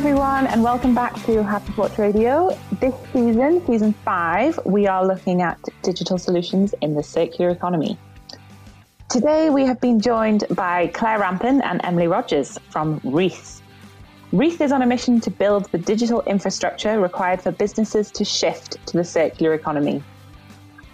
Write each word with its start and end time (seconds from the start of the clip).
everyone, 0.00 0.46
and 0.46 0.62
welcome 0.62 0.94
back 0.94 1.14
to 1.26 1.42
Happy 1.42 1.70
Porch 1.72 1.98
Radio. 1.98 2.56
This 2.80 2.94
season, 3.12 3.62
season 3.66 3.92
five, 4.02 4.58
we 4.64 4.86
are 4.86 5.06
looking 5.06 5.42
at 5.42 5.58
digital 5.82 6.16
solutions 6.16 6.74
in 6.80 6.94
the 6.94 7.02
circular 7.02 7.50
economy. 7.50 7.98
Today, 9.10 9.50
we 9.50 9.66
have 9.66 9.78
been 9.78 10.00
joined 10.00 10.44
by 10.52 10.86
Claire 10.86 11.18
Rampen 11.18 11.60
and 11.62 11.82
Emily 11.84 12.06
Rogers 12.06 12.58
from 12.70 12.98
Reath. 13.00 13.60
Reath 14.32 14.62
is 14.62 14.72
on 14.72 14.80
a 14.80 14.86
mission 14.86 15.20
to 15.20 15.30
build 15.30 15.66
the 15.66 15.76
digital 15.76 16.22
infrastructure 16.22 16.98
required 16.98 17.42
for 17.42 17.50
businesses 17.50 18.10
to 18.12 18.24
shift 18.24 18.78
to 18.86 18.96
the 18.96 19.04
circular 19.04 19.52
economy. 19.52 20.02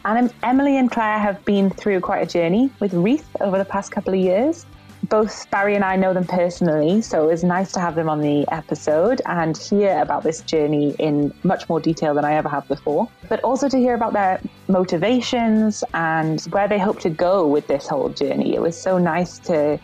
And 0.04 0.34
Emily 0.42 0.78
and 0.78 0.90
Claire 0.90 1.20
have 1.20 1.44
been 1.44 1.70
through 1.70 2.00
quite 2.00 2.24
a 2.24 2.26
journey 2.26 2.72
with 2.80 2.92
Reath 2.92 3.28
over 3.40 3.56
the 3.56 3.64
past 3.64 3.92
couple 3.92 4.14
of 4.14 4.18
years 4.18 4.66
both 5.08 5.50
Barry 5.50 5.74
and 5.74 5.84
I 5.84 5.96
know 5.96 6.12
them 6.12 6.26
personally, 6.26 7.00
so 7.02 7.24
it 7.24 7.26
was 7.26 7.44
nice 7.44 7.72
to 7.72 7.80
have 7.80 7.94
them 7.94 8.08
on 8.08 8.20
the 8.20 8.46
episode 8.52 9.22
and 9.26 9.56
hear 9.56 9.98
about 10.00 10.22
this 10.22 10.40
journey 10.42 10.94
in 10.98 11.32
much 11.42 11.68
more 11.68 11.80
detail 11.80 12.14
than 12.14 12.24
I 12.24 12.34
ever 12.34 12.48
have 12.48 12.66
before. 12.68 13.08
But 13.28 13.40
also 13.40 13.68
to 13.68 13.78
hear 13.78 13.94
about 13.94 14.12
their 14.12 14.40
motivations 14.68 15.84
and 15.94 16.40
where 16.50 16.68
they 16.68 16.78
hope 16.78 17.00
to 17.00 17.10
go 17.10 17.46
with 17.46 17.66
this 17.66 17.86
whole 17.86 18.08
journey. 18.08 18.54
It 18.54 18.62
was 18.62 18.80
so 18.80 18.98
nice 18.98 19.38
to 19.40 19.78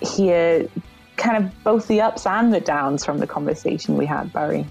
hear 0.00 0.68
kind 1.16 1.44
of 1.44 1.64
both 1.64 1.88
the 1.88 2.00
ups 2.00 2.26
and 2.26 2.52
the 2.52 2.60
downs 2.60 3.04
from 3.04 3.18
the 3.18 3.26
conversation 3.26 3.96
we 3.96 4.06
had, 4.06 4.32
Barry. 4.32 4.66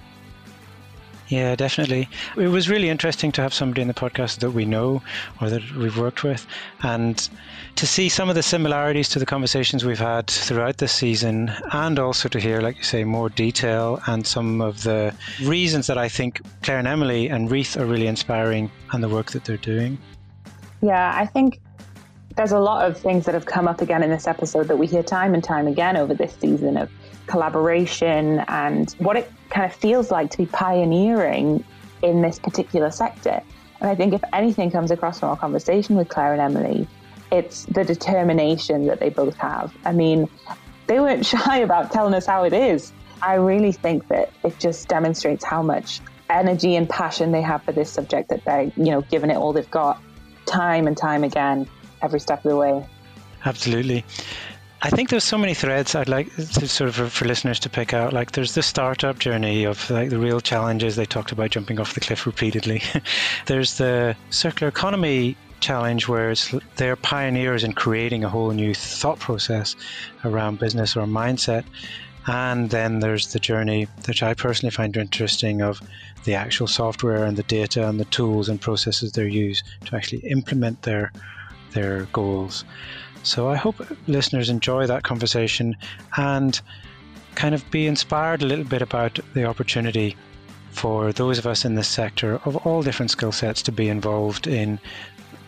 Yeah, 1.29 1.55
definitely. 1.55 2.07
It 2.37 2.47
was 2.47 2.69
really 2.69 2.89
interesting 2.89 3.33
to 3.33 3.41
have 3.41 3.53
somebody 3.53 3.81
in 3.81 3.89
the 3.89 3.93
podcast 3.93 4.39
that 4.39 4.51
we 4.51 4.63
know 4.65 5.01
or 5.41 5.49
that 5.49 5.61
we've 5.75 5.97
worked 5.97 6.23
with 6.23 6.47
and 6.83 7.29
to 7.75 7.85
see 7.85 8.07
some 8.07 8.29
of 8.29 8.35
the 8.35 8.43
similarities 8.43 9.09
to 9.09 9.19
the 9.19 9.25
conversations 9.25 9.83
we've 9.83 9.99
had 9.99 10.27
throughout 10.27 10.77
this 10.77 10.93
season 10.93 11.51
and 11.73 11.99
also 11.99 12.29
to 12.29 12.39
hear, 12.39 12.61
like 12.61 12.77
you 12.77 12.83
say, 12.83 13.03
more 13.03 13.29
detail 13.29 14.01
and 14.07 14.25
some 14.25 14.61
of 14.61 14.83
the 14.83 15.13
reasons 15.43 15.87
that 15.87 15.97
I 15.97 16.07
think 16.07 16.41
Claire 16.63 16.79
and 16.79 16.87
Emily 16.87 17.27
and 17.27 17.51
Reath 17.51 17.75
are 17.75 17.85
really 17.85 18.07
inspiring 18.07 18.71
and 18.93 19.03
the 19.03 19.09
work 19.09 19.31
that 19.31 19.43
they're 19.43 19.57
doing. 19.57 19.97
Yeah, 20.81 21.13
I 21.13 21.25
think 21.25 21.59
there's 22.37 22.51
a 22.51 22.59
lot 22.59 22.85
of 22.85 22.95
things 22.95 23.25
that 23.25 23.33
have 23.33 23.45
come 23.45 23.67
up 23.67 23.81
again 23.81 24.03
in 24.03 24.11
this 24.11 24.27
episode 24.27 24.67
that 24.67 24.77
we 24.77 24.85
hear 24.85 25.01
time 25.01 25.33
and 25.33 25.43
time 25.43 25.67
again 25.67 25.97
over 25.97 26.13
this 26.13 26.33
season 26.39 26.77
of 26.77 26.89
collaboration 27.25 28.45
and 28.47 28.91
what 28.99 29.17
it 29.17 29.29
kind 29.49 29.65
of 29.65 29.75
feels 29.75 30.11
like 30.11 30.29
to 30.29 30.37
be 30.37 30.45
pioneering 30.45 31.63
in 32.03 32.21
this 32.21 32.37
particular 32.37 32.91
sector. 32.91 33.41
And 33.81 33.89
I 33.89 33.95
think 33.95 34.13
if 34.13 34.21
anything 34.33 34.69
comes 34.69 34.91
across 34.91 35.19
from 35.19 35.29
our 35.29 35.37
conversation 35.37 35.95
with 35.95 36.09
Claire 36.09 36.33
and 36.33 36.41
Emily, 36.41 36.87
it's 37.31 37.65
the 37.65 37.83
determination 37.83 38.85
that 38.85 38.99
they 38.99 39.09
both 39.09 39.35
have. 39.37 39.75
I 39.83 39.91
mean, 39.91 40.29
they 40.85 40.99
weren't 40.99 41.25
shy 41.33 41.57
about 41.57 41.91
telling 41.91 42.13
us 42.13 42.27
how 42.27 42.43
it 42.43 42.53
is. 42.53 42.93
I 43.21 43.33
really 43.33 43.71
think 43.71 44.07
that 44.09 44.31
it 44.43 44.59
just 44.59 44.87
demonstrates 44.87 45.43
how 45.43 45.63
much 45.63 46.01
energy 46.29 46.75
and 46.75 46.87
passion 46.87 47.31
they 47.31 47.41
have 47.41 47.63
for 47.63 47.71
this 47.71 47.91
subject 47.91 48.29
that 48.29 48.45
they're, 48.45 48.71
you 48.75 48.91
know, 48.91 49.01
giving 49.01 49.31
it 49.31 49.37
all 49.37 49.53
they've 49.53 49.69
got 49.71 49.99
time 50.45 50.87
and 50.87 50.95
time 50.95 51.23
again, 51.23 51.67
every 52.01 52.19
step 52.19 52.43
of 52.45 52.51
the 52.51 52.57
way. 52.57 52.85
Absolutely. 53.45 54.03
I 54.81 54.91
think 54.91 55.09
there's 55.09 55.23
so 55.23 55.39
many 55.39 55.55
threads 55.55 55.95
I'd 55.95 56.07
like 56.07 56.33
to 56.35 56.67
sort 56.67 56.89
of 56.89 56.95
for, 56.95 57.09
for, 57.09 57.25
listeners 57.25 57.59
to 57.61 57.69
pick 57.69 57.93
out. 57.93 58.13
Like 58.13 58.33
there's 58.33 58.53
the 58.53 58.61
startup 58.61 59.17
journey 59.17 59.63
of 59.63 59.89
like 59.89 60.11
the 60.11 60.19
real 60.19 60.39
challenges 60.39 60.95
they 60.95 61.05
talked 61.05 61.31
about 61.31 61.49
jumping 61.49 61.79
off 61.79 61.95
the 61.95 61.99
cliff 61.99 62.27
repeatedly. 62.27 62.83
there's 63.47 63.77
the 63.77 64.15
circular 64.29 64.69
economy 64.69 65.35
challenge 65.61 66.07
where 66.07 66.29
it's 66.29 66.53
they're 66.75 66.95
pioneers 66.95 67.63
in 67.63 67.73
creating 67.73 68.23
a 68.23 68.29
whole 68.29 68.51
new 68.51 68.75
thought 68.75 69.17
process 69.17 69.75
around 70.23 70.59
business 70.59 70.95
or 70.95 71.05
mindset. 71.05 71.63
And 72.27 72.69
then 72.69 72.99
there's 72.99 73.33
the 73.33 73.39
journey, 73.39 73.87
which 74.05 74.21
I 74.21 74.33
personally 74.35 74.71
find 74.71 74.95
interesting, 74.95 75.61
of 75.61 75.81
the 76.25 76.35
actual 76.35 76.67
software 76.67 77.23
and 77.23 77.37
the 77.37 77.43
data 77.43 77.87
and 77.87 77.99
the 77.99 78.05
tools 78.05 78.49
and 78.49 78.61
processes 78.61 79.13
they 79.13 79.27
use 79.27 79.63
to 79.85 79.95
actually 79.95 80.19
implement 80.19 80.81
their 80.83 81.11
their 81.71 82.03
goals. 82.13 82.65
So 83.23 83.49
I 83.49 83.55
hope 83.55 83.75
listeners 84.07 84.49
enjoy 84.49 84.87
that 84.87 85.03
conversation 85.03 85.75
and 86.15 86.59
kind 87.35 87.53
of 87.53 87.69
be 87.71 87.85
inspired 87.85 88.41
a 88.41 88.45
little 88.45 88.65
bit 88.65 88.81
about 88.81 89.19
the 89.33 89.45
opportunity 89.45 90.15
for 90.71 91.11
those 91.11 91.37
of 91.37 91.47
us 91.47 91.65
in 91.65 91.75
this 91.75 91.87
sector 91.87 92.39
of 92.45 92.55
all 92.57 92.83
different 92.83 93.11
skill 93.11 93.31
sets 93.31 93.61
to 93.63 93.71
be 93.71 93.89
involved 93.89 94.47
in 94.47 94.79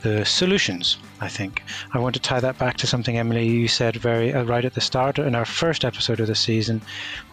the 0.02 0.26
solutions. 0.26 0.98
I 1.22 1.28
think 1.28 1.64
I 1.94 2.00
want 2.00 2.16
to 2.16 2.22
tie 2.22 2.40
that 2.40 2.58
back 2.58 2.78
to 2.78 2.88
something 2.88 3.18
Emily 3.18 3.48
you 3.48 3.68
said 3.68 3.96
very 3.96 4.34
uh, 4.34 4.44
right 4.44 4.64
at 4.64 4.74
the 4.74 4.82
start 4.82 5.20
in 5.20 5.36
our 5.36 5.46
first 5.46 5.84
episode 5.84 6.20
of 6.20 6.28
the 6.28 6.36
season, 6.36 6.82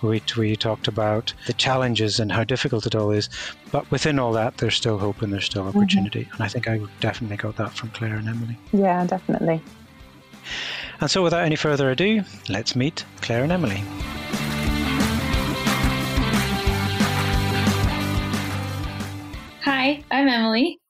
where 0.00 0.10
we, 0.10 0.22
we 0.37 0.56
talked 0.56 0.88
about 0.88 1.32
the 1.47 1.53
challenges 1.53 2.19
and 2.19 2.32
how 2.32 2.44
difficult 2.44 2.87
it 2.87 2.94
all 2.94 3.10
is. 3.10 3.28
But 3.71 3.91
within 3.91 4.19
all 4.19 4.32
that, 4.32 4.59
there's 4.59 4.75
still 4.75 4.99
hope 4.99 5.22
and 5.22 5.32
there's 5.32 5.44
still 5.44 5.65
mm-hmm. 5.65 5.78
opportunity. 5.78 6.25
Mm-hmm. 6.25 6.34
And 6.34 6.43
I 6.43 6.49
think 6.49 6.69
I 6.69 6.81
definitely 7.00 7.37
got 7.37 7.56
that 7.56 7.72
from 7.72 7.91
Claire 7.91 8.16
and 8.16 8.28
Emily. 8.28 8.59
Yeah, 8.72 9.05
definitely. 9.06 9.62
And 11.00 11.10
so, 11.10 11.22
without 11.22 11.44
any 11.44 11.56
further 11.56 11.91
ado, 11.91 12.22
let's 12.49 12.75
meet 12.75 13.05
Claire 13.21 13.43
and 13.43 13.53
Emily. 13.53 13.82
Hi, 19.62 20.03
I'm 20.10 20.28
Emily. 20.28 20.81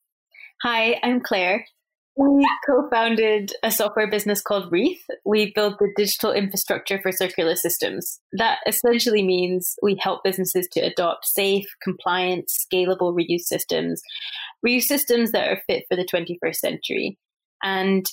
Hi, 0.69 0.99
I'm 1.01 1.21
Claire. 1.21 1.65
We 2.17 2.45
co 2.69 2.89
founded 2.91 3.53
a 3.63 3.71
software 3.71 4.11
business 4.11 4.43
called 4.43 4.73
Reath. 4.73 4.99
We 5.25 5.53
build 5.55 5.75
the 5.79 5.93
digital 5.97 6.33
infrastructure 6.33 6.99
for 7.01 7.13
circular 7.13 7.55
systems. 7.55 8.19
That 8.33 8.59
essentially 8.67 9.23
means 9.23 9.77
we 9.81 9.97
help 10.01 10.25
businesses 10.25 10.67
to 10.73 10.81
adopt 10.81 11.25
safe, 11.25 11.67
compliant, 11.85 12.49
scalable 12.49 13.15
reuse 13.15 13.43
systems, 13.43 14.03
reuse 14.67 14.83
systems 14.83 15.31
that 15.31 15.49
are 15.49 15.63
fit 15.69 15.85
for 15.89 15.97
the 15.97 16.05
21st 16.05 16.57
century. 16.57 17.17
And 17.63 18.05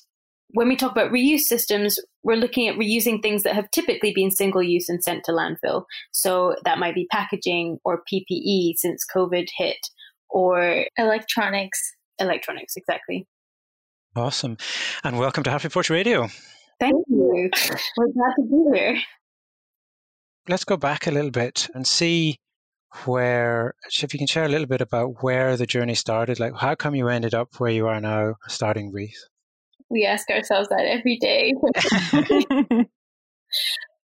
when 0.50 0.68
we 0.68 0.76
talk 0.76 0.92
about 0.92 1.12
reuse 1.12 1.48
systems, 1.48 1.98
we're 2.22 2.36
looking 2.36 2.68
at 2.68 2.76
reusing 2.76 3.20
things 3.24 3.42
that 3.42 3.56
have 3.56 3.72
typically 3.72 4.14
been 4.14 4.30
single 4.30 4.62
use 4.62 4.90
and 4.90 5.04
sent 5.04 5.24
to 5.24 5.32
landfill. 5.32 5.86
So 6.12 6.56
that 6.66 6.78
might 6.78 6.94
be 6.94 7.08
packaging 7.12 7.80
or 7.84 8.04
PPE 8.14 8.74
since 8.76 9.04
COVID 9.12 9.48
hit, 9.58 9.80
or 10.30 10.86
electronics. 11.00 11.80
Electronics, 12.24 12.76
exactly. 12.76 13.28
Awesome. 14.16 14.58
And 15.04 15.18
welcome 15.18 15.44
to 15.44 15.52
Happy 15.52 15.70
Porch 15.70 15.90
Radio. 15.90 16.28
Thank 16.80 16.96
you. 17.08 17.50
We're 17.98 18.08
glad 18.08 18.34
to 18.38 18.44
be 18.44 18.78
here. 18.78 18.98
Let's 20.48 20.66
go 20.66 20.78
back 20.78 21.08
a 21.08 21.12
little 21.12 21.32
bit 21.32 21.70
and 21.74 21.88
see 21.88 22.38
where, 23.06 23.74
if 24.02 24.14
you 24.14 24.20
can 24.20 24.28
share 24.28 24.46
a 24.46 24.50
little 24.50 24.68
bit 24.68 24.82
about 24.82 25.24
where 25.24 25.58
the 25.58 25.66
journey 25.66 25.96
started. 25.96 26.40
Like, 26.40 26.56
how 26.56 26.76
come 26.76 26.96
you 26.96 27.08
ended 27.08 27.34
up 27.34 27.60
where 27.60 27.72
you 27.72 27.88
are 27.88 28.02
now, 28.02 28.36
starting 28.48 28.92
Reath? 28.92 29.30
we 29.94 30.06
ask 30.06 30.30
ourselves 30.30 30.68
that 30.70 30.86
every 30.86 31.18
day. 31.18 31.54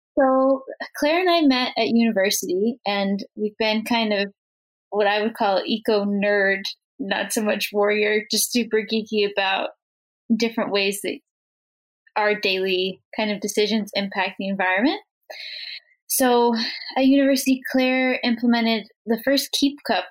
so 0.20 0.64
Claire 0.98 1.22
and 1.22 1.30
I 1.30 1.42
met 1.42 1.74
at 1.78 1.88
university, 1.88 2.80
and 2.86 3.24
we've 3.36 3.58
been 3.58 3.86
kind 3.86 4.12
of 4.12 4.34
what 4.90 5.08
I 5.08 5.22
would 5.22 5.36
call 5.36 5.62
eco 5.66 6.06
nerd, 6.06 6.64
not 7.00 7.34
so 7.34 7.42
much 7.42 7.70
warrior, 7.74 8.24
just 8.32 8.52
super 8.52 8.82
geeky 8.82 9.30
about 9.30 9.70
different 10.36 10.72
ways 10.72 11.02
that 11.04 11.20
our 12.16 12.34
daily 12.34 13.02
kind 13.16 13.32
of 13.32 13.42
decisions 13.42 13.92
impact 13.94 14.36
the 14.40 14.48
environment. 14.48 15.02
So 16.08 16.56
at 16.98 17.06
university, 17.06 17.62
Claire 17.72 18.20
implemented 18.24 18.88
the 19.06 19.22
first 19.24 19.52
Keep 19.52 19.80
Cup 19.86 20.06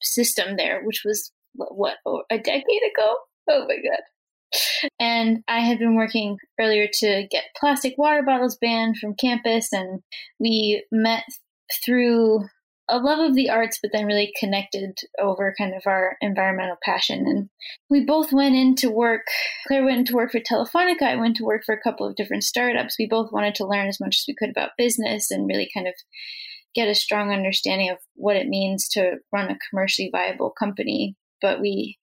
system 0.00 0.56
there, 0.56 0.82
which 0.84 1.02
was 1.04 1.32
what, 1.54 1.76
what 1.76 1.96
oh, 2.06 2.22
a 2.30 2.38
decade 2.38 2.62
ago. 2.62 3.16
Oh 3.50 3.66
my 3.66 3.76
god! 3.76 4.90
And 5.00 5.42
I 5.48 5.60
had 5.60 5.78
been 5.78 5.96
working 5.96 6.38
earlier 6.60 6.86
to 7.00 7.26
get 7.30 7.44
plastic 7.58 7.94
water 7.98 8.22
bottles 8.22 8.58
banned 8.60 8.98
from 8.98 9.14
campus, 9.14 9.72
and 9.72 10.00
we 10.38 10.84
met 10.92 11.24
through 11.84 12.44
a 12.88 12.98
love 12.98 13.18
of 13.18 13.34
the 13.34 13.50
arts, 13.50 13.78
but 13.82 13.90
then 13.92 14.06
really 14.06 14.32
connected 14.38 14.98
over 15.20 15.54
kind 15.58 15.74
of 15.74 15.82
our 15.86 16.16
environmental 16.20 16.76
passion. 16.82 17.26
And 17.26 17.48
we 17.90 18.04
both 18.04 18.32
went 18.32 18.56
into 18.56 18.90
work. 18.90 19.26
Claire 19.66 19.84
went 19.84 19.98
into 19.98 20.14
work 20.14 20.32
for 20.32 20.40
Telefonica. 20.40 21.02
I 21.02 21.16
went 21.16 21.36
to 21.36 21.44
work 21.44 21.62
for 21.64 21.74
a 21.74 21.80
couple 21.80 22.06
of 22.06 22.16
different 22.16 22.44
startups. 22.44 22.96
We 22.98 23.06
both 23.06 23.32
wanted 23.32 23.54
to 23.56 23.66
learn 23.66 23.88
as 23.88 24.00
much 24.00 24.16
as 24.16 24.24
we 24.26 24.34
could 24.38 24.50
about 24.50 24.70
business 24.78 25.30
and 25.30 25.46
really 25.46 25.68
kind 25.74 25.86
of 25.86 25.94
get 26.74 26.88
a 26.88 26.94
strong 26.94 27.30
understanding 27.30 27.90
of 27.90 27.98
what 28.14 28.36
it 28.36 28.46
means 28.46 28.88
to 28.90 29.16
run 29.32 29.50
a 29.50 29.58
commercially 29.70 30.10
viable 30.10 30.52
company. 30.58 31.16
But 31.42 31.60
we 31.60 31.98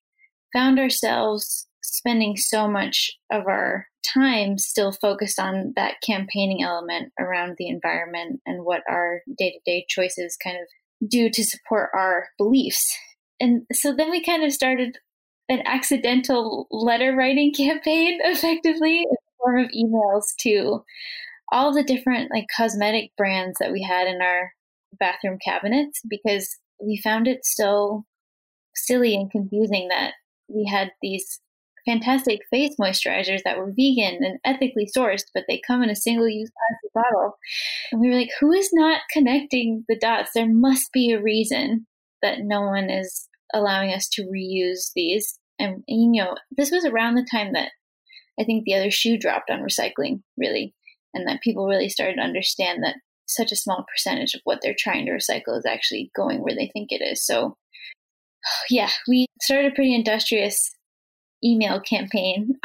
found 0.52 0.78
ourselves 0.78 1.66
spending 1.94 2.36
so 2.36 2.68
much 2.68 3.12
of 3.30 3.46
our 3.46 3.86
time 4.04 4.58
still 4.58 4.92
focused 4.92 5.38
on 5.38 5.72
that 5.76 5.94
campaigning 6.04 6.62
element 6.62 7.12
around 7.18 7.56
the 7.58 7.68
environment 7.68 8.40
and 8.46 8.64
what 8.64 8.82
our 8.88 9.22
day 9.38 9.50
to 9.50 9.58
day 9.64 9.84
choices 9.88 10.36
kind 10.42 10.56
of 10.56 11.08
do 11.08 11.28
to 11.30 11.44
support 11.44 11.90
our 11.94 12.28
beliefs. 12.38 12.96
And 13.40 13.62
so 13.72 13.94
then 13.94 14.10
we 14.10 14.24
kind 14.24 14.44
of 14.44 14.52
started 14.52 14.98
an 15.48 15.62
accidental 15.66 16.66
letter 16.70 17.14
writing 17.14 17.52
campaign 17.56 18.18
effectively 18.22 18.98
in 18.98 19.10
the 19.10 19.16
form 19.38 19.64
of 19.64 19.70
emails 19.70 20.24
to 20.40 20.84
all 21.52 21.72
the 21.72 21.84
different 21.84 22.30
like 22.30 22.46
cosmetic 22.56 23.12
brands 23.16 23.58
that 23.60 23.72
we 23.72 23.82
had 23.82 24.08
in 24.08 24.20
our 24.20 24.52
bathroom 24.98 25.38
cabinets 25.44 26.00
because 26.08 26.56
we 26.82 27.00
found 27.02 27.28
it 27.28 27.40
so 27.44 28.04
silly 28.74 29.14
and 29.14 29.30
confusing 29.30 29.88
that 29.88 30.14
we 30.48 30.68
had 30.70 30.90
these 31.02 31.40
fantastic 31.86 32.40
face 32.50 32.74
moisturizers 32.80 33.42
that 33.44 33.56
were 33.56 33.72
vegan 33.72 34.18
and 34.22 34.38
ethically 34.44 34.88
sourced, 34.94 35.24
but 35.32 35.44
they 35.48 35.60
come 35.66 35.82
in 35.82 35.90
a 35.90 35.96
single 35.96 36.28
use 36.28 36.50
plastic 36.50 36.92
bottle. 36.92 37.38
And 37.92 38.00
we 38.00 38.08
were 38.10 38.16
like, 38.16 38.30
who 38.40 38.52
is 38.52 38.70
not 38.72 39.02
connecting 39.12 39.84
the 39.88 39.96
dots? 39.96 40.30
There 40.34 40.52
must 40.52 40.92
be 40.92 41.12
a 41.12 41.22
reason 41.22 41.86
that 42.22 42.40
no 42.40 42.62
one 42.62 42.90
is 42.90 43.28
allowing 43.54 43.92
us 43.92 44.08
to 44.10 44.24
reuse 44.24 44.90
these. 44.94 45.38
And, 45.58 45.82
you 45.86 46.22
know, 46.22 46.34
this 46.50 46.70
was 46.70 46.84
around 46.84 47.14
the 47.14 47.26
time 47.30 47.52
that 47.52 47.70
I 48.38 48.44
think 48.44 48.64
the 48.64 48.74
other 48.74 48.90
shoe 48.90 49.16
dropped 49.16 49.50
on 49.50 49.60
recycling, 49.60 50.22
really, 50.36 50.74
and 51.14 51.26
that 51.28 51.40
people 51.40 51.66
really 51.66 51.88
started 51.88 52.16
to 52.16 52.22
understand 52.22 52.82
that 52.82 52.96
such 53.26 53.50
a 53.50 53.56
small 53.56 53.84
percentage 53.90 54.34
of 54.34 54.40
what 54.44 54.60
they're 54.62 54.76
trying 54.78 55.06
to 55.06 55.12
recycle 55.12 55.56
is 55.56 55.66
actually 55.66 56.10
going 56.14 56.42
where 56.42 56.54
they 56.54 56.70
think 56.72 56.88
it 56.90 57.02
is. 57.02 57.24
So, 57.24 57.56
yeah, 58.70 58.90
we 59.08 59.26
started 59.40 59.72
a 59.72 59.74
pretty 59.74 59.94
industrious 59.94 60.70
email 61.46 61.80
campaign. 61.80 62.54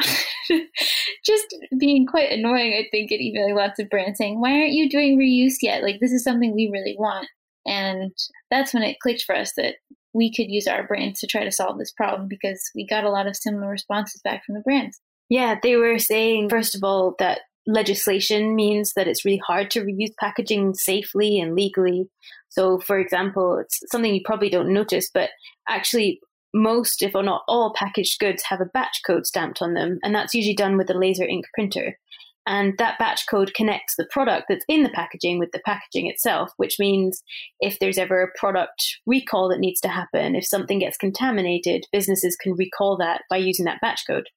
Just 1.24 1.54
being 1.78 2.06
quite 2.06 2.32
annoying, 2.32 2.74
I 2.74 2.88
think, 2.90 3.12
at 3.12 3.20
emailing 3.20 3.54
lots 3.54 3.78
of 3.78 3.88
brands 3.88 4.18
saying, 4.18 4.40
Why 4.40 4.52
aren't 4.52 4.72
you 4.72 4.90
doing 4.90 5.18
reuse 5.18 5.56
yet? 5.62 5.82
Like, 5.82 6.00
this 6.00 6.12
is 6.12 6.24
something 6.24 6.54
we 6.54 6.70
really 6.72 6.96
want. 6.98 7.28
And 7.64 8.12
that's 8.50 8.74
when 8.74 8.82
it 8.82 8.98
clicked 9.00 9.22
for 9.22 9.36
us 9.36 9.52
that 9.56 9.76
we 10.12 10.32
could 10.32 10.50
use 10.50 10.66
our 10.66 10.86
brands 10.86 11.20
to 11.20 11.26
try 11.26 11.44
to 11.44 11.52
solve 11.52 11.78
this 11.78 11.92
problem 11.92 12.28
because 12.28 12.60
we 12.74 12.86
got 12.86 13.04
a 13.04 13.10
lot 13.10 13.26
of 13.26 13.36
similar 13.36 13.68
responses 13.68 14.20
back 14.22 14.44
from 14.44 14.56
the 14.56 14.60
brands. 14.60 15.00
Yeah, 15.28 15.56
they 15.62 15.76
were 15.76 15.98
saying, 15.98 16.50
first 16.50 16.74
of 16.74 16.84
all, 16.84 17.14
that 17.18 17.40
legislation 17.66 18.54
means 18.54 18.92
that 18.94 19.06
it's 19.06 19.24
really 19.24 19.40
hard 19.46 19.70
to 19.70 19.80
reuse 19.80 20.12
packaging 20.18 20.74
safely 20.74 21.40
and 21.40 21.54
legally. 21.54 22.08
So, 22.48 22.78
for 22.80 22.98
example, 22.98 23.58
it's 23.58 23.80
something 23.90 24.14
you 24.14 24.20
probably 24.24 24.50
don't 24.50 24.72
notice, 24.72 25.08
but 25.12 25.30
actually, 25.68 26.20
most, 26.54 27.02
if 27.02 27.14
not 27.14 27.42
all, 27.48 27.74
packaged 27.74 28.18
goods 28.18 28.42
have 28.44 28.60
a 28.60 28.66
batch 28.66 29.00
code 29.06 29.26
stamped 29.26 29.62
on 29.62 29.74
them, 29.74 29.98
and 30.02 30.14
that's 30.14 30.34
usually 30.34 30.54
done 30.54 30.76
with 30.76 30.90
a 30.90 30.98
laser 30.98 31.24
ink 31.24 31.46
printer. 31.54 31.98
And 32.46 32.76
that 32.78 32.98
batch 32.98 33.26
code 33.30 33.54
connects 33.54 33.94
the 33.96 34.08
product 34.10 34.46
that's 34.48 34.64
in 34.68 34.82
the 34.82 34.90
packaging 34.90 35.38
with 35.38 35.52
the 35.52 35.60
packaging 35.64 36.08
itself, 36.08 36.50
which 36.56 36.78
means 36.78 37.22
if 37.60 37.78
there's 37.78 37.98
ever 37.98 38.20
a 38.20 38.38
product 38.38 38.98
recall 39.06 39.48
that 39.48 39.60
needs 39.60 39.80
to 39.82 39.88
happen, 39.88 40.34
if 40.34 40.46
something 40.46 40.80
gets 40.80 40.96
contaminated, 40.96 41.86
businesses 41.92 42.36
can 42.36 42.54
recall 42.54 42.96
that 42.96 43.22
by 43.30 43.36
using 43.36 43.64
that 43.66 43.80
batch 43.80 44.02
code. 44.06 44.28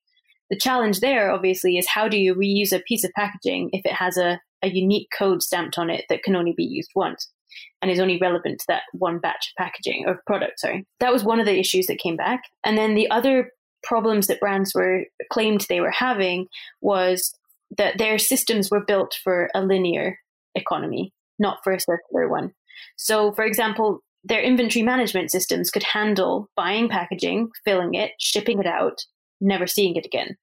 The 0.52 0.58
challenge 0.58 1.00
there, 1.00 1.32
obviously, 1.32 1.78
is 1.78 1.88
how 1.88 2.08
do 2.08 2.18
you 2.18 2.36
reuse 2.36 2.72
a 2.72 2.84
piece 2.88 3.04
of 3.04 3.12
packaging 3.16 3.72
if 3.74 3.84
it 3.86 3.94
has 3.94 4.18
a, 4.18 4.40
a 4.62 4.70
unique 4.70 5.08
code 5.18 5.42
stamped 5.42 5.80
on 5.80 5.90
it 5.90 6.06
that 6.10 6.22
can 6.22 6.36
only 6.36 6.54
be 6.56 6.64
used 6.64 6.92
once? 6.96 7.32
And 7.82 7.92
is 7.92 8.00
only 8.00 8.18
relevant 8.18 8.60
to 8.60 8.66
that 8.68 8.84
one 8.94 9.20
batch 9.20 9.52
of 9.52 9.64
packaging 9.64 10.06
or 10.08 10.22
product. 10.26 10.60
Sorry, 10.60 10.86
that 11.00 11.14
was 11.14 11.24
one 11.24 11.40
of 11.40 11.46
the 11.46 11.60
issues 11.60 11.88
that 11.88 12.00
came 12.00 12.16
back. 12.16 12.44
And 12.66 12.78
then 12.78 12.96
the 12.96 13.10
other 13.10 13.52
problems 13.84 14.28
that 14.28 14.40
brands 14.40 14.74
were 14.74 15.06
claimed 15.32 15.66
they 15.70 15.82
were 15.82 15.92
having 15.92 16.48
was 16.82 17.34
that 17.78 17.98
their 17.98 18.18
systems 18.18 18.70
were 18.70 18.84
built 18.84 19.18
for 19.24 19.50
a 19.54 19.62
linear 19.62 20.20
economy, 20.56 21.14
not 21.40 21.60
for 21.64 21.74
a 21.74 21.80
circular 21.80 22.28
one. 22.28 22.54
So, 22.98 23.32
for 23.34 23.46
example, 23.46 24.02
their 24.24 24.42
inventory 24.42 24.84
management 24.84 25.32
systems 25.32 25.70
could 25.70 25.84
handle 25.84 26.50
buying 26.56 26.90
packaging, 26.90 27.50
filling 27.64 27.94
it, 27.94 28.12
shipping 28.20 28.60
it 28.60 28.66
out, 28.66 29.06
never 29.40 29.68
seeing 29.68 29.96
it 29.96 30.06
again. 30.06 30.36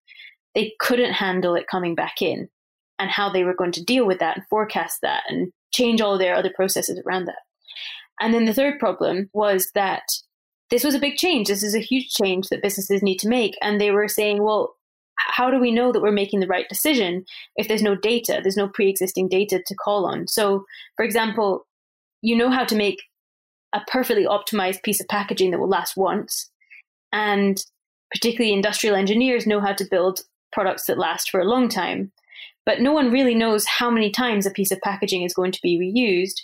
They 0.54 0.74
couldn't 0.78 1.14
handle 1.14 1.54
it 1.54 1.66
coming 1.70 1.94
back 1.94 2.22
in 2.22 2.48
and 2.98 3.10
how 3.10 3.30
they 3.30 3.42
were 3.42 3.56
going 3.56 3.72
to 3.72 3.84
deal 3.84 4.06
with 4.06 4.20
that 4.20 4.36
and 4.36 4.46
forecast 4.48 4.98
that 5.02 5.24
and 5.28 5.52
change 5.72 6.00
all 6.00 6.18
their 6.18 6.34
other 6.34 6.52
processes 6.54 7.00
around 7.06 7.26
that. 7.26 7.40
And 8.20 8.32
then 8.32 8.44
the 8.44 8.54
third 8.54 8.78
problem 8.78 9.30
was 9.32 9.70
that 9.74 10.04
this 10.70 10.84
was 10.84 10.94
a 10.94 11.00
big 11.00 11.16
change. 11.16 11.48
This 11.48 11.62
is 11.62 11.74
a 11.74 11.80
huge 11.80 12.10
change 12.10 12.48
that 12.48 12.62
businesses 12.62 13.02
need 13.02 13.18
to 13.18 13.28
make. 13.28 13.54
And 13.62 13.80
they 13.80 13.90
were 13.90 14.08
saying, 14.08 14.42
well, 14.42 14.74
how 15.18 15.50
do 15.50 15.58
we 15.60 15.70
know 15.70 15.92
that 15.92 16.00
we're 16.00 16.12
making 16.12 16.40
the 16.40 16.46
right 16.46 16.68
decision 16.68 17.24
if 17.56 17.68
there's 17.68 17.82
no 17.82 17.94
data, 17.94 18.40
there's 18.42 18.56
no 18.56 18.68
pre 18.68 18.88
existing 18.88 19.28
data 19.28 19.60
to 19.66 19.74
call 19.74 20.06
on? 20.06 20.26
So, 20.26 20.64
for 20.96 21.04
example, 21.04 21.66
you 22.22 22.36
know 22.36 22.50
how 22.50 22.64
to 22.64 22.76
make 22.76 23.02
a 23.74 23.80
perfectly 23.86 24.24
optimized 24.24 24.82
piece 24.82 25.00
of 25.00 25.08
packaging 25.08 25.50
that 25.50 25.58
will 25.58 25.68
last 25.68 25.96
once. 25.96 26.50
And 27.12 27.62
particularly 28.12 28.52
industrial 28.52 28.96
engineers 28.96 29.46
know 29.46 29.60
how 29.60 29.72
to 29.72 29.86
build 29.90 30.20
products 30.52 30.86
that 30.86 30.98
last 30.98 31.30
for 31.30 31.40
a 31.40 31.48
long 31.48 31.68
time. 31.68 32.12
But 32.64 32.80
no 32.80 32.92
one 32.92 33.10
really 33.10 33.34
knows 33.34 33.66
how 33.66 33.90
many 33.90 34.10
times 34.10 34.46
a 34.46 34.50
piece 34.50 34.70
of 34.70 34.80
packaging 34.80 35.22
is 35.22 35.34
going 35.34 35.52
to 35.52 35.60
be 35.62 35.78
reused 35.78 36.42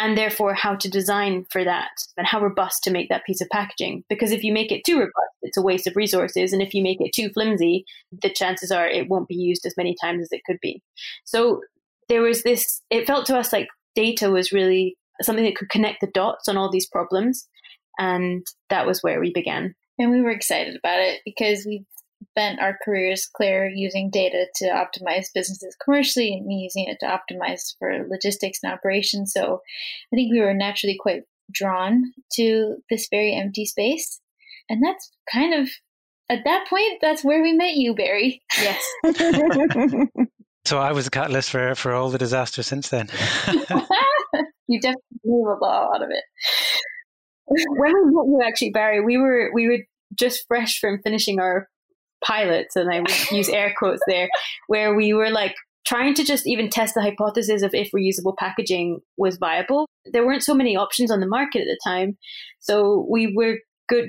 and 0.00 0.16
therefore 0.16 0.54
how 0.54 0.74
to 0.76 0.88
design 0.88 1.44
for 1.50 1.62
that 1.62 1.90
and 2.16 2.26
how 2.26 2.40
robust 2.40 2.82
to 2.82 2.90
make 2.90 3.10
that 3.10 3.24
piece 3.26 3.42
of 3.42 3.48
packaging. 3.50 4.02
Because 4.08 4.32
if 4.32 4.42
you 4.42 4.52
make 4.52 4.72
it 4.72 4.82
too 4.84 4.98
robust, 4.98 5.36
it's 5.42 5.58
a 5.58 5.62
waste 5.62 5.86
of 5.86 5.94
resources. 5.94 6.54
And 6.54 6.62
if 6.62 6.72
you 6.72 6.82
make 6.82 7.00
it 7.00 7.12
too 7.12 7.28
flimsy, 7.30 7.84
the 8.22 8.30
chances 8.30 8.70
are 8.70 8.88
it 8.88 9.08
won't 9.08 9.28
be 9.28 9.34
used 9.34 9.66
as 9.66 9.76
many 9.76 9.94
times 10.00 10.22
as 10.22 10.32
it 10.32 10.40
could 10.46 10.56
be. 10.62 10.82
So 11.24 11.60
there 12.08 12.22
was 12.22 12.42
this, 12.44 12.80
it 12.88 13.06
felt 13.06 13.26
to 13.26 13.36
us 13.36 13.52
like 13.52 13.68
data 13.94 14.30
was 14.30 14.52
really 14.52 14.96
something 15.20 15.44
that 15.44 15.56
could 15.56 15.68
connect 15.68 16.00
the 16.00 16.10
dots 16.14 16.48
on 16.48 16.56
all 16.56 16.70
these 16.70 16.88
problems. 16.88 17.46
And 17.98 18.46
that 18.70 18.86
was 18.86 19.02
where 19.02 19.20
we 19.20 19.32
began. 19.34 19.74
And 19.98 20.10
we 20.10 20.22
were 20.22 20.30
excited 20.30 20.76
about 20.76 21.00
it 21.00 21.20
because 21.26 21.66
we 21.66 21.84
spent 22.30 22.60
our 22.60 22.76
careers, 22.84 23.28
Claire, 23.34 23.68
using 23.68 24.10
data 24.10 24.46
to 24.56 24.66
optimize 24.66 25.26
businesses 25.34 25.76
commercially 25.82 26.32
and 26.34 26.46
me 26.46 26.56
using 26.56 26.88
it 26.88 26.98
to 27.00 27.06
optimize 27.06 27.74
for 27.78 28.06
logistics 28.08 28.60
and 28.62 28.72
operations. 28.72 29.32
So 29.32 29.60
I 30.12 30.16
think 30.16 30.32
we 30.32 30.40
were 30.40 30.54
naturally 30.54 30.96
quite 30.98 31.22
drawn 31.52 32.12
to 32.34 32.76
this 32.88 33.08
very 33.10 33.34
empty 33.34 33.64
space. 33.64 34.20
And 34.68 34.84
that's 34.84 35.10
kind 35.32 35.54
of, 35.54 35.68
at 36.28 36.44
that 36.44 36.66
point, 36.68 37.00
that's 37.00 37.24
where 37.24 37.42
we 37.42 37.52
met 37.52 37.74
you, 37.74 37.94
Barry. 37.94 38.42
Yes. 38.60 38.82
so 40.64 40.78
I 40.78 40.92
was 40.92 41.06
a 41.06 41.10
catalyst 41.10 41.50
for, 41.50 41.74
for 41.74 41.92
all 41.92 42.10
the 42.10 42.18
disaster 42.18 42.62
since 42.62 42.88
then. 42.88 43.08
you 44.68 44.80
definitely 44.80 45.18
blew 45.24 45.52
a 45.52 45.58
lot 45.60 45.96
out 45.96 46.02
of 46.02 46.10
it. 46.10 46.24
When 47.46 47.92
we 47.92 48.12
met 48.12 48.26
you, 48.26 48.40
actually, 48.46 48.70
Barry, 48.70 49.04
we 49.04 49.18
were 49.18 49.50
we 49.52 49.66
were 49.66 49.78
just 50.14 50.44
fresh 50.46 50.78
from 50.78 51.00
finishing 51.02 51.40
our 51.40 51.68
pilots, 52.24 52.76
and 52.76 52.92
I 52.92 53.00
would 53.00 53.30
use 53.30 53.48
air 53.48 53.74
quotes 53.78 54.02
there, 54.06 54.28
where 54.66 54.94
we 54.94 55.12
were 55.12 55.30
like 55.30 55.54
trying 55.86 56.14
to 56.14 56.24
just 56.24 56.46
even 56.46 56.68
test 56.68 56.94
the 56.94 57.02
hypothesis 57.02 57.62
of 57.62 57.74
if 57.74 57.90
reusable 57.92 58.36
packaging 58.36 59.00
was 59.16 59.38
viable. 59.38 59.88
There 60.04 60.24
weren't 60.24 60.44
so 60.44 60.54
many 60.54 60.76
options 60.76 61.10
on 61.10 61.20
the 61.20 61.26
market 61.26 61.62
at 61.62 61.66
the 61.66 61.78
time. 61.84 62.16
So 62.60 63.06
we 63.10 63.34
were 63.34 63.58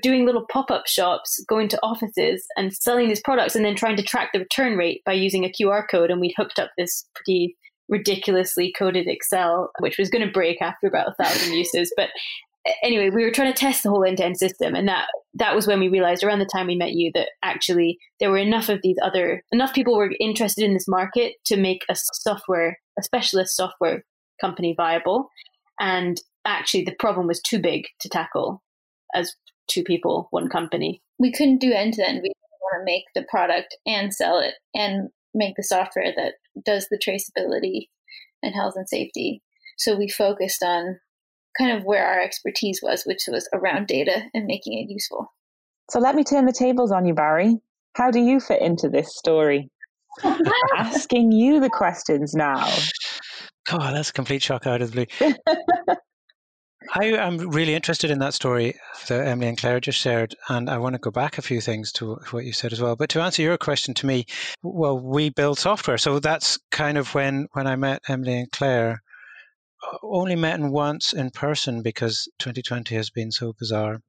doing 0.03 0.25
little 0.25 0.45
pop 0.51 0.69
up 0.69 0.86
shops, 0.86 1.43
going 1.50 1.67
to 1.69 1.79
offices 1.81 2.45
and 2.55 2.71
selling 2.71 3.07
these 3.07 3.21
products, 3.21 3.55
and 3.55 3.65
then 3.65 3.75
trying 3.75 3.95
to 3.95 4.03
track 4.03 4.29
the 4.31 4.39
return 4.39 4.77
rate 4.77 5.01
by 5.05 5.13
using 5.13 5.43
a 5.43 5.51
QR 5.51 5.83
code. 5.89 6.12
And 6.12 6.21
we'd 6.21 6.36
hooked 6.38 6.59
up 6.59 6.69
this 6.77 7.07
pretty 7.15 7.55
ridiculously 7.89 8.71
coded 8.77 9.07
Excel, 9.07 9.71
which 9.79 9.97
was 9.97 10.09
going 10.09 10.25
to 10.25 10.31
break 10.31 10.62
after 10.62 10.88
about 10.88 11.07
a 11.07 11.24
thousand 11.24 11.53
uses. 11.53 11.91
But 11.97 12.09
anyway, 12.84 13.10
we 13.10 13.24
were 13.24 13.32
trying 13.32 13.51
to 13.51 13.60
test 13.60 13.84
the 13.84 13.89
whole 13.89 14.03
end 14.03 14.18
to 14.18 14.25
end 14.25 14.38
system. 14.38 14.75
And 14.75 14.88
that 14.88 15.08
that 15.36 15.56
was 15.56 15.68
when 15.68 15.80
we 15.80 15.88
realized 15.88 16.24
around 16.24 16.39
the 16.39 16.46
time 16.46 16.68
we 16.68 16.75
met 16.75 16.91
you 16.91 17.12
that 17.13 17.30
actually 17.41 17.98
there 18.20 18.30
were 18.30 18.38
enough 18.38 18.70
of 18.70 18.82
these 18.84 18.98
other 19.01 19.44
enough 19.51 19.74
people 19.74 19.96
were 19.96 20.12
interested 20.20 20.63
in 20.63 20.74
this 20.74 20.88
market 20.88 21.34
to 21.46 21.58
make 21.58 21.84
a 21.89 21.96
software 21.96 22.80
a 23.00 23.03
specialist 23.03 23.56
software 23.56 24.03
company 24.39 24.74
viable. 24.75 25.30
And 25.80 26.22
actually 26.46 26.84
the 26.84 26.96
problem 27.00 27.27
was 27.27 27.41
too 27.41 27.60
big 27.60 27.86
to 28.01 28.10
tackle 28.10 28.62
as 29.13 29.36
two 29.68 29.84
people 29.84 30.27
one 30.32 30.50
company. 30.50 31.01
We 31.20 31.32
couldn't 31.32 31.60
do 31.60 31.72
end 31.72 31.94
to 31.96 32.08
end 32.08 32.22
we 32.24 32.32
want 32.62 32.82
to 32.82 32.91
make 32.91 33.06
the 33.15 33.25
product 33.30 33.75
and 33.86 34.13
sell 34.13 34.39
it 34.39 34.56
and 34.74 35.10
make 35.34 35.56
the 35.56 35.63
software 35.63 36.13
that 36.15 36.34
does 36.65 36.88
the 36.89 37.00
traceability 37.00 37.88
and 38.44 38.53
health 38.53 38.74
and 38.75 38.88
safety. 38.88 39.41
So 39.77 39.96
we 39.96 40.10
focused 40.10 40.63
on 40.63 41.00
kind 41.58 41.77
of 41.77 41.84
where 41.84 42.05
our 42.05 42.22
expertise 42.22 42.79
was, 42.81 43.03
which 43.03 43.24
was 43.27 43.48
around 43.53 43.88
data 43.88 44.24
and 44.34 44.46
making 44.46 44.74
it 44.74 44.91
useful. 44.91 45.34
So 45.89 46.00
let 46.00 46.15
me 46.15 46.24
turn 46.24 46.46
the 46.46 46.53
tables 46.53 46.91
on 46.91 47.05
you, 47.05 47.13
Barry. 47.13 47.60
How 47.96 48.12
do 48.12 48.20
you 48.20 48.39
fit 48.39 48.62
into 48.62 48.88
this 48.88 49.15
story? 49.15 49.70
Asking 50.77 51.31
you 51.31 51.60
the 51.60 51.70
questions 51.70 52.34
now. 52.34 52.65
Oh, 53.72 53.93
that's 53.93 54.10
a 54.10 54.13
complete 54.13 54.41
shock 54.41 54.65
out 54.67 54.81
of 54.81 54.91
the 54.91 55.08
blue. 55.20 55.34
I 56.93 57.05
am 57.05 57.38
really 57.38 57.75
interested 57.75 58.10
in 58.10 58.20
that 58.20 58.34
story 58.34 58.75
that 59.08 59.27
Emily 59.27 59.48
and 59.48 59.58
Claire 59.58 59.79
just 59.79 60.00
shared, 60.00 60.36
and 60.50 60.70
I 60.70 60.79
want 60.79 60.93
to 60.93 61.00
go 61.00 61.12
back 61.12 61.38
a 61.38 61.41
few 61.41 61.62
things 61.62 61.91
to 61.93 62.15
what 62.31 62.43
you 62.43 62.53
said 62.53 62.74
as 62.74 62.81
well. 62.81 62.96
But 62.96 63.10
to 63.12 63.22
answer 63.22 63.41
your 63.41 63.58
question 63.58 63.93
to 63.96 64.08
me, 64.08 64.25
well, 64.63 65.00
we 65.00 65.29
build 65.29 65.60
software, 65.60 65.98
so 65.98 66.20
that's 66.20 66.58
kind 66.72 66.98
of 66.98 67.13
when 67.13 67.48
when 67.53 67.67
I 67.67 67.75
met 67.75 68.01
Emily 68.10 68.39
and 68.39 68.51
Claire 68.51 69.03
only 70.03 70.35
met 70.35 70.59
once 70.59 71.13
in 71.13 71.31
person 71.31 71.81
because 71.81 72.27
2020 72.39 72.95
has 72.95 73.09
been 73.09 73.31
so 73.31 73.53
bizarre. 73.53 74.01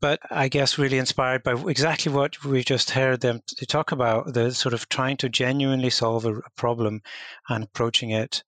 But 0.00 0.20
I 0.30 0.48
guess 0.48 0.78
really 0.78 0.98
inspired 0.98 1.42
by 1.42 1.52
exactly 1.68 2.12
what 2.12 2.42
we 2.44 2.64
just 2.64 2.90
heard 2.90 3.20
them 3.20 3.40
talk 3.68 3.92
about 3.92 4.32
the 4.32 4.52
sort 4.52 4.72
of 4.72 4.88
trying 4.88 5.18
to 5.18 5.28
genuinely 5.28 5.90
solve 5.90 6.24
a 6.24 6.40
problem 6.56 7.02
and 7.48 7.64
approaching 7.64 8.10
it 8.10 8.42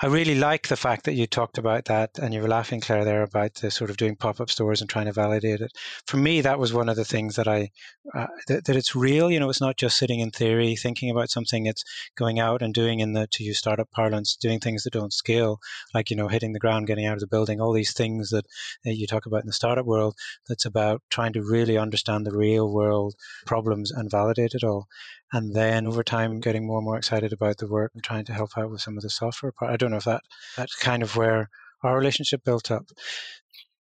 I 0.00 0.06
really 0.06 0.36
like 0.36 0.68
the 0.68 0.76
fact 0.76 1.06
that 1.06 1.14
you 1.14 1.26
talked 1.26 1.58
about 1.58 1.86
that 1.86 2.20
and 2.20 2.32
you 2.32 2.40
were 2.40 2.46
laughing, 2.48 2.80
Claire, 2.80 3.04
there 3.04 3.24
about 3.24 3.54
the 3.54 3.68
sort 3.68 3.90
of 3.90 3.96
doing 3.96 4.14
pop 4.14 4.40
up 4.40 4.48
stores 4.48 4.80
and 4.80 4.88
trying 4.88 5.06
to 5.06 5.12
validate 5.12 5.60
it. 5.60 5.72
For 6.06 6.18
me, 6.18 6.40
that 6.42 6.60
was 6.60 6.72
one 6.72 6.88
of 6.88 6.94
the 6.94 7.04
things 7.04 7.34
that 7.34 7.48
I, 7.48 7.70
uh, 8.14 8.28
that, 8.46 8.66
that, 8.66 8.76
it's 8.76 8.94
real. 8.94 9.28
You 9.28 9.40
know, 9.40 9.50
it's 9.50 9.60
not 9.60 9.76
just 9.76 9.98
sitting 9.98 10.20
in 10.20 10.30
theory, 10.30 10.76
thinking 10.76 11.10
about 11.10 11.30
something, 11.30 11.66
it's 11.66 11.82
going 12.16 12.38
out 12.38 12.62
and 12.62 12.72
doing 12.72 13.00
in 13.00 13.12
the, 13.12 13.26
to 13.32 13.42
use 13.42 13.58
startup 13.58 13.90
parlance, 13.90 14.36
doing 14.36 14.60
things 14.60 14.84
that 14.84 14.92
don't 14.92 15.12
scale, 15.12 15.58
like, 15.92 16.10
you 16.10 16.16
know, 16.16 16.28
hitting 16.28 16.52
the 16.52 16.60
ground, 16.60 16.86
getting 16.86 17.06
out 17.06 17.14
of 17.14 17.20
the 17.20 17.26
building, 17.26 17.60
all 17.60 17.72
these 17.72 17.92
things 17.92 18.30
that, 18.30 18.46
that 18.84 18.94
you 18.94 19.08
talk 19.08 19.26
about 19.26 19.40
in 19.40 19.48
the 19.48 19.52
startup 19.52 19.84
world. 19.84 20.14
That's 20.48 20.64
about 20.64 21.02
trying 21.10 21.32
to 21.32 21.42
really 21.42 21.76
understand 21.76 22.24
the 22.24 22.36
real 22.36 22.72
world 22.72 23.16
problems 23.46 23.90
and 23.90 24.08
validate 24.08 24.54
it 24.54 24.62
all 24.62 24.86
and 25.32 25.54
then 25.54 25.86
over 25.86 26.02
time 26.02 26.40
getting 26.40 26.66
more 26.66 26.78
and 26.78 26.84
more 26.84 26.96
excited 26.96 27.32
about 27.32 27.58
the 27.58 27.68
work 27.68 27.92
and 27.94 28.02
trying 28.02 28.24
to 28.26 28.32
help 28.32 28.56
out 28.56 28.70
with 28.70 28.80
some 28.80 28.96
of 28.96 29.02
the 29.02 29.10
software 29.10 29.52
part. 29.52 29.72
I 29.72 29.76
don't 29.76 29.90
know 29.90 29.98
if 29.98 30.04
that 30.04 30.22
that's 30.56 30.74
kind 30.76 31.02
of 31.02 31.16
where 31.16 31.50
our 31.82 31.96
relationship 31.96 32.44
built 32.44 32.70
up. 32.70 32.84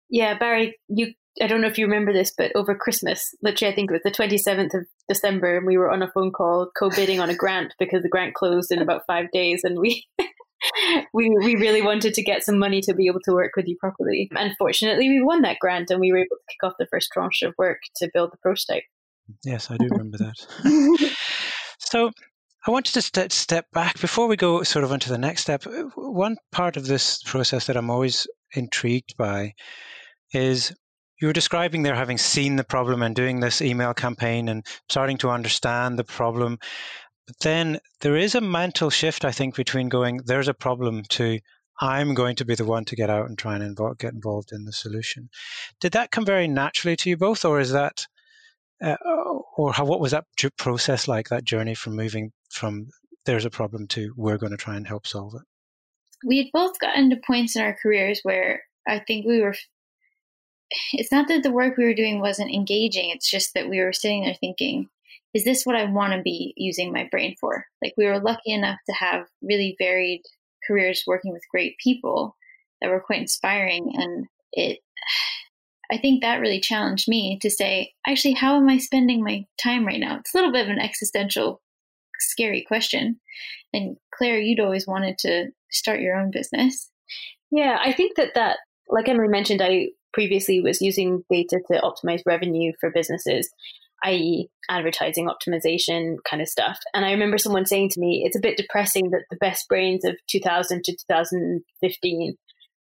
Yeah, 0.09 0.39
Barry, 0.39 0.77
you 0.89 1.15
I 1.43 1.49
don't 1.49 1.61
know 1.61 1.67
if 1.67 1.79
you 1.79 1.87
remember 1.87 2.13
this, 2.13 2.33
but 2.37 2.53
over 2.55 2.77
Christmas, 2.77 3.35
literally 3.43 3.73
I 3.73 3.75
think 3.75 3.91
it 3.91 3.95
was 3.95 4.03
the 4.05 4.11
27th 4.11 4.75
of 4.75 4.87
December, 5.09 5.57
and 5.57 5.67
we 5.67 5.77
were 5.77 5.91
on 5.91 6.03
a 6.03 6.11
phone 6.13 6.31
call 6.31 6.71
co-bidding 6.79 7.19
on 7.19 7.31
a 7.31 7.35
grant 7.35 7.75
because 7.79 8.03
the 8.03 8.09
grant 8.09 8.35
closed 8.35 8.71
in 8.71 8.81
about 8.81 9.03
five 9.07 9.31
days, 9.33 9.63
and 9.65 9.81
we 9.81 10.05
we 11.13 11.35
we 11.43 11.57
really 11.57 11.83
wanted 11.83 12.15
to 12.15 12.23
get 12.23 12.45
some 12.45 12.59
money 12.59 12.81
to 12.83 12.95
be 12.95 13.09
able 13.09 13.21
to 13.25 13.33
work 13.33 13.53
with 13.57 13.67
you 13.67 13.77
properly. 13.81 14.31
And 14.37 14.55
fortunately, 14.57 15.09
we 15.09 15.23
won 15.23 15.43
that 15.43 15.59
grant, 15.61 15.91
and 15.91 16.01
we 16.01 16.13
were 16.13 16.19
able 16.19 16.37
to 16.37 16.45
kick 16.49 16.69
off 16.69 16.75
the 16.79 16.87
first 16.91 17.09
tranche 17.13 17.43
of 17.43 17.55
work 17.59 17.79
to 17.97 18.11
build 18.15 18.31
the 18.33 18.39
prototype. 18.39 18.85
Yes, 19.45 19.71
I 19.71 19.77
do 19.77 19.89
remember 19.91 20.19
that. 20.19 21.17
so 21.79 22.11
I 22.67 22.71
wanted 22.71 22.95
to 22.95 23.03
st- 23.03 23.33
step 23.33 23.67
back 23.73 24.01
before 24.01 24.27
we 24.27 24.37
go 24.37 24.63
sort 24.63 24.85
of 24.85 24.93
into 24.93 25.11
the 25.11 25.19
next 25.19 25.43
step. 25.43 25.67
Uh, 25.67 25.85
one 25.97 26.37
part 26.51 26.77
of 26.77 26.87
this 26.87 27.23
process 27.23 27.67
that 27.67 27.77
I'm 27.77 27.91
always 27.91 28.27
intrigued 28.53 29.17
by 29.17 29.55
is 30.33 30.73
you 31.21 31.27
were 31.27 31.35
describing 31.35 31.83
there 31.83 31.95
having 31.95 32.19
seen 32.19 32.57
the 32.57 32.65
problem 32.65 33.03
and 33.03 33.15
doing 33.15 33.41
this 33.41 33.61
email 33.63 33.95
campaign 33.95 34.49
and 34.49 34.67
starting 34.89 35.19
to 35.19 35.31
understand 35.31 35.99
the 35.99 36.05
problem. 36.05 36.59
But 37.27 37.39
then 37.41 37.79
there 38.01 38.17
is 38.17 38.35
a 38.35 38.41
mental 38.41 38.91
shift, 38.91 39.25
I 39.25 39.33
think, 39.33 39.57
between 39.57 39.89
going, 39.89 40.21
there's 40.25 40.49
a 40.49 40.55
problem 40.55 41.03
to 41.11 41.39
I'm 41.81 42.15
going 42.15 42.37
to 42.37 42.45
be 42.45 42.55
the 42.55 42.65
one 42.65 42.85
to 42.87 42.97
get 42.97 43.11
out 43.11 43.29
and 43.29 43.37
try 43.37 43.55
and 43.55 43.63
involve, 43.63 43.99
get 43.99 44.15
involved 44.15 44.53
in 44.53 44.65
the 44.65 44.73
solution. 44.73 45.29
Did 45.81 45.93
that 45.93 46.13
come 46.13 46.25
very 46.25 46.47
naturally 46.47 46.97
to 46.97 47.11
you 47.11 47.17
both, 47.17 47.45
or 47.45 47.59
is 47.59 47.73
that 47.73 48.07
uh, 48.83 48.97
or 49.57 49.73
how 49.73 49.85
what 49.85 50.01
was 50.01 50.13
that 50.13 50.25
process 50.59 51.09
like? 51.09 51.29
That 51.29 51.45
journey 51.45 51.75
from 51.75 51.97
moving 51.97 52.33
from 52.51 52.89
there's 53.25 53.45
a 53.45 53.51
problem 53.51 53.87
to 53.89 54.13
we're 54.17 54.39
going 54.39 54.53
to 54.53 54.59
try 54.59 54.77
and 54.77 54.87
help 54.87 55.07
solve 55.07 55.35
it. 55.35 55.43
We 56.27 56.39
had 56.39 56.49
both 56.53 56.79
gotten 56.79 57.11
to 57.11 57.17
points 57.27 57.57
in 57.57 57.63
our 57.63 57.77
careers 57.81 58.21
where 58.23 58.63
I 58.87 59.01
think 59.01 59.27
we 59.27 59.41
were. 59.41 59.55
It's 60.93 61.13
not 61.13 61.29
that 61.29 61.43
the 61.43 61.53
work 61.53 61.77
we 61.77 61.85
were 61.85 61.95
doing 61.95 62.21
wasn't 62.21 62.53
engaging. 62.53 63.11
It's 63.11 63.31
just 63.31 63.55
that 63.55 63.69
we 63.69 63.81
were 63.81 63.93
sitting 63.93 64.25
there 64.25 64.35
thinking, 64.35 64.89
"Is 65.33 65.45
this 65.45 65.65
what 65.65 65.77
I 65.77 65.85
want 65.85 66.15
to 66.15 66.23
be 66.23 66.53
using 66.57 66.93
my 66.93 67.09
brain 67.11 67.37
for?" 67.41 67.67
Like 67.83 67.95
we 67.97 68.07
were 68.07 68.21
lucky 68.21 68.53
enough 68.53 68.79
to 68.87 68.95
have 68.95 69.27
really 69.43 69.77
varied 69.79 70.23
careers 70.67 71.05
working 71.07 71.33
with 71.33 71.43
great 71.51 71.77
people 71.79 72.37
that 72.81 72.91
were 72.91 73.01
quite 73.01 73.21
inspiring, 73.21 73.93
and 73.95 74.27
it 74.53 74.81
I 75.93 75.99
think 75.99 76.23
that 76.23 76.41
really 76.41 76.61
challenged 76.61 77.09
me 77.09 77.39
to 77.43 77.51
say, 77.51 77.93
actually, 78.07 78.35
how 78.35 78.57
am 78.57 78.69
I 78.69 78.79
spending 78.79 79.23
my 79.23 79.45
time 79.63 79.87
right 79.87 80.01
now? 80.01 80.19
It's 80.19 80.35
a 80.35 80.37
little 80.37 80.53
bit 80.53 80.65
of 80.65 80.71
an 80.71 80.81
existential, 80.81 81.61
scary 82.19 82.65
question. 82.67 83.21
And 83.73 83.97
Claire, 84.17 84.41
you'd 84.41 84.61
always 84.61 84.87
wanted 84.87 85.19
to 85.19 85.49
start 85.71 86.01
your 86.01 86.17
own 86.17 86.31
business. 86.31 86.91
Yeah, 87.51 87.79
I 87.81 87.93
think 87.93 88.17
that 88.17 88.35
that, 88.35 88.59
like 88.89 89.09
Emily 89.09 89.29
mentioned, 89.29 89.61
I 89.63 89.89
previously 90.13 90.61
was 90.61 90.81
using 90.81 91.25
data 91.31 91.61
to 91.71 91.81
optimize 91.81 92.23
revenue 92.25 92.73
for 92.81 92.91
businesses, 92.91 93.51
i.e., 94.05 94.49
advertising 94.71 95.29
optimization 95.29 96.17
kind 96.29 96.41
of 96.41 96.49
stuff. 96.49 96.79
And 96.95 97.05
I 97.05 97.11
remember 97.11 97.37
someone 97.37 97.67
saying 97.67 97.91
to 97.91 98.01
me, 98.01 98.23
it's 98.25 98.37
a 98.37 98.41
bit 98.41 98.57
depressing 98.57 99.11
that 99.11 99.25
the 99.31 99.37
best 99.37 99.69
brains 99.69 100.05
of 100.05 100.17
2000 100.31 100.85
to 100.85 100.93
2015 100.93 102.37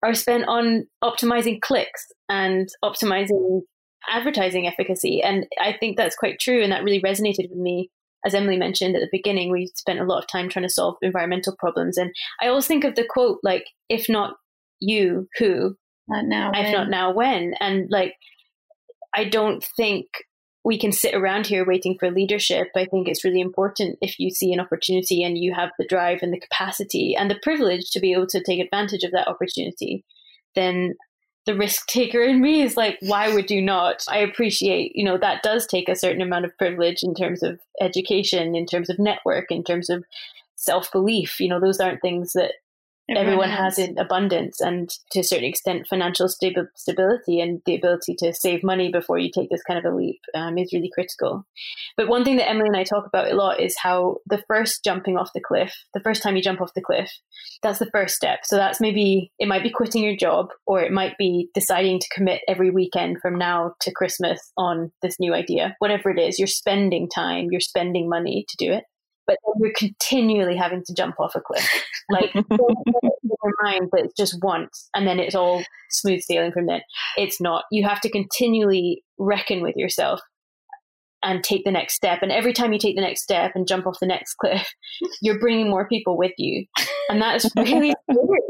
are 0.03 0.15
spent 0.15 0.45
on 0.49 0.87
optimizing 1.05 1.61
clicks 1.61 2.07
and 2.29 2.69
optimizing 2.85 3.63
advertising 4.09 4.67
efficacy. 4.67 5.23
And 5.23 5.47
I 5.61 5.75
think 5.79 5.97
that's 5.97 6.17
quite 6.17 6.39
true. 6.41 6.63
And 6.63 6.73
that 6.73 6.83
really 6.83 7.03
resonated 7.03 7.51
with 7.51 7.59
me. 7.59 7.91
As 8.25 8.35
Emily 8.35 8.57
mentioned 8.57 8.97
at 8.97 9.01
the 9.01 9.09
beginning, 9.11 9.51
we 9.51 9.71
spent 9.75 10.01
a 10.01 10.05
lot 10.05 10.23
of 10.23 10.29
time 10.29 10.49
trying 10.49 10.65
to 10.65 10.73
solve 10.73 10.97
environmental 11.01 11.57
problems. 11.59 11.97
And 11.97 12.11
I 12.43 12.49
always 12.49 12.67
think 12.67 12.85
of 12.85 12.95
the 12.95 13.07
quote, 13.09 13.39
like, 13.43 13.65
if 13.89 14.09
not 14.09 14.35
you, 14.79 15.27
who? 15.39 15.77
Not 16.09 16.25
now. 16.27 16.51
If 16.55 16.65
when. 16.65 16.73
not 16.73 16.91
now, 16.91 17.13
when? 17.15 17.55
And 17.61 17.89
like, 17.91 18.15
I 19.15 19.25
don't 19.25 19.65
think 19.77 20.07
we 20.65 20.79
can 20.79 20.93
sit 20.93 21.15
around 21.15 21.47
here 21.47 21.65
waiting 21.65 21.97
for 21.99 22.11
leadership. 22.11 22.69
I 22.77 22.85
think 22.85 23.09
it's 23.09 23.25
really 23.25 23.41
important 23.41 23.99
if 24.03 24.19
you 24.19 24.31
see 24.31 24.53
an 24.53 24.61
opportunity 24.61 25.23
and 25.23 25.39
you 25.39 25.55
have 25.55 25.71
the 25.79 25.87
drive 25.87 26.19
and 26.23 26.33
the 26.33 26.41
capacity 26.41 27.17
and 27.17 27.31
the 27.31 27.39
privilege 27.43 27.91
to 27.91 28.01
be 28.01 28.13
able 28.13 28.27
to 28.29 28.43
take 28.43 28.61
advantage 28.61 29.03
of 29.03 29.13
that 29.13 29.29
opportunity, 29.29 30.05
then 30.55 30.95
the 31.47 31.57
risk 31.57 31.87
taker 31.87 32.23
in 32.23 32.43
me 32.43 32.61
is 32.61 32.77
like, 32.77 32.99
why 33.01 33.33
would 33.33 33.51
you 33.51 33.63
not? 33.63 34.05
I 34.09 34.19
appreciate, 34.19 34.93
you 34.95 35.05
know, 35.05 35.17
that 35.17 35.43
does 35.43 35.67
take 35.67 35.89
a 35.89 35.97
certain 35.97 36.21
amount 36.21 36.45
of 36.45 36.57
privilege 36.59 37.03
in 37.03 37.15
terms 37.15 37.43
of 37.43 37.59
education, 37.81 38.55
in 38.55 38.67
terms 38.67 38.91
of 38.91 38.99
network, 38.99 39.47
in 39.51 39.65
terms 39.65 39.89
of 39.89 40.05
self 40.57 40.93
belief. 40.93 41.41
You 41.41 41.49
know, 41.49 41.61
those 41.61 41.81
aren't 41.81 42.03
things 42.03 42.35
that 42.35 42.53
everyone, 43.17 43.51
has. 43.51 43.79
in 43.79 43.99
abundance 43.99 44.61
and 44.61 44.91
to 45.13 45.21
a 45.21 45.25
certain 45.25 45.45
extent 45.45 45.87
financial 45.89 46.29
stabi- 46.29 46.67
stability 46.77 47.41
and 47.41 47.61
the 47.67 47.75
ability 47.75 48.15
to 48.19 48.33
save 48.33 48.63
money 48.63 48.91
before 48.91 49.19
you 49.19 49.31
take 49.35 49.51
this 49.51 49.63
kind 49.63 49.79
of 49.79 49.91
a 49.91 49.95
leap 49.95 50.21
um, 50.35 50.59
is 50.59 50.73
really 50.73 50.91
critical. 50.93 51.45
But 51.97 52.09
one 52.09 52.25
thing 52.25 52.37
that 52.37 52.49
emily 52.49 52.69
and 52.69 52.77
i 52.77 52.85
talk 52.85 53.07
about 53.07 53.31
a 53.31 53.35
lot 53.35 53.61
is 53.61 53.77
how 53.79 54.17
the 54.27 54.43
first 54.49 54.85
jumping 54.85 55.17
off 55.17 55.31
the 55.35 55.41
cliff 55.41 55.73
the 55.95 56.01
first 56.01 56.23
time 56.23 56.37
you 56.37 56.43
jump 56.43 56.61
off 56.61 56.75
the 56.75 56.83
cliff 56.83 57.11
that's 57.63 57.79
the 57.79 57.91
first 57.93 58.15
step. 58.15 58.41
So 58.45 58.57
that's 58.57 58.81
maybe 58.81 59.33
it 59.39 59.49
might 59.49 59.63
be 59.63 59.71
quitting 59.71 60.03
your 60.03 60.17
job 60.17 60.49
or 60.67 60.81
it 60.81 60.93
might 60.93 61.17
be 61.19 61.49
deciding 61.55 62.01
to 62.01 62.09
commit 62.15 62.41
every 62.49 62.71
weekend 62.71 63.19
from 63.21 63.37
now 63.39 63.73
to 63.83 63.93
christmas 63.93 64.41
on 64.57 64.93
this 65.03 65.17
new 65.21 65.35
idea. 65.35 65.75
Whatever 65.79 66.11
it 66.11 66.19
is 66.19 66.39
you're 66.39 66.49
spending 66.49 67.09
time 67.09 67.49
you're 67.51 67.61
spending 67.61 68.09
money 68.09 68.45
to 68.49 68.65
do 68.65 68.73
it 68.73 68.85
but 69.31 69.55
you're 69.61 69.73
continually 69.77 70.57
having 70.57 70.83
to 70.85 70.95
jump 70.95 71.21
off 71.21 71.37
a 71.37 71.41
cliff. 71.41 71.69
Like 72.11 72.35
in 72.35 72.45
your 72.51 73.53
mind 73.63 73.89
that 73.93 74.05
it's 74.05 74.17
just 74.17 74.43
once 74.43 74.89
and 74.95 75.07
then 75.07 75.21
it's 75.21 75.35
all 75.35 75.63
smooth 75.91 76.21
sailing 76.23 76.53
from 76.53 76.67
then. 76.67 76.81
It's 77.17 77.41
not. 77.41 77.65
You 77.71 77.87
have 77.87 78.01
to 78.01 78.11
continually 78.11 79.05
reckon 79.19 79.63
with 79.63 79.77
yourself 79.77 80.21
and 81.23 81.45
take 81.45 81.65
the 81.65 81.71
next 81.71 81.95
step. 81.95 82.21
And 82.23 82.33
every 82.33 82.53
time 82.53 82.73
you 82.73 82.79
take 82.79 82.97
the 82.97 83.03
next 83.03 83.23
step 83.23 83.53
and 83.55 83.69
jump 83.69 83.87
off 83.87 84.01
the 84.01 84.07
next 84.07 84.35
cliff, 84.41 84.67
you're 85.23 85.39
bringing 85.39 85.71
more 85.71 85.89
people 85.89 86.17
with 86.17 86.33
you. 86.37 86.67
And 87.09 87.23
that's 87.23 87.49
really 87.57 87.95
scary. 88.11 88.41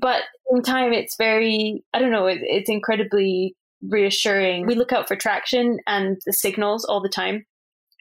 But 0.00 0.22
in 0.50 0.62
time, 0.62 0.92
it's 0.92 1.16
very, 1.16 1.84
I 1.92 1.98
don't 1.98 2.10
know, 2.10 2.26
it, 2.26 2.38
it's 2.40 2.70
incredibly 2.70 3.54
reassuring. 3.82 4.66
We 4.66 4.74
look 4.74 4.92
out 4.92 5.06
for 5.06 5.16
traction 5.16 5.78
and 5.86 6.16
the 6.24 6.32
signals 6.32 6.84
all 6.84 7.02
the 7.02 7.08
time. 7.10 7.44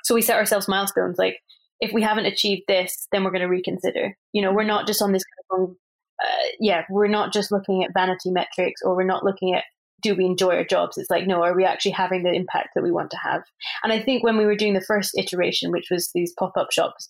So 0.06 0.16
we 0.16 0.22
set 0.22 0.38
ourselves 0.38 0.68
milestones 0.68 1.18
like 1.18 1.38
if 1.84 1.92
we 1.92 2.02
haven't 2.02 2.26
achieved 2.26 2.64
this, 2.70 3.08
then 3.12 3.26
we're 3.26 3.32
going 3.32 3.42
to 3.42 3.48
reconsider. 3.48 4.16
You 4.32 4.42
know, 4.42 4.54
we're 4.54 4.64
not 4.64 4.88
just 4.88 5.02
on 5.02 5.12
this 5.12 5.24
kind 5.52 5.64
of, 5.68 5.76
uh, 6.24 6.48
yeah, 6.58 6.84
we're 6.90 7.08
not 7.08 7.34
just 7.34 7.52
looking 7.52 7.84
at 7.84 7.94
vanity 7.94 8.32
metrics 8.32 8.82
or 8.82 8.96
we're 8.96 9.04
not 9.04 9.26
looking 9.26 9.54
at 9.54 9.66
do 10.02 10.16
we 10.16 10.26
enjoy 10.26 10.56
our 10.56 10.66
jobs? 10.66 10.98
It's 10.98 11.10
like, 11.10 11.28
no, 11.28 11.44
are 11.44 11.56
we 11.56 11.66
actually 11.66 11.92
having 11.92 12.24
the 12.24 12.34
impact 12.34 12.70
that 12.76 12.84
we 12.84 12.92
want 12.92 13.10
to 13.12 13.18
have? 13.18 13.42
And 13.84 13.92
I 13.92 14.02
think 14.02 14.24
when 14.24 14.38
we 14.38 14.46
were 14.46 14.56
doing 14.56 14.74
the 14.74 14.82
first 14.82 15.12
iteration, 15.18 15.72
which 15.72 15.88
was 15.92 16.10
these 16.14 16.34
pop 16.38 16.54
up 16.58 16.72
shops, 16.72 17.10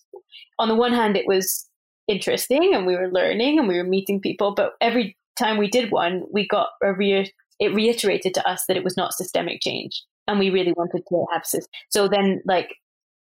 on 0.58 0.68
the 0.68 0.76
one 0.76 0.92
hand, 0.92 1.16
it 1.16 1.26
was 1.26 1.68
interesting 2.08 2.74
and 2.74 2.86
we 2.86 2.96
were 2.96 3.10
learning 3.10 3.58
and 3.58 3.68
we 3.68 3.76
were 3.76 3.84
meeting 3.84 4.20
people, 4.20 4.54
but 4.54 4.72
every 4.80 5.16
time 5.38 5.56
we 5.56 5.68
did 5.68 5.92
one, 5.92 6.22
we 6.32 6.46
got 6.46 6.68
a 6.82 6.92
re- 6.92 7.32
it 7.60 7.74
reiterated 7.74 8.34
to 8.34 8.48
us 8.48 8.64
that 8.66 8.76
it 8.76 8.84
was 8.84 8.96
not 8.96 9.14
systemic 9.14 9.60
change. 9.60 10.02
And 10.26 10.38
we 10.38 10.50
really 10.50 10.72
wanted 10.72 11.02
to 11.08 11.26
have 11.32 11.44
system. 11.44 11.70
So 11.90 12.08
then, 12.08 12.42
like, 12.46 12.74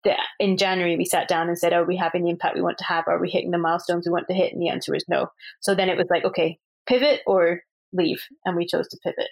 that 0.03 0.19
in 0.39 0.57
January 0.57 0.97
we 0.97 1.05
sat 1.05 1.27
down 1.27 1.47
and 1.47 1.57
said, 1.57 1.73
Are 1.73 1.85
we 1.85 1.95
having 1.97 2.23
the 2.23 2.29
impact 2.29 2.55
we 2.55 2.61
want 2.61 2.77
to 2.79 2.85
have? 2.85 3.05
Are 3.07 3.19
we 3.19 3.29
hitting 3.29 3.51
the 3.51 3.57
milestones 3.57 4.05
we 4.05 4.11
want 4.11 4.27
to 4.27 4.33
hit? 4.33 4.53
And 4.53 4.61
the 4.61 4.69
answer 4.69 4.91
was 4.93 5.05
no. 5.07 5.27
So 5.61 5.75
then 5.75 5.89
it 5.89 5.97
was 5.97 6.07
like, 6.09 6.25
okay, 6.25 6.57
pivot 6.87 7.21
or 7.25 7.61
leave. 7.93 8.21
And 8.45 8.55
we 8.55 8.65
chose 8.65 8.87
to 8.89 8.97
pivot. 9.03 9.29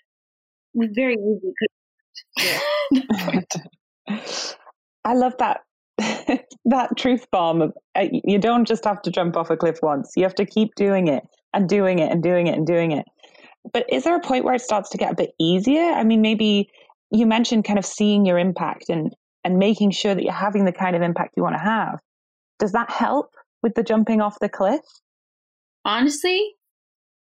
Very 0.76 1.16
easy. 1.16 1.54
Yeah. 2.40 3.42
I 5.04 5.14
love 5.14 5.34
that 5.40 5.62
that 6.66 6.98
truth 6.98 7.28
bomb 7.32 7.62
of 7.62 7.74
uh, 7.96 8.08
you 8.12 8.40
don't 8.40 8.68
just 8.68 8.86
have 8.86 9.02
to 9.04 9.12
jump 9.12 9.36
off 9.38 9.50
a 9.50 9.58
cliff 9.58 9.80
once. 9.82 10.14
You 10.16 10.24
have 10.24 10.36
to 10.36 10.46
keep 10.46 10.76
doing 10.76 11.08
it 11.08 11.24
and 11.54 11.68
doing 11.68 12.00
it 12.00 12.12
and 12.12 12.24
doing 12.24 12.48
it 12.48 12.56
and 12.56 12.66
doing 12.66 12.92
it. 12.92 13.06
But 13.74 13.86
is 13.90 14.04
there 14.04 14.16
a 14.16 14.22
point 14.22 14.46
where 14.46 14.56
it 14.56 14.62
starts 14.62 14.90
to 14.92 14.98
get 14.98 15.12
a 15.12 15.16
bit 15.16 15.32
easier? 15.40 15.92
I 15.92 16.04
mean, 16.04 16.22
maybe 16.22 16.70
you 17.12 17.26
mentioned 17.26 17.66
kind 17.66 17.78
of 17.78 17.86
seeing 17.86 18.26
your 18.26 18.40
impact 18.40 18.90
and 18.90 19.14
and 19.44 19.58
making 19.58 19.92
sure 19.92 20.16
that 20.16 20.24
you're 20.24 20.34
having 20.34 20.66
the 20.66 20.72
kind 20.72 20.96
of 20.96 21.02
impact 21.02 21.34
you 21.36 21.44
want 21.44 21.56
to 21.56 21.60
have. 21.60 22.00
Does 22.60 22.72
that 22.74 22.90
help 22.90 23.34
with 23.64 23.76
the 23.76 23.84
jumping 23.84 24.22
off 24.22 24.40
the 24.40 24.50
cliff? 24.50 24.82
honestly, 25.86 26.56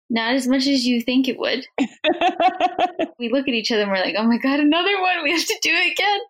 not 0.09 0.35
as 0.35 0.49
much 0.49 0.67
as 0.67 0.87
you 0.87 1.00
think 1.03 1.29
it 1.29 1.39
would. 1.39 1.65
we 3.19 3.31
look 3.31 3.47
at 3.47 3.55
each 3.55 3.71
other 3.71 3.83
and 3.83 3.91
we're 3.91 3.99
like, 3.99 4.17
oh 4.19 4.27
my 4.27 4.39
God, 4.39 4.61
another 4.61 5.00
one. 5.00 5.23
We 5.23 5.33
have 5.33 5.45
to 5.45 5.59
do 5.62 5.71
it 5.73 5.93
again. 5.93 6.21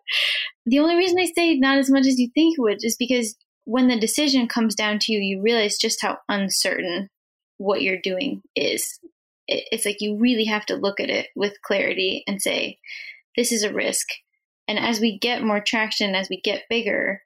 The 0.65 0.79
only 0.79 0.95
reason 0.95 1.19
I 1.19 1.31
say 1.35 1.55
not 1.55 1.77
as 1.77 1.89
much 1.89 2.05
as 2.05 2.19
you 2.19 2.29
think 2.33 2.57
it 2.57 2.61
would 2.61 2.83
is 2.83 2.95
because 2.97 3.35
when 3.65 3.87
the 3.87 3.99
decision 3.99 4.47
comes 4.47 4.75
down 4.75 4.99
to 4.99 5.13
you, 5.13 5.19
you 5.19 5.41
realize 5.41 5.77
just 5.77 6.01
how 6.01 6.17
uncertain 6.29 7.09
what 7.57 7.81
you're 7.81 8.01
doing 8.01 8.41
is. 8.55 8.99
It's 9.47 9.85
like 9.85 9.97
you 9.99 10.17
really 10.19 10.45
have 10.45 10.65
to 10.67 10.75
look 10.75 10.99
at 10.99 11.09
it 11.09 11.27
with 11.35 11.61
clarity 11.63 12.23
and 12.27 12.41
say, 12.41 12.77
this 13.35 13.51
is 13.51 13.63
a 13.63 13.73
risk. 13.73 14.07
And 14.71 14.79
as 14.79 15.01
we 15.01 15.19
get 15.19 15.43
more 15.43 15.59
traction, 15.59 16.15
as 16.15 16.29
we 16.29 16.39
get 16.39 16.63
bigger, 16.69 17.23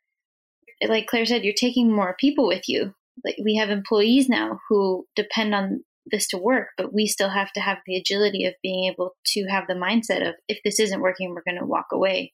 like 0.88 1.06
Claire 1.06 1.28
said, 1.28 1.44
you're 1.44 1.54
taking 1.56 1.92
more 1.92 2.16
people 2.20 2.48
with 2.48 2.68
you. 2.68 2.96
Like 3.24 3.36
we 3.44 3.58
have 3.58 3.70
employees 3.70 4.28
now 4.28 4.62
who 4.68 5.06
depend 5.16 5.54
on 5.54 5.84
this 6.08 6.28
to 6.30 6.40
work, 6.40 6.70
but 6.76 6.92
we 6.92 7.06
still 7.06 7.30
have 7.30 7.52
to 7.54 7.60
have 7.60 7.78
the 7.86 7.98
agility 7.98 8.46
of 8.46 8.56
being 8.64 8.92
able 8.92 9.12
to 9.28 9.46
have 9.46 9.66
the 9.68 9.76
mindset 9.76 10.28
of 10.28 10.34
if 10.48 10.58
this 10.66 10.80
isn't 10.80 11.02
working, 11.02 11.36
we're 11.36 11.44
going 11.48 11.60
to 11.62 11.68
walk 11.68 11.86
away. 11.94 12.34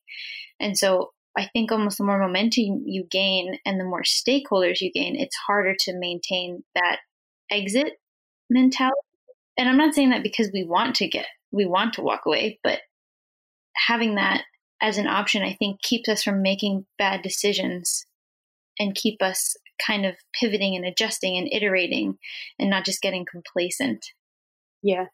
And 0.62 0.78
so 0.78 1.12
I 1.38 1.50
think 1.52 1.74
almost 1.74 1.98
the 1.98 2.06
more 2.06 2.18
momentum 2.18 2.84
you 2.86 3.06
gain 3.12 3.58
and 3.66 3.78
the 3.78 3.84
more 3.84 4.04
stakeholders 4.04 4.80
you 4.80 4.94
gain, 4.94 5.18
it's 5.18 5.36
harder 5.46 5.76
to 5.82 6.00
maintain 6.00 6.64
that 6.74 7.00
exit 7.52 7.96
mentality. 8.50 8.96
And 9.58 9.68
I'm 9.68 9.78
not 9.78 9.94
saying 9.94 10.12
that 10.12 10.24
because 10.24 10.52
we 10.54 10.64
want 10.64 10.96
to 10.96 11.10
get, 11.10 11.26
we 11.52 11.66
want 11.66 11.96
to 11.96 12.02
walk 12.02 12.22
away, 12.26 12.62
but 12.64 12.80
having 13.76 14.16
that 14.16 14.44
as 14.82 14.98
an 14.98 15.08
option, 15.08 15.44
I 15.44 15.54
think 15.54 15.82
keeps 15.82 16.10
us 16.10 16.24
from 16.24 16.42
making 16.42 16.86
bad 16.98 17.22
decisions 17.22 18.06
and 18.80 18.96
keep 18.96 19.22
us 19.22 19.56
kind 19.86 20.06
of 20.06 20.16
pivoting 20.40 20.76
and 20.76 20.86
adjusting 20.86 21.38
and 21.38 21.48
iterating 21.52 22.18
and 22.60 22.70
not 22.70 22.86
just 22.86 23.02
getting 23.02 23.26
complacent. 23.30 24.08
Yeah. 24.82 25.06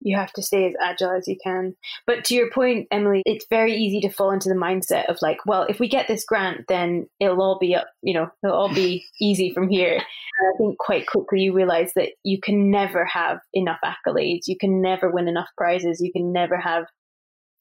You 0.00 0.16
have 0.16 0.32
to 0.34 0.42
stay 0.42 0.66
as 0.66 0.74
agile 0.82 1.16
as 1.16 1.26
you 1.26 1.36
can. 1.42 1.76
But 2.06 2.24
to 2.24 2.34
your 2.34 2.50
point, 2.50 2.88
Emily, 2.90 3.22
it's 3.24 3.46
very 3.48 3.74
easy 3.74 4.00
to 4.00 4.10
fall 4.10 4.32
into 4.32 4.50
the 4.50 4.54
mindset 4.54 5.06
of 5.06 5.16
like, 5.22 5.38
well, 5.46 5.62
if 5.62 5.80
we 5.80 5.88
get 5.88 6.08
this 6.08 6.26
grant, 6.26 6.66
then 6.68 7.06
it'll 7.20 7.40
all 7.40 7.58
be 7.58 7.74
up, 7.74 7.86
you 8.02 8.12
know, 8.12 8.28
it'll 8.42 8.56
all 8.56 8.74
be 8.74 9.04
easy 9.20 9.52
from 9.54 9.68
here. 9.68 9.94
And 9.94 10.54
I 10.54 10.58
think 10.58 10.78
quite 10.78 11.06
quickly 11.06 11.40
you 11.40 11.54
realize 11.54 11.92
that 11.96 12.10
you 12.22 12.38
can 12.38 12.70
never 12.70 13.06
have 13.06 13.38
enough 13.54 13.78
accolades. 13.82 14.42
You 14.46 14.58
can 14.58 14.82
never 14.82 15.10
win 15.10 15.28
enough 15.28 15.48
prizes. 15.56 16.00
You 16.00 16.12
can 16.12 16.32
never 16.32 16.58
have 16.58 16.84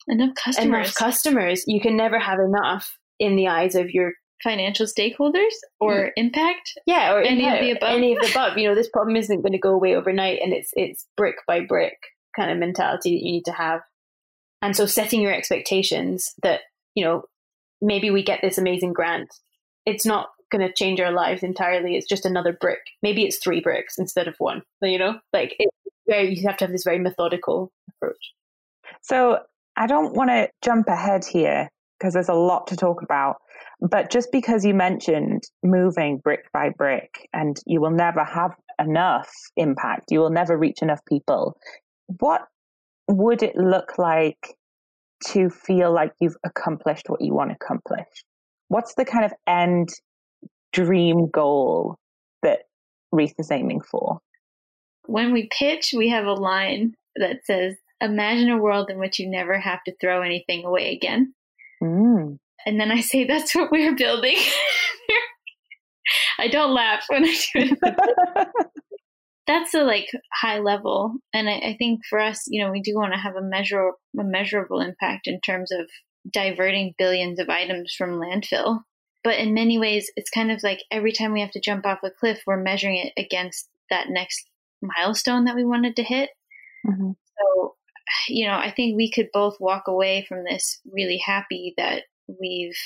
enough 0.08 0.36
customers. 0.36 0.68
Enough 0.68 0.96
customers. 0.96 1.64
You 1.68 1.82
can 1.82 1.98
never 1.98 2.20
have 2.20 2.40
enough 2.40 2.98
in 3.20 3.36
the 3.36 3.48
eyes 3.48 3.76
of 3.76 3.92
your 3.92 4.14
financial 4.44 4.86
stakeholders 4.86 5.54
or 5.80 5.94
mm. 5.94 6.10
impact? 6.18 6.74
Yeah 6.86 7.14
or 7.14 7.22
any 7.22 7.44
impact, 7.44 7.62
of 7.62 7.66
the 7.66 7.72
above? 7.72 7.96
Any 7.96 8.14
of 8.14 8.22
the 8.22 8.32
above. 8.32 8.58
You 8.58 8.68
know 8.68 8.76
this 8.76 8.90
problem 8.90 9.16
isn't 9.16 9.42
going 9.42 9.54
to 9.54 9.60
go 9.60 9.74
away 9.74 9.96
overnight 9.96 10.40
and 10.44 10.54
it's 10.54 10.70
it's 10.74 11.08
brick 11.16 11.36
by 11.48 11.62
brick 11.62 11.98
kind 12.36 12.52
of 12.52 12.58
mentality 12.58 13.12
that 13.12 13.26
you 13.26 13.32
need 13.32 13.46
to 13.46 13.52
have. 13.52 13.82
And 14.62 14.76
so 14.76 14.86
setting 14.86 15.22
your 15.22 15.34
expectations 15.34 16.34
that 16.44 16.62
you 16.96 17.06
know 17.06 17.24
maybe 17.82 18.12
we 18.12 18.24
get 18.24 18.40
this 18.42 18.58
amazing 18.58 18.94
grant. 18.94 19.30
It's 19.86 20.06
not 20.06 20.30
going 20.52 20.66
to 20.66 20.74
change 20.74 21.02
our 21.02 21.12
lives 21.12 21.44
entirely. 21.44 21.96
It's 21.96 22.08
just 22.08 22.26
another 22.26 22.54
brick. 22.54 22.80
Maybe 23.02 23.26
it's 23.26 23.38
three 23.38 23.60
bricks 23.60 23.98
instead 23.98 24.28
of 24.28 24.36
one 24.38 24.62
you 24.82 25.00
know? 25.00 25.20
Like 25.34 25.56
it, 25.60 25.70
very, 26.08 26.36
you 26.36 26.48
have 26.48 26.58
to 26.58 26.66
have 26.66 26.72
this 26.72 26.84
very 26.84 27.00
methodical 27.00 27.72
approach. 27.90 28.34
So 29.02 29.40
i 29.78 29.88
don't 29.88 30.14
want 30.14 30.30
to 30.30 30.48
jump 30.64 30.88
ahead 30.88 31.24
here 31.26 31.70
because 32.00 32.14
there's 32.14 32.30
a 32.30 32.34
lot 32.34 32.68
to 32.68 32.76
talk 32.76 33.02
about 33.02 33.38
but 33.82 34.10
just 34.10 34.32
because 34.32 34.64
you 34.64 34.74
mentioned 34.74 35.44
moving 35.62 36.18
brick 36.18 36.46
by 36.54 36.70
brick 36.70 37.28
and 37.34 37.58
you 37.66 37.82
will 37.82 37.92
never 37.92 38.24
have 38.24 38.52
enough 38.80 39.30
impact, 39.58 40.06
you 40.10 40.20
will 40.20 40.30
never 40.30 40.58
reach 40.58 40.82
enough 40.82 41.02
people, 41.08 41.58
what 42.08 42.44
would 43.10 43.44
it 43.44 43.56
look 43.56 43.98
like 43.98 44.56
to 45.28 45.50
feel 45.50 45.94
like 45.94 46.12
you've 46.20 46.38
accomplished 46.46 47.10
what 47.10 47.22
you 47.22 47.34
want 47.34 47.50
to 47.50 47.58
accomplish? 47.62 48.08
What's 48.70 48.96
the 48.96 49.06
kind 49.06 49.26
of 49.26 49.34
end 49.48 49.90
dream 50.72 51.30
goal 51.30 51.98
that 52.42 52.64
Reath 53.12 53.36
is 53.38 53.52
aiming 53.52 53.82
for? 53.82 54.20
When 55.06 55.34
we 55.34 55.50
pitch, 55.58 55.94
we 55.96 56.10
have 56.10 56.26
a 56.26 56.34
line 56.34 56.94
that 57.18 57.46
says, 57.46 57.76
Imagine 58.04 58.50
a 58.50 58.58
world 58.58 58.90
in 58.90 59.00
which 59.00 59.18
you 59.18 59.30
never 59.30 59.58
have 59.58 59.84
to 59.86 59.96
throw 60.00 60.22
anything 60.22 60.66
away 60.66 60.94
again. 60.94 61.34
Mm. 61.82 62.38
And 62.66 62.80
then 62.80 62.92
I 62.92 63.02
say, 63.02 63.26
that's 63.26 63.56
what 63.56 63.72
we're 63.72 63.96
building. 63.96 64.38
I 66.40 66.48
don't 66.48 66.74
laugh 66.74 67.06
when 67.08 67.24
I 67.24 67.28
do 67.28 67.36
it. 67.56 67.80
that's 69.48 69.72
the 69.72 69.84
like 69.84 70.10
high 70.34 70.60
level. 70.60 71.16
And 71.34 71.50
I, 71.50 71.54
I 71.54 71.76
think 71.78 72.02
for 72.10 72.20
us, 72.20 72.44
you 72.48 72.64
know, 72.64 72.72
we 72.72 72.82
do 72.82 72.96
want 72.96 73.14
to 73.14 73.20
have 73.20 73.36
a 73.36 73.42
measure 73.42 73.92
a 74.20 74.24
measurable 74.24 74.80
impact 74.80 75.28
in 75.28 75.40
terms 75.42 75.72
of 75.72 75.90
diverting 76.32 76.94
billions 76.98 77.40
of 77.40 77.50
items 77.50 77.94
from 77.98 78.20
landfill. 78.20 78.82
But 79.24 79.40
in 79.40 79.54
many 79.54 79.80
ways, 79.80 80.12
it's 80.16 80.30
kind 80.30 80.52
of 80.52 80.62
like 80.64 80.80
every 80.92 81.14
time 81.14 81.32
we 81.32 81.42
have 81.42 81.52
to 81.52 81.62
jump 81.62 81.86
off 81.86 82.00
a 82.04 82.12
cliff, 82.12 82.42
we're 82.46 82.62
measuring 82.62 82.98
it 82.98 83.14
against 83.18 83.70
that 83.90 84.08
next 84.10 84.46
milestone 84.82 85.46
that 85.46 85.56
we 85.56 85.64
wanted 85.64 85.96
to 85.96 86.04
hit. 86.04 86.30
Mm-hmm. 86.86 87.12
So, 87.12 87.76
you 88.28 88.46
know, 88.46 88.56
I 88.56 88.72
think 88.72 88.96
we 88.96 89.12
could 89.12 89.30
both 89.34 89.60
walk 89.60 89.88
away 89.88 90.26
from 90.28 90.44
this 90.44 90.80
really 90.92 91.18
happy 91.18 91.74
that 91.78 92.04
we've 92.28 92.78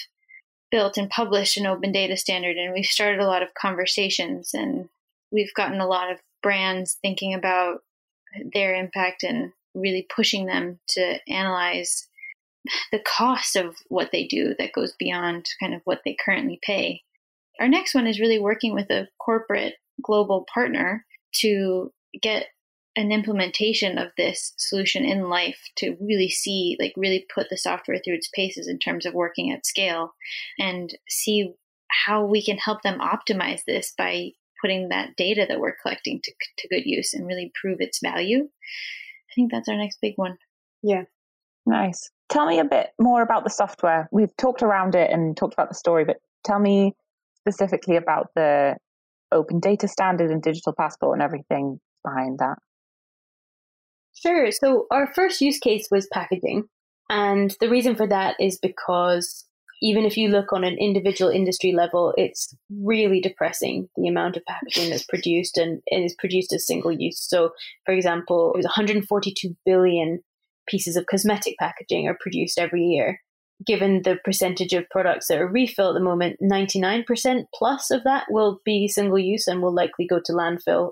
built 0.71 0.97
and 0.97 1.10
published 1.10 1.58
an 1.58 1.65
open 1.65 1.91
data 1.91 2.17
standard 2.17 2.58
and 2.58 2.73
we've 2.73 2.86
started 2.86 3.19
a 3.19 3.27
lot 3.27 3.41
of 3.41 3.53
conversations 3.53 4.53
and 4.53 4.89
we've 5.32 5.53
gotten 5.56 5.80
a 5.80 5.88
lot 5.88 6.12
of 6.12 6.19
brands 6.43 6.97
thinking 7.01 7.34
about 7.34 7.84
their 8.53 8.75
impact 8.75 9.23
and 9.23 9.51
really 9.73 10.06
pushing 10.13 10.45
them 10.45 10.80
to 10.89 11.19
analyze 11.27 12.08
the 12.91 12.99
cost 12.99 13.56
of 13.56 13.75
what 13.88 14.10
they 14.12 14.25
do 14.27 14.53
that 14.60 14.73
goes 14.73 14.93
beyond 14.99 15.45
kind 15.60 15.73
of 15.73 15.82
what 15.86 16.01
they 16.03 16.17
currently 16.23 16.60
pay. 16.62 17.01
Our 17.60 17.67
next 17.67 17.95
one 17.95 18.08
is 18.08 18.19
really 18.19 18.39
working 18.39 18.73
with 18.73 18.89
a 18.89 19.08
corporate 19.19 19.75
global 20.01 20.45
partner 20.53 21.06
to 21.36 21.91
get 22.21 22.47
an 22.97 23.12
implementation 23.12 23.99
of 23.99 24.07
this 24.17 24.53
solution 24.57 25.05
in 25.05 25.29
life 25.29 25.60
to 25.77 25.95
really 26.01 26.29
see, 26.29 26.75
like, 26.79 26.93
really 26.97 27.25
put 27.33 27.47
the 27.49 27.57
software 27.57 27.99
through 28.03 28.15
its 28.15 28.29
paces 28.33 28.67
in 28.67 28.79
terms 28.79 29.05
of 29.05 29.13
working 29.13 29.51
at 29.51 29.67
scale 29.67 30.15
and 30.60 30.97
see 31.07 31.53
how 31.89 32.25
we 32.25 32.43
can 32.43 32.57
help 32.57 32.81
them 32.81 32.99
optimize 32.99 33.62
this 33.67 33.93
by 33.95 34.29
putting 34.62 34.89
that 34.89 35.15
data 35.15 35.45
that 35.47 35.60
we're 35.60 35.75
collecting 35.79 36.19
to, 36.23 36.31
to 36.57 36.67
good 36.69 36.86
use 36.86 37.13
and 37.13 37.27
really 37.27 37.51
prove 37.62 37.77
its 37.79 37.99
value. 38.03 38.39
I 38.39 39.31
think 39.36 39.51
that's 39.51 39.69
our 39.69 39.77
next 39.77 39.99
big 40.01 40.13
one. 40.15 40.38
Yeah. 40.81 41.03
Nice. 41.67 42.10
Tell 42.29 42.47
me 42.47 42.60
a 42.60 42.65
bit 42.65 42.89
more 42.99 43.21
about 43.21 43.43
the 43.43 43.51
software. 43.51 44.10
We've 44.12 44.36
talked 44.38 44.63
around 44.63 44.95
it 44.95 45.12
and 45.12 45.38
talked 45.38 45.53
about 45.53 45.69
the 45.69 45.75
story, 45.75 46.03
but 46.03 46.17
tell 46.43 46.60
me 46.60 46.95
specifically 47.36 47.95
about 47.95 48.29
the 48.36 48.75
open 49.31 49.60
data 49.60 49.88
standard 49.88 50.31
and 50.31 50.41
digital 50.41 50.73
passport 50.73 51.13
and 51.13 51.21
everything 51.21 51.79
behind 52.03 52.39
that. 52.39 52.57
Sure. 54.21 54.51
So 54.51 54.88
our 54.91 55.12
first 55.13 55.41
use 55.41 55.60
case 55.60 55.88
was 55.91 56.08
packaging. 56.12 56.65
And 57.10 57.56
the 57.60 57.69
reason 57.69 57.95
for 57.95 58.08
that 58.08 58.36
is 58.39 58.58
because 58.58 59.45
even 59.82 60.06
if 60.06 60.17
you 60.17 60.30
look 60.30 60.51
on 60.51 60.63
an 60.63 60.77
individual 60.80 61.30
industry 61.30 61.71
level, 61.71 62.13
it's 62.17 62.56
really 62.82 63.21
depressing 63.21 63.89
the 63.95 64.08
amount 64.08 64.36
of 64.36 64.45
packaging 64.45 64.89
that's 64.89 65.06
produced 65.06 65.58
and, 65.58 65.82
and 65.91 66.03
is 66.03 66.15
produced 66.17 66.51
as 66.51 66.65
single 66.65 66.91
use. 66.91 67.19
So, 67.21 67.51
for 67.86 67.93
example, 67.93 68.51
it 68.53 68.58
was 68.58 68.65
142 68.65 69.56
billion 69.65 70.23
pieces 70.67 70.95
of 70.95 71.06
cosmetic 71.06 71.56
packaging 71.60 72.08
are 72.08 72.17
produced 72.19 72.60
every 72.60 72.84
year. 72.84 73.21
Given 73.65 74.01
the 74.03 74.17
percentage 74.23 74.73
of 74.73 74.89
products 74.89 75.27
that 75.27 75.39
are 75.39 75.47
refill 75.47 75.89
at 75.89 75.93
the 75.93 75.99
moment, 75.99 76.38
99% 76.41 77.45
plus 77.53 77.91
of 77.91 78.03
that 78.03 78.25
will 78.30 78.60
be 78.65 78.88
single 78.88 79.17
use 79.17 79.47
and 79.47 79.62
will 79.62 79.73
likely 79.73 80.06
go 80.08 80.19
to 80.25 80.34
landfill 80.34 80.91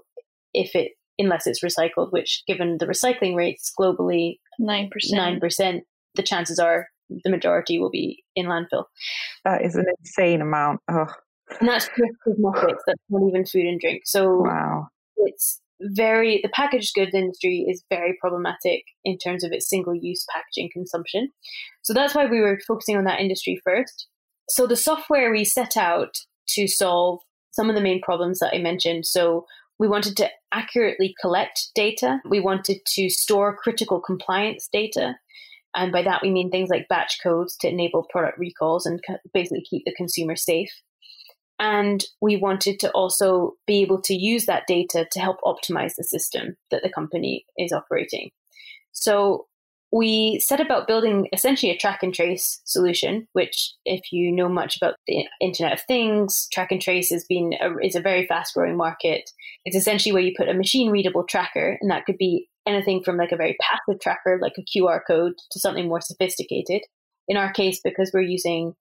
if 0.54 0.76
it 0.76 0.94
unless 1.18 1.48
it's 1.48 1.64
recycled, 1.64 2.12
which 2.12 2.44
given 2.48 2.78
the 2.80 2.88
recycling 2.88 3.36
rates 3.36 3.72
globally, 3.80 4.40
9%. 4.60 4.90
9%, 5.14 5.82
the 6.16 6.24
chances 6.24 6.60
are 6.60 6.88
the 7.24 7.30
majority 7.30 7.80
will 7.80 7.90
be 7.90 8.24
in 8.36 8.48
landfill. 8.48 8.86
That 9.44 9.64
is 9.64 9.76
an 9.76 9.86
insane 10.00 10.42
amount. 10.42 10.82
Oh. 10.90 11.08
And 11.60 11.70
that's 11.70 11.88
just 11.88 12.00
cosmetics, 12.24 12.84
that's 12.88 13.02
not 13.10 13.28
even 13.28 13.46
food 13.46 13.66
and 13.66 13.80
drink. 13.80 14.02
So 14.06 14.42
wow. 14.42 14.88
it's 15.18 15.62
very, 15.80 16.40
the 16.42 16.50
packaged 16.50 16.94
goods 16.96 17.14
industry 17.14 17.66
is 17.70 17.84
very 17.90 18.18
problematic 18.20 18.84
in 19.04 19.18
terms 19.18 19.44
of 19.44 19.52
its 19.52 19.70
single 19.70 19.94
use 19.94 20.26
packaging 20.34 20.70
consumption. 20.74 21.32
So 21.84 21.94
that's 21.94 22.16
why 22.16 22.26
we 22.26 22.42
were 22.42 22.60
focusing 22.68 22.98
on 22.98 23.04
that 23.04 23.20
industry 23.20 23.62
first. 23.64 24.08
So 24.50 24.66
the 24.66 24.76
software 24.76 25.32
we 25.32 25.46
set 25.46 25.78
out 25.78 26.16
to 26.50 26.68
solve 26.68 27.20
some 27.52 27.70
of 27.70 27.76
the 27.76 27.82
main 27.82 28.02
problems 28.02 28.40
that 28.40 28.54
I 28.54 28.60
mentioned. 28.60 29.06
So 29.06 29.46
we 29.80 29.88
wanted 29.88 30.16
to 30.18 30.30
accurately 30.52 31.14
collect 31.20 31.70
data. 31.76 32.20
We 32.30 32.40
wanted 32.40 32.80
to 32.94 33.10
store 33.10 33.58
critical 33.58 34.00
compliance 34.00 34.70
data. 34.72 35.16
And 35.76 35.92
by 35.92 36.04
that, 36.04 36.22
we 36.22 36.32
mean 36.32 36.50
things 36.50 36.70
like 36.70 36.88
batch 36.88 37.18
codes 37.22 37.58
to 37.58 37.68
enable 37.68 38.08
product 38.10 38.40
recalls 38.40 38.86
and 38.86 39.02
basically 39.34 39.66
keep 39.70 39.84
the 39.86 39.94
consumer 39.96 40.36
safe. 40.36 40.72
And 41.60 42.04
we 42.22 42.38
wanted 42.38 42.80
to 42.82 42.92
also 42.92 43.54
be 43.66 43.82
able 43.82 44.02
to 44.04 44.14
use 44.14 44.46
that 44.46 44.64
data 44.68 45.06
to 45.12 45.20
help 45.20 45.38
optimize 45.44 45.94
the 45.98 46.04
system 46.04 46.56
that 46.72 46.84
the 46.84 46.92
company 46.92 47.46
is 47.58 47.72
operating. 47.72 48.32
So 48.92 49.48
we 49.96 50.42
set 50.42 50.60
about 50.60 50.88
building 50.88 51.30
essentially 51.32 51.72
a 51.72 51.78
track 51.78 52.04
and 52.04 52.14
trace 52.14 52.60
solution, 52.66 53.30
which, 53.32 53.74
if 53.86 54.12
you 54.12 54.30
know 54.30 54.50
much 54.50 54.76
about 54.76 54.96
the 55.08 55.26
Internet 55.40 55.72
of 55.72 55.82
Things, 55.84 56.50
track 56.52 56.70
and 56.74 56.82
trace 56.82 57.12
has 57.12 57.24
been 57.24 57.54
a, 57.62 57.78
is 57.78 57.96
a 57.96 58.02
very 58.02 58.28
fast 58.28 58.54
growing 58.54 58.76
market. 58.76 59.32
It's 59.64 59.78
essentially 59.78 60.12
where 60.12 60.22
you 60.22 60.34
put 60.38 60.50
a 60.50 60.54
machine 60.54 60.92
readable 60.92 61.24
tracker, 61.24 61.78
and 61.80 61.90
that 61.90 62.06
could 62.06 62.18
be 62.18 62.50
anything 62.68 63.04
from 63.04 63.16
like 63.16 63.32
a 63.32 63.38
very 63.38 63.56
passive 63.62 64.02
tracker, 64.02 64.38
like 64.42 64.58
a 64.58 64.78
QR 64.78 65.00
code, 65.08 65.36
to 65.52 65.60
something 65.62 65.88
more 65.88 66.02
sophisticated. 66.02 66.82
In 67.30 67.38
our 67.38 67.54
case, 67.54 67.80
because 67.82 68.12
we're 68.14 68.20
using 68.20 68.74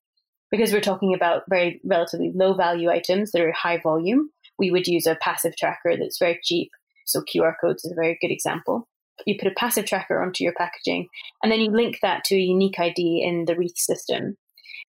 because 0.51 0.73
we're 0.73 0.81
talking 0.81 1.15
about 1.15 1.45
very 1.49 1.81
relatively 1.85 2.33
low 2.35 2.55
value 2.55 2.91
items 2.91 3.31
that 3.31 3.41
are 3.41 3.53
high 3.53 3.79
volume, 3.81 4.31
we 4.59 4.73
would 4.73 4.89
use 4.89 5.07
a 5.07 5.17
passive 5.21 5.57
tracker 5.57 5.97
that's 5.97 6.19
very 6.19 6.41
cheap. 6.43 6.71
So 7.07 7.21
QR 7.23 7.55
codes 7.61 7.85
is 7.85 7.93
a 7.93 8.01
very 8.01 8.19
good 8.21 8.33
example 8.33 8.89
you 9.27 9.37
put 9.39 9.51
a 9.51 9.55
passive 9.57 9.87
tracker 9.87 10.23
onto 10.23 10.45
your 10.45 10.55
packaging, 10.55 11.09
and 11.43 11.51
then 11.51 11.61
you 11.61 11.71
link 11.71 11.99
that 12.03 12.25
to 12.25 12.37
a 12.37 12.41
unique 12.41 12.79
ID 12.79 13.23
in 13.23 13.45
the 13.47 13.55
Reath 13.55 13.79
system. 13.79 14.37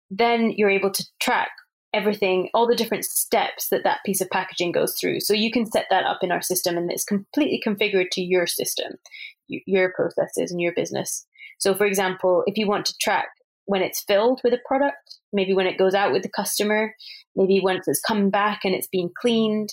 Then 0.09 0.53
you're 0.55 0.69
able 0.69 0.91
to 0.91 1.05
track 1.21 1.49
everything, 1.93 2.49
all 2.53 2.67
the 2.67 2.75
different 2.75 3.05
steps 3.05 3.69
that 3.69 3.83
that 3.83 3.99
piece 4.05 4.21
of 4.21 4.29
packaging 4.29 4.71
goes 4.71 4.95
through. 4.99 5.19
So 5.21 5.33
you 5.33 5.51
can 5.51 5.65
set 5.65 5.85
that 5.89 6.05
up 6.05 6.19
in 6.21 6.31
our 6.31 6.41
system, 6.41 6.77
and 6.77 6.91
it's 6.91 7.03
completely 7.03 7.61
configured 7.65 8.09
to 8.11 8.21
your 8.21 8.47
system, 8.47 8.93
your 9.47 9.91
processes, 9.93 10.51
and 10.51 10.61
your 10.61 10.73
business. 10.73 11.25
So, 11.57 11.75
for 11.75 11.85
example, 11.85 12.43
if 12.45 12.57
you 12.57 12.67
want 12.67 12.85
to 12.87 12.97
track 13.01 13.27
when 13.65 13.81
it's 13.81 14.03
filled 14.03 14.41
with 14.43 14.53
a 14.53 14.59
product, 14.67 15.19
maybe 15.31 15.53
when 15.53 15.67
it 15.67 15.77
goes 15.77 15.93
out 15.93 16.11
with 16.11 16.23
the 16.23 16.29
customer, 16.29 16.95
maybe 17.35 17.59
once 17.59 17.87
it's 17.87 18.01
come 18.01 18.29
back 18.29 18.61
and 18.63 18.73
it's 18.73 18.87
been 18.87 19.11
cleaned, 19.19 19.69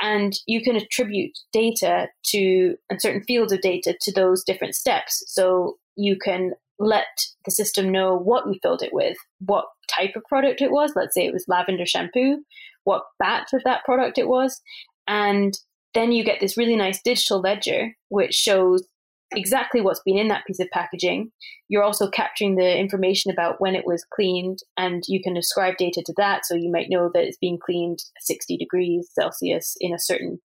and 0.00 0.32
you 0.46 0.62
can 0.62 0.76
attribute 0.76 1.32
data 1.52 2.08
to 2.26 2.76
and 2.88 3.00
certain 3.00 3.22
fields 3.22 3.52
of 3.52 3.60
data 3.60 3.94
to 4.00 4.12
those 4.12 4.44
different 4.44 4.74
steps. 4.74 5.22
So 5.26 5.76
you 5.96 6.16
can 6.18 6.52
let 6.78 7.06
the 7.44 7.50
system 7.50 7.92
know 7.92 8.16
what 8.16 8.46
you 8.46 8.58
filled 8.62 8.82
it 8.82 8.92
with, 8.92 9.16
what 9.40 9.66
type 9.94 10.16
of 10.16 10.24
product 10.24 10.62
it 10.62 10.70
was. 10.70 10.92
Let's 10.96 11.14
say 11.14 11.26
it 11.26 11.32
was 11.32 11.44
lavender 11.46 11.86
shampoo, 11.86 12.38
what 12.84 13.02
batch 13.18 13.52
of 13.52 13.62
that 13.64 13.84
product 13.84 14.18
it 14.18 14.28
was. 14.28 14.60
And 15.06 15.52
then 15.92 16.12
you 16.12 16.24
get 16.24 16.40
this 16.40 16.56
really 16.56 16.76
nice 16.76 17.02
digital 17.02 17.40
ledger, 17.40 17.94
which 18.08 18.34
shows 18.34 18.86
exactly 19.32 19.80
what's 19.80 20.02
been 20.04 20.18
in 20.18 20.28
that 20.28 20.44
piece 20.46 20.60
of 20.60 20.68
packaging. 20.72 21.30
You're 21.68 21.82
also 21.82 22.08
capturing 22.08 22.56
the 22.56 22.78
information 22.78 23.30
about 23.30 23.60
when 23.60 23.74
it 23.74 23.86
was 23.86 24.04
cleaned, 24.12 24.58
and 24.76 25.02
you 25.08 25.20
can 25.22 25.36
ascribe 25.36 25.76
data 25.76 26.02
to 26.04 26.14
that. 26.16 26.44
So 26.44 26.54
you 26.54 26.70
might 26.70 26.90
know 26.90 27.10
that 27.14 27.24
it's 27.24 27.38
being 27.38 27.58
cleaned 27.64 28.00
60 28.20 28.56
degrees 28.56 29.08
Celsius 29.12 29.76
in 29.80 29.94
a 29.94 29.98
certain 29.98 30.38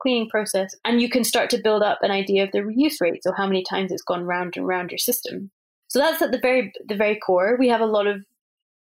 cleaning 0.00 0.28
process. 0.28 0.74
And 0.84 1.00
you 1.00 1.10
can 1.10 1.24
start 1.24 1.50
to 1.50 1.62
build 1.62 1.82
up 1.82 1.98
an 2.02 2.10
idea 2.10 2.44
of 2.44 2.52
the 2.52 2.60
reuse 2.60 3.00
rate, 3.00 3.22
so 3.22 3.32
how 3.36 3.46
many 3.46 3.62
times 3.68 3.92
it's 3.92 4.02
gone 4.02 4.24
round 4.24 4.54
and 4.56 4.66
round 4.66 4.90
your 4.90 4.98
system. 4.98 5.50
So 5.88 5.98
that's 5.98 6.22
at 6.22 6.32
the 6.32 6.38
very 6.40 6.72
the 6.86 6.96
very 6.96 7.18
core. 7.18 7.56
We 7.58 7.68
have 7.68 7.80
a 7.80 7.86
lot 7.86 8.06
of 8.06 8.24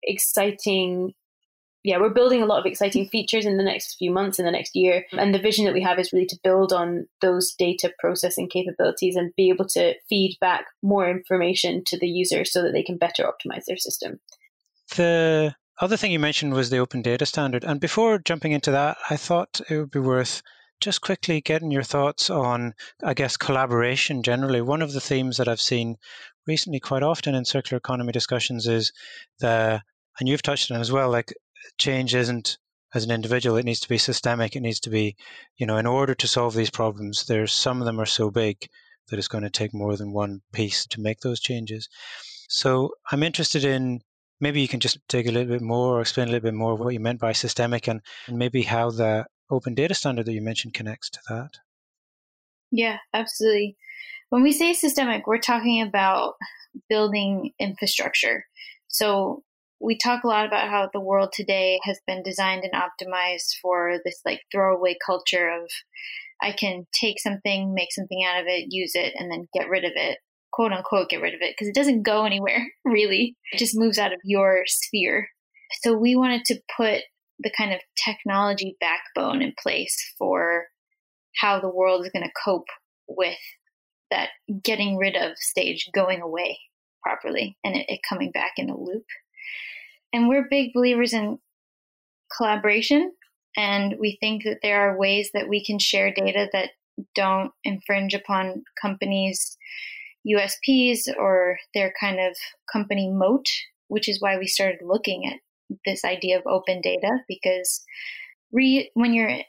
exciting 0.03 1.13
yeah, 1.87 1.97
we're 2.01 2.09
building 2.09 2.43
a 2.43 2.45
lot 2.45 2.59
of 2.59 2.65
exciting 2.65 3.07
features 3.07 3.45
in 3.45 3.55
the 3.55 3.63
next 3.63 3.95
few 3.95 4.11
months, 4.11 4.39
in 4.39 4.45
the 4.45 4.51
next 4.51 4.75
year. 4.75 5.05
And 5.13 5.33
the 5.33 5.39
vision 5.39 5.63
that 5.63 5.73
we 5.73 5.81
have 5.83 5.97
is 5.99 6.11
really 6.11 6.25
to 6.25 6.39
build 6.43 6.73
on 6.73 7.07
those 7.21 7.55
data 7.57 7.93
processing 7.97 8.49
capabilities 8.49 9.15
and 9.15 9.33
be 9.37 9.47
able 9.47 9.69
to 9.69 9.93
feed 10.09 10.35
back 10.41 10.65
more 10.83 11.09
information 11.09 11.83
to 11.85 11.97
the 11.97 12.09
user 12.09 12.43
so 12.43 12.61
that 12.61 12.73
they 12.73 12.83
can 12.83 12.97
better 12.97 13.23
optimize 13.23 13.63
their 13.67 13.77
system. 13.77 14.19
The 14.97 15.55
other 15.79 15.95
thing 15.95 16.11
you 16.11 16.19
mentioned 16.19 16.53
was 16.53 16.69
the 16.69 16.79
open 16.79 17.01
data 17.03 17.25
standard. 17.25 17.63
And 17.63 17.79
before 17.79 18.19
jumping 18.19 18.51
into 18.51 18.71
that, 18.71 18.97
I 19.09 19.15
thought 19.15 19.61
it 19.69 19.77
would 19.77 19.91
be 19.91 19.99
worth 19.99 20.41
just 20.81 20.99
quickly 20.99 21.39
getting 21.39 21.71
your 21.71 21.83
thoughts 21.83 22.29
on, 22.29 22.73
I 23.01 23.13
guess, 23.13 23.37
collaboration 23.37 24.23
generally. 24.23 24.59
One 24.59 24.81
of 24.81 24.91
the 24.91 24.99
themes 24.99 25.37
that 25.37 25.47
I've 25.47 25.61
seen 25.61 25.95
recently 26.45 26.81
quite 26.81 27.03
often 27.03 27.33
in 27.33 27.45
circular 27.45 27.77
economy 27.77 28.11
discussions 28.11 28.67
is 28.67 28.91
the, 29.39 29.81
and 30.19 30.27
you've 30.27 30.41
touched 30.41 30.69
on 30.69 30.81
as 30.81 30.91
well, 30.91 31.09
like 31.09 31.33
change 31.77 32.15
isn't 32.15 32.57
as 32.93 33.03
an 33.03 33.11
individual, 33.11 33.57
it 33.57 33.65
needs 33.65 33.81
to 33.81 33.89
be 33.89 33.97
systemic. 33.97 34.55
It 34.55 34.61
needs 34.61 34.79
to 34.81 34.89
be, 34.89 35.15
you 35.57 35.65
know, 35.65 35.77
in 35.77 35.85
order 35.85 36.15
to 36.15 36.27
solve 36.27 36.53
these 36.53 36.69
problems, 36.69 37.25
there's 37.25 37.51
some 37.51 37.81
of 37.81 37.85
them 37.85 37.99
are 37.99 38.05
so 38.05 38.31
big 38.31 38.57
that 39.09 39.19
it's 39.19 39.27
going 39.27 39.43
to 39.43 39.49
take 39.49 39.73
more 39.73 39.97
than 39.97 40.13
one 40.13 40.41
piece 40.53 40.85
to 40.87 41.01
make 41.01 41.19
those 41.19 41.39
changes. 41.39 41.89
So 42.49 42.91
I'm 43.11 43.23
interested 43.23 43.65
in 43.65 44.01
maybe 44.39 44.61
you 44.61 44.67
can 44.67 44.79
just 44.79 44.99
dig 45.07 45.27
a 45.27 45.31
little 45.31 45.53
bit 45.53 45.61
more 45.61 45.97
or 45.97 46.01
explain 46.01 46.27
a 46.27 46.31
little 46.31 46.47
bit 46.47 46.53
more 46.53 46.73
of 46.73 46.79
what 46.79 46.93
you 46.93 46.99
meant 46.99 47.19
by 47.19 47.33
systemic 47.33 47.87
and, 47.87 48.01
and 48.27 48.37
maybe 48.37 48.61
how 48.61 48.89
the 48.89 49.25
open 49.49 49.73
data 49.73 49.93
standard 49.93 50.25
that 50.25 50.33
you 50.33 50.41
mentioned 50.41 50.73
connects 50.73 51.09
to 51.09 51.19
that. 51.29 51.51
Yeah, 52.71 52.97
absolutely. 53.13 53.77
When 54.29 54.43
we 54.43 54.51
say 54.51 54.73
systemic, 54.73 55.25
we're 55.25 55.39
talking 55.39 55.81
about 55.81 56.33
building 56.89 57.51
infrastructure. 57.59 58.45
So 58.87 59.43
we 59.79 59.97
talk 59.97 60.23
a 60.23 60.27
lot 60.27 60.45
about 60.45 60.69
how 60.69 60.89
the 60.91 60.99
world 60.99 61.29
today 61.33 61.79
has 61.83 61.99
been 62.07 62.23
designed 62.23 62.63
and 62.63 62.73
optimized 62.73 63.57
for 63.61 63.99
this 64.03 64.21
like 64.25 64.41
throwaway 64.51 64.95
culture 65.05 65.49
of 65.49 65.69
I 66.41 66.51
can 66.51 66.85
take 66.93 67.19
something, 67.19 67.73
make 67.73 67.91
something 67.91 68.23
out 68.23 68.41
of 68.41 68.47
it, 68.47 68.67
use 68.69 68.91
it, 68.93 69.13
and 69.17 69.31
then 69.31 69.47
get 69.53 69.69
rid 69.69 69.83
of 69.83 69.91
it, 69.95 70.19
quote 70.51 70.71
unquote, 70.71 71.09
get 71.09 71.21
rid 71.21 71.33
of 71.33 71.41
it, 71.41 71.53
because 71.53 71.67
it 71.67 71.75
doesn't 71.75 72.03
go 72.03 72.25
anywhere, 72.25 72.67
really. 72.85 73.35
It 73.51 73.57
just 73.57 73.77
moves 73.77 73.97
out 73.97 74.13
of 74.13 74.19
your 74.23 74.63
sphere. 74.65 75.29
So 75.81 75.97
we 75.97 76.15
wanted 76.15 76.45
to 76.45 76.61
put 76.75 77.01
the 77.39 77.51
kind 77.55 77.73
of 77.73 77.79
technology 78.03 78.77
backbone 78.79 79.41
in 79.41 79.53
place 79.61 79.95
for 80.17 80.67
how 81.35 81.59
the 81.59 81.69
world 81.69 82.03
is 82.03 82.11
going 82.11 82.25
to 82.25 82.41
cope 82.43 82.67
with 83.07 83.37
that 84.09 84.29
getting 84.63 84.97
rid 84.97 85.15
of 85.15 85.37
stage 85.37 85.89
going 85.93 86.21
away 86.21 86.59
properly 87.03 87.57
and 87.63 87.75
it, 87.75 87.85
it 87.89 87.99
coming 88.07 88.31
back 88.31 88.53
in 88.57 88.69
a 88.69 88.77
loop. 88.77 89.05
And 90.13 90.27
we're 90.27 90.47
big 90.49 90.73
believers 90.73 91.13
in 91.13 91.39
collaboration. 92.35 93.11
And 93.55 93.95
we 93.99 94.17
think 94.19 94.43
that 94.43 94.59
there 94.61 94.89
are 94.89 94.97
ways 94.97 95.31
that 95.33 95.49
we 95.49 95.63
can 95.63 95.79
share 95.79 96.13
data 96.13 96.47
that 96.53 96.71
don't 97.15 97.51
infringe 97.63 98.13
upon 98.13 98.63
companies' 98.79 99.57
USPs 100.27 101.07
or 101.17 101.57
their 101.73 101.93
kind 101.99 102.19
of 102.19 102.35
company 102.71 103.09
moat, 103.11 103.45
which 103.87 104.09
is 104.09 104.21
why 104.21 104.37
we 104.37 104.47
started 104.47 104.79
looking 104.83 105.25
at 105.25 105.39
this 105.85 106.03
idea 106.05 106.37
of 106.37 106.43
open 106.47 106.81
data 106.81 107.19
because 107.27 107.83
re- 108.51 108.89
when 108.93 109.13
you're 109.13 109.39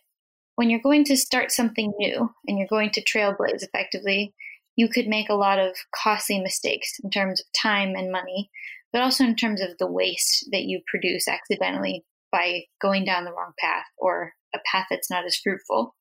when 0.56 0.70
you're 0.70 0.80
going 0.80 1.04
to 1.04 1.16
start 1.16 1.52
something 1.52 1.92
new 1.98 2.28
and 2.48 2.58
you're 2.58 2.66
going 2.66 2.90
to 2.90 3.04
trailblaze 3.04 3.62
effectively, 3.62 4.34
you 4.74 4.88
could 4.88 5.06
make 5.06 5.28
a 5.28 5.34
lot 5.34 5.60
of 5.60 5.76
costly 5.94 6.40
mistakes 6.40 6.98
in 7.04 7.10
terms 7.10 7.40
of 7.40 7.46
time 7.52 7.94
and 7.94 8.10
money 8.10 8.50
but 8.92 9.02
also 9.02 9.24
in 9.24 9.36
terms 9.36 9.60
of 9.60 9.76
the 9.78 9.90
waste 9.90 10.46
that 10.52 10.64
you 10.64 10.80
produce 10.86 11.28
accidentally 11.28 12.04
by 12.30 12.62
going 12.80 13.04
down 13.04 13.24
the 13.24 13.32
wrong 13.32 13.52
path 13.58 13.84
or 13.96 14.32
a 14.54 14.58
path 14.70 14.86
that's 14.90 15.10
not 15.10 15.24
as 15.24 15.36
fruitful. 15.36 15.94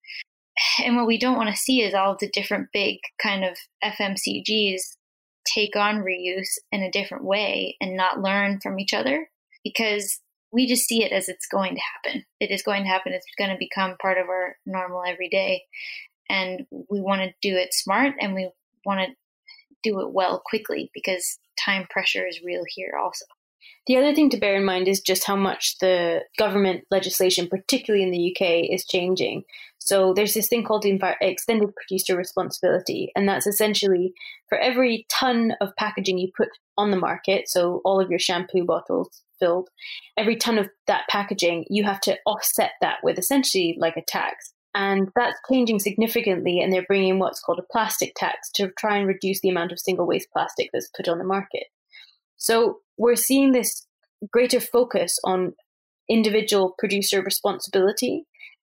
And 0.83 0.95
what 0.95 1.07
we 1.07 1.19
don't 1.19 1.37
want 1.37 1.49
to 1.49 1.55
see 1.55 1.81
is 1.81 1.93
all 1.93 2.17
the 2.19 2.29
different 2.33 2.69
big 2.73 2.97
kind 3.21 3.43
of 3.43 3.57
FMCGs 3.83 4.81
take 5.45 5.75
on 5.75 6.03
reuse 6.03 6.57
in 6.71 6.81
a 6.81 6.91
different 6.91 7.23
way 7.23 7.77
and 7.79 7.95
not 7.95 8.21
learn 8.21 8.59
from 8.61 8.79
each 8.79 8.93
other 8.93 9.29
because 9.63 10.19
we 10.51 10.67
just 10.67 10.87
see 10.87 11.03
it 11.03 11.11
as 11.11 11.29
it's 11.29 11.47
going 11.47 11.75
to 11.75 11.81
happen. 11.81 12.25
It 12.39 12.51
is 12.51 12.63
going 12.63 12.83
to 12.83 12.89
happen. 12.89 13.13
It's 13.13 13.25
going 13.37 13.51
to 13.51 13.57
become 13.59 13.97
part 14.01 14.17
of 14.17 14.29
our 14.29 14.55
normal 14.65 15.03
everyday. 15.05 15.63
And 16.29 16.65
we 16.71 16.99
want 17.01 17.21
to 17.21 17.33
do 17.41 17.55
it 17.55 17.73
smart 17.73 18.13
and 18.19 18.33
we 18.33 18.49
want 18.85 19.01
to 19.01 19.15
do 19.87 19.99
it 19.99 20.13
well 20.13 20.41
quickly 20.45 20.89
because 20.93 21.39
time 21.63 21.85
pressure 21.89 22.25
is 22.27 22.41
real 22.43 22.63
here 22.75 22.93
also. 23.01 23.25
The 23.87 23.97
other 23.97 24.13
thing 24.13 24.29
to 24.31 24.37
bear 24.37 24.55
in 24.55 24.65
mind 24.65 24.87
is 24.87 24.99
just 24.99 25.25
how 25.25 25.35
much 25.35 25.77
the 25.79 26.21
government 26.37 26.83
legislation, 26.91 27.47
particularly 27.47 28.03
in 28.03 28.11
the 28.11 28.35
UK, 28.35 28.69
is 28.69 28.85
changing. 28.85 29.43
So 29.79 30.13
there's 30.13 30.33
this 30.33 30.49
thing 30.49 30.65
called 30.65 30.81
the 30.83 30.99
extended 31.21 31.69
producer 31.73 32.17
responsibility, 32.17 33.11
and 33.15 33.27
that's 33.27 33.47
essentially 33.47 34.13
for 34.49 34.57
every 34.57 35.05
ton 35.09 35.53
of 35.61 35.69
packaging 35.77 36.17
you 36.17 36.29
put 36.35 36.49
on 36.77 36.91
the 36.91 36.97
market, 36.97 37.47
so 37.47 37.81
all 37.85 38.01
of 38.01 38.09
your 38.09 38.19
shampoo 38.19 38.65
bottles 38.65 39.23
filled, 39.39 39.69
every 40.17 40.35
ton 40.35 40.57
of 40.57 40.67
that 40.87 41.03
packaging, 41.09 41.65
you 41.69 41.85
have 41.85 42.01
to 42.01 42.17
offset 42.25 42.71
that 42.81 42.97
with 43.03 43.17
essentially 43.17 43.77
like 43.79 43.95
a 43.95 44.03
tax. 44.05 44.53
And 44.79 45.09
that's 45.15 45.39
changing 45.51 45.79
significantly, 45.79 46.59
and 46.59 46.71
they're 46.71 46.85
bringing 46.87 47.17
what's 47.17 47.39
called 47.39 47.57
a 47.57 47.71
plastic 47.71 48.13
tax 48.15 48.51
to 48.53 48.69
try 48.77 48.95
and 48.97 49.07
reduce 49.07 49.41
the 49.41 49.49
amount 49.49 49.71
of 49.71 49.79
single 49.79 50.05
waste 50.05 50.27
plastic 50.31 50.69
that's 50.71 50.91
put 50.95 51.07
on 51.07 51.17
the 51.17 51.23
market. 51.23 51.63
So 52.35 52.81
we're 52.95 53.15
seeing 53.15 53.53
this 53.53 53.87
greater 54.31 54.59
focus 54.59 55.17
on 55.23 55.53
individual 56.07 56.75
producer 56.77 57.23
responsibility 57.23 58.25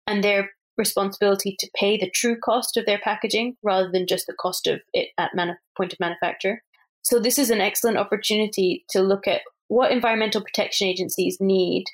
and 0.09 0.25
their 0.25 0.51
responsibility 0.77 1.55
to 1.61 1.71
pay 1.79 1.97
the 1.97 2.11
true 2.11 2.37
cost 2.37 2.77
of 2.77 2.87
their 2.87 2.99
packaging 2.99 3.57
rather 3.63 3.89
than 3.89 4.09
just 4.09 4.27
the 4.27 4.35
cost 4.35 4.67
of 4.67 4.81
it 4.93 5.11
at 5.17 5.31
point 5.77 5.93
of 5.93 6.01
manufacture. 6.01 6.65
So 7.03 7.21
this 7.21 7.39
is 7.39 7.51
an 7.51 7.61
excellent 7.61 7.99
opportunity 7.99 8.85
to 8.91 9.01
look 9.01 9.29
at 9.29 9.43
what 9.69 9.93
environmental 9.93 10.43
protection 10.43 10.89
agencies 10.89 11.37
need 11.41 11.85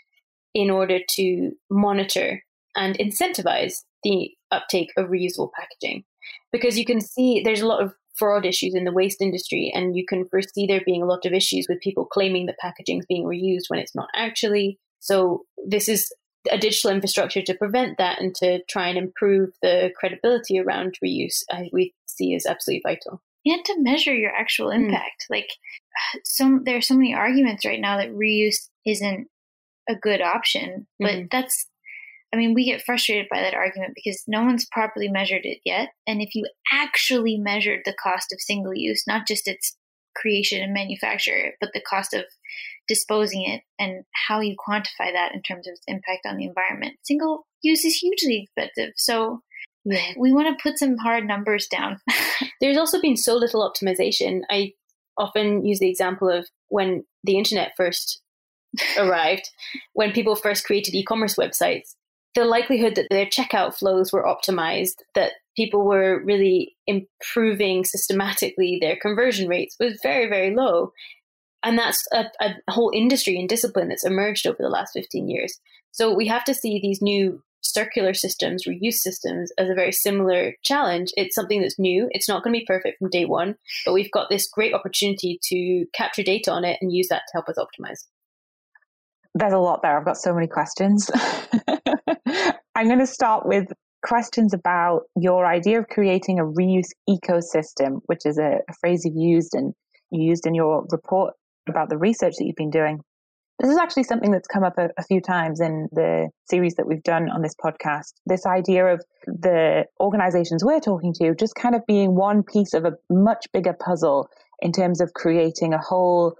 in 0.55 0.71
order 0.71 1.01
to 1.17 1.53
monitor 1.69 2.43
and 2.75 2.99
incentivize 2.99 3.83
the 4.03 4.31
uptake 4.51 4.91
of 4.97 5.07
reusable 5.07 5.51
packaging. 5.53 6.05
Because 6.53 6.79
you 6.79 6.85
can 6.85 7.01
see 7.01 7.43
there's 7.45 7.61
a 7.61 7.67
lot 7.67 7.83
of 7.83 7.93
fraud 8.17 8.47
issues 8.47 8.75
in 8.75 8.85
the 8.85 8.93
waste 8.93 9.21
industry, 9.21 9.71
and 9.75 9.97
you 9.97 10.05
can 10.07 10.27
foresee 10.27 10.67
there 10.67 10.83
being 10.85 11.03
a 11.03 11.07
lot 11.07 11.27
of 11.27 11.33
issues 11.33 11.67
with 11.69 11.81
people 11.81 12.05
claiming 12.05 12.47
that 12.47 12.59
packaging 12.59 12.99
is 12.99 13.07
being 13.07 13.25
reused 13.25 13.69
when 13.69 13.79
it's 13.79 13.95
not 13.95 14.09
actually. 14.15 14.79
So, 15.01 15.45
this 15.67 15.89
is 15.89 16.11
a 16.51 16.59
digital 16.59 16.91
infrastructure 16.91 17.43
to 17.43 17.55
prevent 17.55 17.99
that 17.99 18.21
and 18.21 18.35
to 18.37 18.63
try 18.65 18.89
and 18.89 18.99
improve 18.99 19.51
the 19.63 19.91
credibility 19.99 20.59
around 20.59 20.97
reuse, 21.05 21.43
I, 21.51 21.69
we 21.73 21.93
see 22.07 22.35
as 22.35 22.47
absolutely 22.47 22.83
vital. 22.87 23.21
And 23.45 23.65
to 23.65 23.81
measure 23.81 24.15
your 24.15 24.33
actual 24.33 24.73
hmm. 24.73 24.85
impact. 24.85 25.27
Mm. 25.31 25.37
Like, 25.37 25.49
some 26.25 26.63
there 26.65 26.77
are 26.77 26.83
so 26.83 26.95
many 26.95 27.15
arguments 27.15 27.65
right 27.65 27.81
now 27.81 27.97
that 27.99 28.11
reuse 28.11 28.69
isn't 28.85 29.29
a 29.89 29.95
good 29.95 30.21
option, 30.21 30.87
but 30.99 31.11
mm-hmm. 31.11 31.27
that's 31.31 31.67
I 32.33 32.37
mean, 32.37 32.55
we 32.55 32.65
get 32.65 32.83
frustrated 32.83 33.27
by 33.31 33.41
that 33.41 33.55
argument 33.55 33.93
because 33.95 34.23
no 34.27 34.43
one's 34.43 34.67
properly 34.67 35.09
measured 35.09 35.45
it 35.45 35.59
yet. 35.65 35.91
And 36.07 36.21
if 36.21 36.35
you 36.35 36.47
actually 36.73 37.39
measured 37.39 37.81
the 37.85 37.95
cost 38.03 38.33
of 38.33 38.41
single 38.41 38.75
use, 38.75 39.05
not 39.07 39.27
just 39.27 39.47
its 39.47 39.77
creation 40.17 40.63
and 40.63 40.75
manufacture, 40.75 41.53
but 41.61 41.71
the 41.73 41.83
cost 41.89 42.15
of 42.15 42.25
disposing 42.89 43.45
it 43.45 43.63
and 43.79 44.05
how 44.29 44.41
you 44.41 44.57
quantify 44.57 45.13
that 45.13 45.33
in 45.35 45.43
terms 45.43 45.67
of 45.67 45.73
its 45.73 45.85
impact 45.87 46.27
on 46.27 46.37
the 46.37 46.47
environment, 46.47 46.95
single 47.03 47.47
use 47.63 47.85
is 47.85 47.97
hugely 47.97 48.43
expensive. 48.45 48.93
So 48.97 49.41
yeah. 49.85 50.13
we 50.17 50.33
want 50.33 50.49
to 50.49 50.63
put 50.63 50.79
some 50.79 50.97
hard 50.99 51.27
numbers 51.27 51.67
down. 51.69 52.01
There's 52.61 52.77
also 52.77 53.01
been 53.01 53.17
so 53.17 53.35
little 53.35 53.69
optimization. 53.69 54.41
I 54.51 54.73
often 55.19 55.65
use 55.65 55.79
the 55.79 55.91
example 55.91 56.29
of 56.29 56.49
when 56.69 57.05
the 57.25 57.39
internet 57.39 57.73
first 57.77 58.21
arrived, 58.99 59.49
when 59.93 60.13
people 60.13 60.37
first 60.37 60.65
created 60.65 60.95
e 60.95 61.05
commerce 61.05 61.37
websites, 61.37 61.95
the 62.37 62.45
likelihood 62.45 62.95
that 62.95 63.09
their 63.11 63.27
checkout 63.27 63.75
flows 63.75 64.13
were 64.13 64.23
optimized, 64.23 65.03
that 65.15 65.33
people 65.57 65.85
were 65.85 66.23
really 66.23 66.77
improving 66.87 67.85
systematically 67.85 68.79
their 68.81 68.97
conversion 68.97 69.49
rates 69.49 69.75
was 69.81 69.99
very, 70.03 70.29
very 70.29 70.55
low. 70.55 70.93
And 71.63 71.79
that's 71.79 72.07
a, 72.13 72.27
a, 72.41 72.55
whole 72.71 72.93
industry 72.95 73.39
and 73.39 73.49
discipline 73.49 73.89
that's 73.89 74.05
emerged 74.05 74.47
over 74.47 74.59
the 74.61 74.69
last 74.69 74.93
15 74.93 75.29
years. 75.29 75.59
So 75.91 76.15
we 76.15 76.29
have 76.29 76.45
to 76.45 76.55
see 76.55 76.79
these 76.79 77.01
new 77.01 77.43
circular 77.63 78.13
systems, 78.13 78.65
reuse 78.69 78.97
systems, 78.97 79.51
as 79.59 79.71
a 79.71 79.75
very 79.75 79.91
similar 79.91 80.53
challenge. 80.63 81.13
It's 81.17 81.35
something 81.35 81.63
that's 81.63 81.79
new. 81.79 82.09
It's 82.11 82.29
not 82.29 82.45
going 82.45 82.55
to 82.55 82.61
be 82.61 82.67
perfect 82.67 82.99
from 82.99 83.09
day 83.09 83.25
one, 83.25 83.57
but 83.87 83.95
we've 83.95 84.13
got 84.13 84.29
this 84.29 84.49
great 84.53 84.75
opportunity 84.75 85.41
to 85.45 85.87
capture 85.95 86.23
data 86.23 86.53
on 86.53 86.65
it 86.65 86.79
and 86.83 86.93
use 86.93 87.09
that 87.09 87.23
to 87.29 87.33
help 87.33 87.49
us 87.49 87.57
optimize. 87.59 88.05
There's 89.37 89.53
a 89.53 89.59
lot 89.59 89.83
there. 89.83 89.99
I've 89.99 90.05
got 90.07 90.17
so 90.17 90.33
many 90.33 90.47
questions. 90.47 91.11
I'm 92.75 92.87
going 92.87 93.01
to 93.01 93.07
start 93.07 93.47
with 93.47 93.67
questions 94.03 94.55
about 94.55 95.03
your 95.15 95.45
idea 95.45 95.79
of 95.79 95.89
creating 95.89 96.39
a 96.39 96.45
reuse 96.45 96.89
ecosystem, 97.07 98.01
which 98.07 98.25
is 98.25 98.39
a, 98.39 98.61
a 98.67 98.73
phrase 98.81 99.05
you've 99.05 99.15
used 99.15 99.55
and 99.55 99.75
you 100.11 100.27
used 100.27 100.47
in 100.47 100.55
your 100.55 100.87
report 100.91 101.35
about 101.69 101.91
the 101.91 101.99
research 101.99 102.37
that 102.39 102.47
you've 102.47 102.57
been 102.57 102.71
doing. 102.71 103.01
This 103.59 103.71
is 103.71 103.77
actually 103.77 104.05
something 104.05 104.31
that's 104.31 104.49
come 104.49 104.65
up 104.65 104.79
a, 104.79 104.89
a, 104.97 105.03
few 105.03 105.21
times 105.21 105.61
in 105.61 105.89
the 105.93 106.31
series 106.49 106.75
that 106.77 106.87
we've 106.87 107.03
done 107.03 107.29
on 107.31 107.43
this 107.43 107.55
podcast. 107.63 108.13
This 108.25 108.47
idea 108.47 108.87
of 108.87 109.05
the 109.27 109.85
organizations 110.01 110.65
we're 110.65 110.81
talking 110.81 111.13
to 111.15 111.35
just 111.35 111.55
kind 111.55 111.75
of 111.75 111.85
being 111.87 112.15
one 112.15 112.43
piece 112.43 112.73
of 112.73 112.87
a 112.87 112.93
much 113.11 113.47
bigger 113.53 113.75
puzzle 113.75 114.31
in 114.61 114.73
terms 114.73 115.01
of 115.01 115.13
creating 115.15 115.75
a 115.75 115.79
whole, 115.79 116.37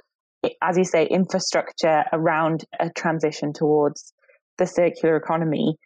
as 0.63 0.77
you 0.77 0.85
say, 0.85 1.07
infrastructure 1.07 2.05
around 2.13 2.65
a 2.81 2.91
transition 2.91 3.53
towards 3.53 4.13
the 4.59 4.67
circular 4.67 5.17
economy. 5.17 5.77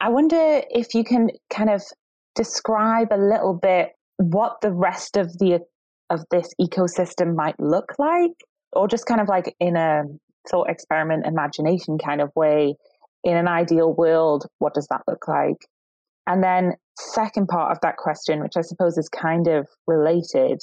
I 0.00 0.08
wonder 0.08 0.62
if 0.70 0.94
you 0.94 1.04
can 1.04 1.30
kind 1.50 1.70
of 1.70 1.82
describe 2.34 3.08
a 3.12 3.16
little 3.16 3.54
bit 3.54 3.90
what 4.16 4.60
the 4.60 4.72
rest 4.72 5.16
of 5.16 5.38
the 5.38 5.60
of 6.10 6.24
this 6.30 6.52
ecosystem 6.60 7.34
might 7.34 7.58
look 7.58 7.92
like 7.98 8.32
or 8.72 8.86
just 8.88 9.06
kind 9.06 9.20
of 9.20 9.28
like 9.28 9.54
in 9.60 9.76
a 9.76 10.02
thought 10.50 10.68
experiment 10.68 11.26
imagination 11.26 11.98
kind 11.98 12.20
of 12.20 12.30
way 12.34 12.74
in 13.24 13.36
an 13.36 13.48
ideal 13.48 13.92
world 13.94 14.44
what 14.58 14.74
does 14.74 14.86
that 14.88 15.00
look 15.08 15.26
like 15.28 15.66
and 16.26 16.42
then 16.42 16.72
second 16.98 17.48
part 17.48 17.72
of 17.72 17.78
that 17.80 17.96
question 17.96 18.42
which 18.42 18.56
i 18.56 18.60
suppose 18.60 18.98
is 18.98 19.08
kind 19.08 19.46
of 19.46 19.66
related 19.86 20.60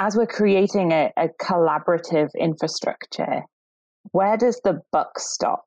as 0.00 0.16
we're 0.16 0.26
creating 0.26 0.92
a, 0.92 1.12
a 1.16 1.28
collaborative 1.40 2.30
infrastructure 2.38 3.42
where 4.12 4.36
does 4.36 4.60
the 4.64 4.80
buck 4.90 5.18
stop 5.18 5.64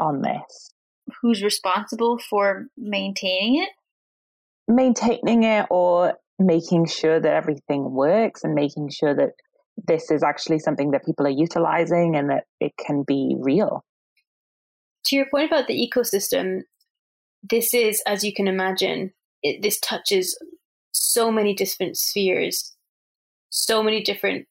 on 0.00 0.22
this? 0.22 0.72
Who's 1.20 1.42
responsible 1.42 2.18
for 2.18 2.66
maintaining 2.76 3.62
it? 3.62 3.68
Maintaining 4.66 5.44
it 5.44 5.66
or 5.70 6.14
making 6.38 6.86
sure 6.86 7.20
that 7.20 7.32
everything 7.32 7.92
works 7.92 8.42
and 8.42 8.54
making 8.54 8.88
sure 8.90 9.14
that 9.14 9.32
this 9.86 10.10
is 10.10 10.22
actually 10.22 10.58
something 10.58 10.90
that 10.92 11.04
people 11.04 11.26
are 11.26 11.30
utilizing 11.30 12.16
and 12.16 12.30
that 12.30 12.44
it 12.58 12.72
can 12.78 13.04
be 13.06 13.36
real. 13.38 13.84
To 15.06 15.16
your 15.16 15.26
point 15.30 15.50
about 15.50 15.66
the 15.66 15.74
ecosystem, 15.74 16.62
this 17.42 17.74
is, 17.74 18.02
as 18.06 18.24
you 18.24 18.32
can 18.32 18.48
imagine, 18.48 19.12
it, 19.42 19.62
this 19.62 19.78
touches 19.78 20.38
so 20.92 21.30
many 21.30 21.54
different 21.54 21.96
spheres, 21.96 22.74
so 23.52 23.82
many 23.82 24.02
different 24.02 24.46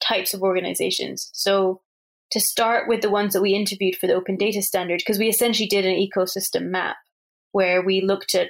types 0.00 0.34
of 0.34 0.42
organizations. 0.42 1.30
So, 1.32 1.80
to 2.32 2.40
start 2.40 2.88
with 2.88 3.02
the 3.02 3.10
ones 3.10 3.32
that 3.32 3.42
we 3.42 3.54
interviewed 3.54 3.96
for 3.96 4.06
the 4.06 4.14
Open 4.14 4.36
Data 4.36 4.60
Standard, 4.60 4.98
because 4.98 5.18
we 5.18 5.28
essentially 5.28 5.68
did 5.68 5.86
an 5.86 5.94
ecosystem 5.94 6.70
map 6.70 6.96
where 7.52 7.82
we 7.82 8.00
looked 8.00 8.34
at 8.34 8.48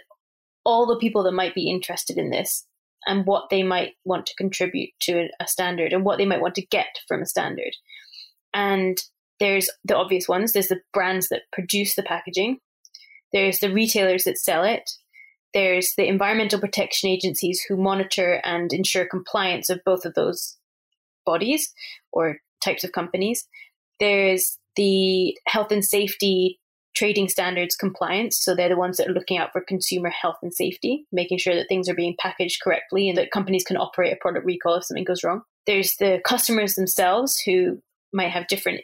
all 0.65 0.87
the 0.87 0.99
people 0.99 1.23
that 1.23 1.33
might 1.33 1.55
be 1.55 1.71
interested 1.71 2.19
in 2.19 2.31
this 2.31 2.67
and 3.07 3.27
what 3.27 3.51
they 3.51 3.63
might 3.63 3.93
want 4.05 4.27
to 4.27 4.35
contribute 4.35 4.91
to 5.01 5.29
a 5.39 5.47
standard 5.47 5.93
and 5.93 6.05
what 6.05 6.19
they 6.19 6.27
might 6.27 6.41
want 6.41 6.55
to 6.57 6.67
get 6.67 6.99
from 7.07 7.23
a 7.23 7.27
standard. 7.27 7.77
And 8.53 8.99
there's 9.39 9.71
the 9.85 9.97
obvious 9.97 10.27
ones 10.27 10.53
there's 10.53 10.69
the 10.69 10.81
brands 10.93 11.29
that 11.29 11.43
produce 11.53 11.95
the 11.95 12.03
packaging, 12.03 12.59
there's 13.33 13.61
the 13.61 13.73
retailers 13.73 14.25
that 14.25 14.39
sell 14.39 14.65
it, 14.65 14.91
there's 15.57 15.95
the 15.97 16.07
environmental 16.07 16.61
protection 16.61 17.09
agencies 17.09 17.65
who 17.67 17.79
monitor 17.79 18.43
and 18.45 18.75
ensure 18.75 19.07
compliance 19.07 19.71
of 19.71 19.81
both 19.87 20.05
of 20.05 20.13
those 20.13 20.59
bodies 21.25 21.73
or 22.13 22.37
types 22.63 22.85
of 22.85 22.93
companies. 22.93 23.49
There's 23.99 24.59
the 24.77 25.35
health 25.47 25.73
and 25.73 25.83
safety 25.83 26.61
trading 26.95 27.31
standards 27.31 27.75
compliance. 27.75 28.39
So 28.39 28.55
they're 28.55 28.69
the 28.69 28.77
ones 28.77 28.99
that 28.99 29.09
are 29.09 29.15
looking 29.15 29.39
out 29.39 29.53
for 29.53 29.63
consumer 29.63 30.11
health 30.11 30.37
and 30.43 30.53
safety, 30.53 31.07
making 31.11 31.39
sure 31.39 31.55
that 31.55 31.69
things 31.71 31.89
are 31.89 31.95
being 31.95 32.17
packaged 32.19 32.61
correctly 32.63 33.09
and 33.09 33.17
that 33.17 33.31
companies 33.31 33.65
can 33.65 33.79
operate 33.79 34.13
a 34.13 34.17
product 34.17 34.45
recall 34.45 34.75
if 34.75 34.85
something 34.85 35.05
goes 35.05 35.25
wrong. 35.25 35.41
There's 35.67 35.97
the 35.97 36.21
customers 36.23 36.75
themselves 36.75 37.41
who 37.41 37.81
might 38.13 38.31
have 38.31 38.47
different 38.49 38.83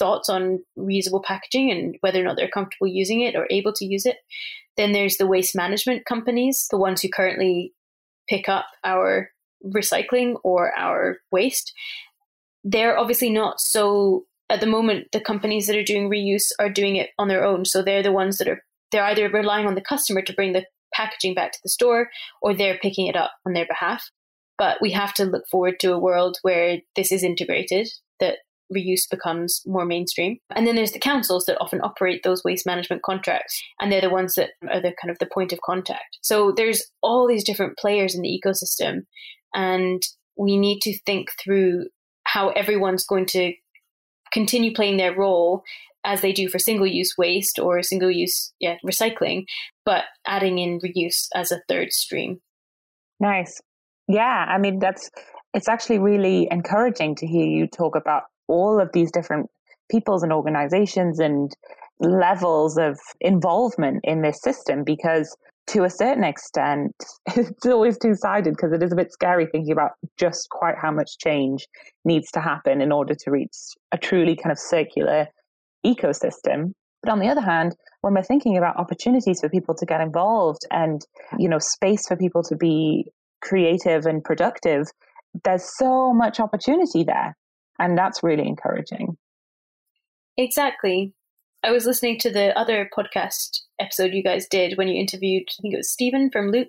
thoughts 0.00 0.28
on 0.28 0.64
reusable 0.76 1.22
packaging 1.22 1.70
and 1.70 1.96
whether 2.00 2.20
or 2.20 2.24
not 2.24 2.36
they're 2.36 2.48
comfortable 2.48 2.88
using 2.88 3.20
it 3.20 3.36
or 3.36 3.46
able 3.50 3.72
to 3.74 3.84
use 3.84 4.04
it. 4.04 4.16
Then 4.78 4.92
there's 4.92 5.18
the 5.18 5.26
waste 5.26 5.54
management 5.54 6.06
companies, 6.06 6.66
the 6.70 6.78
ones 6.78 7.02
who 7.02 7.10
currently 7.14 7.74
pick 8.30 8.48
up 8.48 8.66
our 8.84 9.30
recycling 9.62 10.36
or 10.44 10.72
our 10.78 11.18
waste. 11.30 11.74
They're 12.64 12.96
obviously 12.96 13.30
not 13.30 13.60
so 13.60 14.24
at 14.50 14.60
the 14.60 14.66
moment 14.66 15.08
the 15.12 15.20
companies 15.20 15.66
that 15.66 15.76
are 15.76 15.84
doing 15.84 16.08
reuse 16.08 16.46
are 16.58 16.70
doing 16.70 16.96
it 16.96 17.10
on 17.18 17.28
their 17.28 17.44
own 17.44 17.64
so 17.64 17.82
they're 17.82 18.02
the 18.02 18.12
ones 18.12 18.38
that 18.38 18.48
are 18.48 18.62
they're 18.90 19.04
either 19.04 19.28
relying 19.28 19.66
on 19.66 19.74
the 19.74 19.82
customer 19.82 20.22
to 20.22 20.32
bring 20.32 20.52
the 20.52 20.64
packaging 20.94 21.34
back 21.34 21.52
to 21.52 21.58
the 21.62 21.68
store 21.68 22.08
or 22.40 22.54
they're 22.54 22.78
picking 22.78 23.06
it 23.06 23.16
up 23.16 23.32
on 23.46 23.52
their 23.52 23.66
behalf 23.66 24.10
but 24.56 24.78
we 24.80 24.90
have 24.90 25.12
to 25.14 25.24
look 25.24 25.46
forward 25.50 25.78
to 25.78 25.92
a 25.92 25.98
world 25.98 26.38
where 26.42 26.78
this 26.96 27.12
is 27.12 27.22
integrated 27.22 27.88
that 28.20 28.38
reuse 28.74 29.08
becomes 29.10 29.62
more 29.66 29.84
mainstream 29.84 30.38
and 30.54 30.66
then 30.66 30.76
there's 30.76 30.92
the 30.92 30.98
councils 30.98 31.44
that 31.46 31.58
often 31.60 31.80
operate 31.80 32.22
those 32.22 32.42
waste 32.44 32.66
management 32.66 33.02
contracts 33.02 33.62
and 33.80 33.90
they're 33.90 34.00
the 34.00 34.10
ones 34.10 34.34
that 34.34 34.50
are 34.70 34.80
the 34.80 34.92
kind 35.00 35.10
of 35.10 35.18
the 35.18 35.28
point 35.32 35.52
of 35.52 35.60
contact 35.64 36.18
so 36.22 36.52
there's 36.56 36.82
all 37.02 37.26
these 37.26 37.44
different 37.44 37.76
players 37.78 38.14
in 38.14 38.22
the 38.22 38.40
ecosystem 38.44 39.00
and 39.54 40.02
we 40.36 40.56
need 40.56 40.80
to 40.80 40.98
think 41.04 41.28
through 41.42 41.86
how 42.24 42.50
everyone's 42.50 43.04
going 43.04 43.26
to 43.26 43.52
continue 44.32 44.72
playing 44.74 44.98
their 44.98 45.16
role 45.16 45.62
as 46.04 46.20
they 46.20 46.32
do 46.32 46.48
for 46.48 46.58
single 46.58 46.86
use 46.86 47.14
waste 47.18 47.58
or 47.58 47.82
single 47.82 48.10
use 48.10 48.52
yeah, 48.60 48.76
recycling, 48.86 49.44
but 49.84 50.04
adding 50.26 50.58
in 50.58 50.80
reuse 50.80 51.26
as 51.34 51.52
a 51.52 51.60
third 51.68 51.92
stream. 51.92 52.40
Nice. 53.20 53.60
Yeah, 54.06 54.46
I 54.48 54.58
mean 54.58 54.78
that's 54.78 55.10
it's 55.54 55.68
actually 55.68 55.98
really 55.98 56.48
encouraging 56.50 57.16
to 57.16 57.26
hear 57.26 57.46
you 57.46 57.66
talk 57.66 57.96
about 57.96 58.24
all 58.48 58.80
of 58.80 58.90
these 58.92 59.12
different 59.12 59.48
peoples 59.90 60.22
and 60.22 60.32
organizations 60.32 61.18
and 61.18 61.54
levels 62.00 62.76
of 62.76 62.98
involvement 63.20 64.00
in 64.04 64.22
this 64.22 64.40
system 64.40 64.84
because 64.84 65.36
to 65.68 65.84
a 65.84 65.90
certain 65.90 66.24
extent, 66.24 66.94
it's 67.36 67.66
always 67.66 67.98
two 67.98 68.14
sided 68.14 68.54
because 68.56 68.72
it 68.72 68.82
is 68.82 68.92
a 68.92 68.96
bit 68.96 69.12
scary 69.12 69.46
thinking 69.46 69.72
about 69.72 69.92
just 70.18 70.48
quite 70.50 70.76
how 70.80 70.90
much 70.90 71.18
change 71.18 71.66
needs 72.04 72.30
to 72.32 72.40
happen 72.40 72.80
in 72.80 72.90
order 72.90 73.14
to 73.14 73.30
reach 73.30 73.54
a 73.92 73.98
truly 73.98 74.34
kind 74.34 74.50
of 74.50 74.58
circular 74.58 75.26
ecosystem. 75.86 76.72
But 77.02 77.12
on 77.12 77.20
the 77.20 77.28
other 77.28 77.40
hand, 77.40 77.76
when 78.00 78.14
we're 78.14 78.22
thinking 78.22 78.56
about 78.56 78.76
opportunities 78.76 79.40
for 79.40 79.48
people 79.48 79.74
to 79.74 79.86
get 79.86 80.00
involved 80.00 80.62
and, 80.70 81.04
you 81.38 81.48
know, 81.48 81.58
space 81.58 82.06
for 82.08 82.16
people 82.16 82.42
to 82.44 82.56
be 82.56 83.06
creative 83.40 84.06
and 84.06 84.24
productive, 84.24 84.86
there's 85.44 85.76
so 85.76 86.12
much 86.12 86.40
opportunity 86.40 87.04
there. 87.04 87.36
And 87.78 87.96
that's 87.96 88.22
really 88.22 88.46
encouraging. 88.46 89.16
Exactly. 90.36 91.14
I 91.64 91.72
was 91.72 91.86
listening 91.86 92.18
to 92.20 92.30
the 92.30 92.56
other 92.56 92.88
podcast 92.96 93.60
episode 93.80 94.12
you 94.12 94.22
guys 94.22 94.46
did 94.48 94.78
when 94.78 94.88
you 94.88 95.00
interviewed, 95.00 95.44
I 95.48 95.62
think 95.62 95.74
it 95.74 95.78
was 95.78 95.90
Stephen 95.90 96.30
from 96.30 96.50
Loop, 96.50 96.68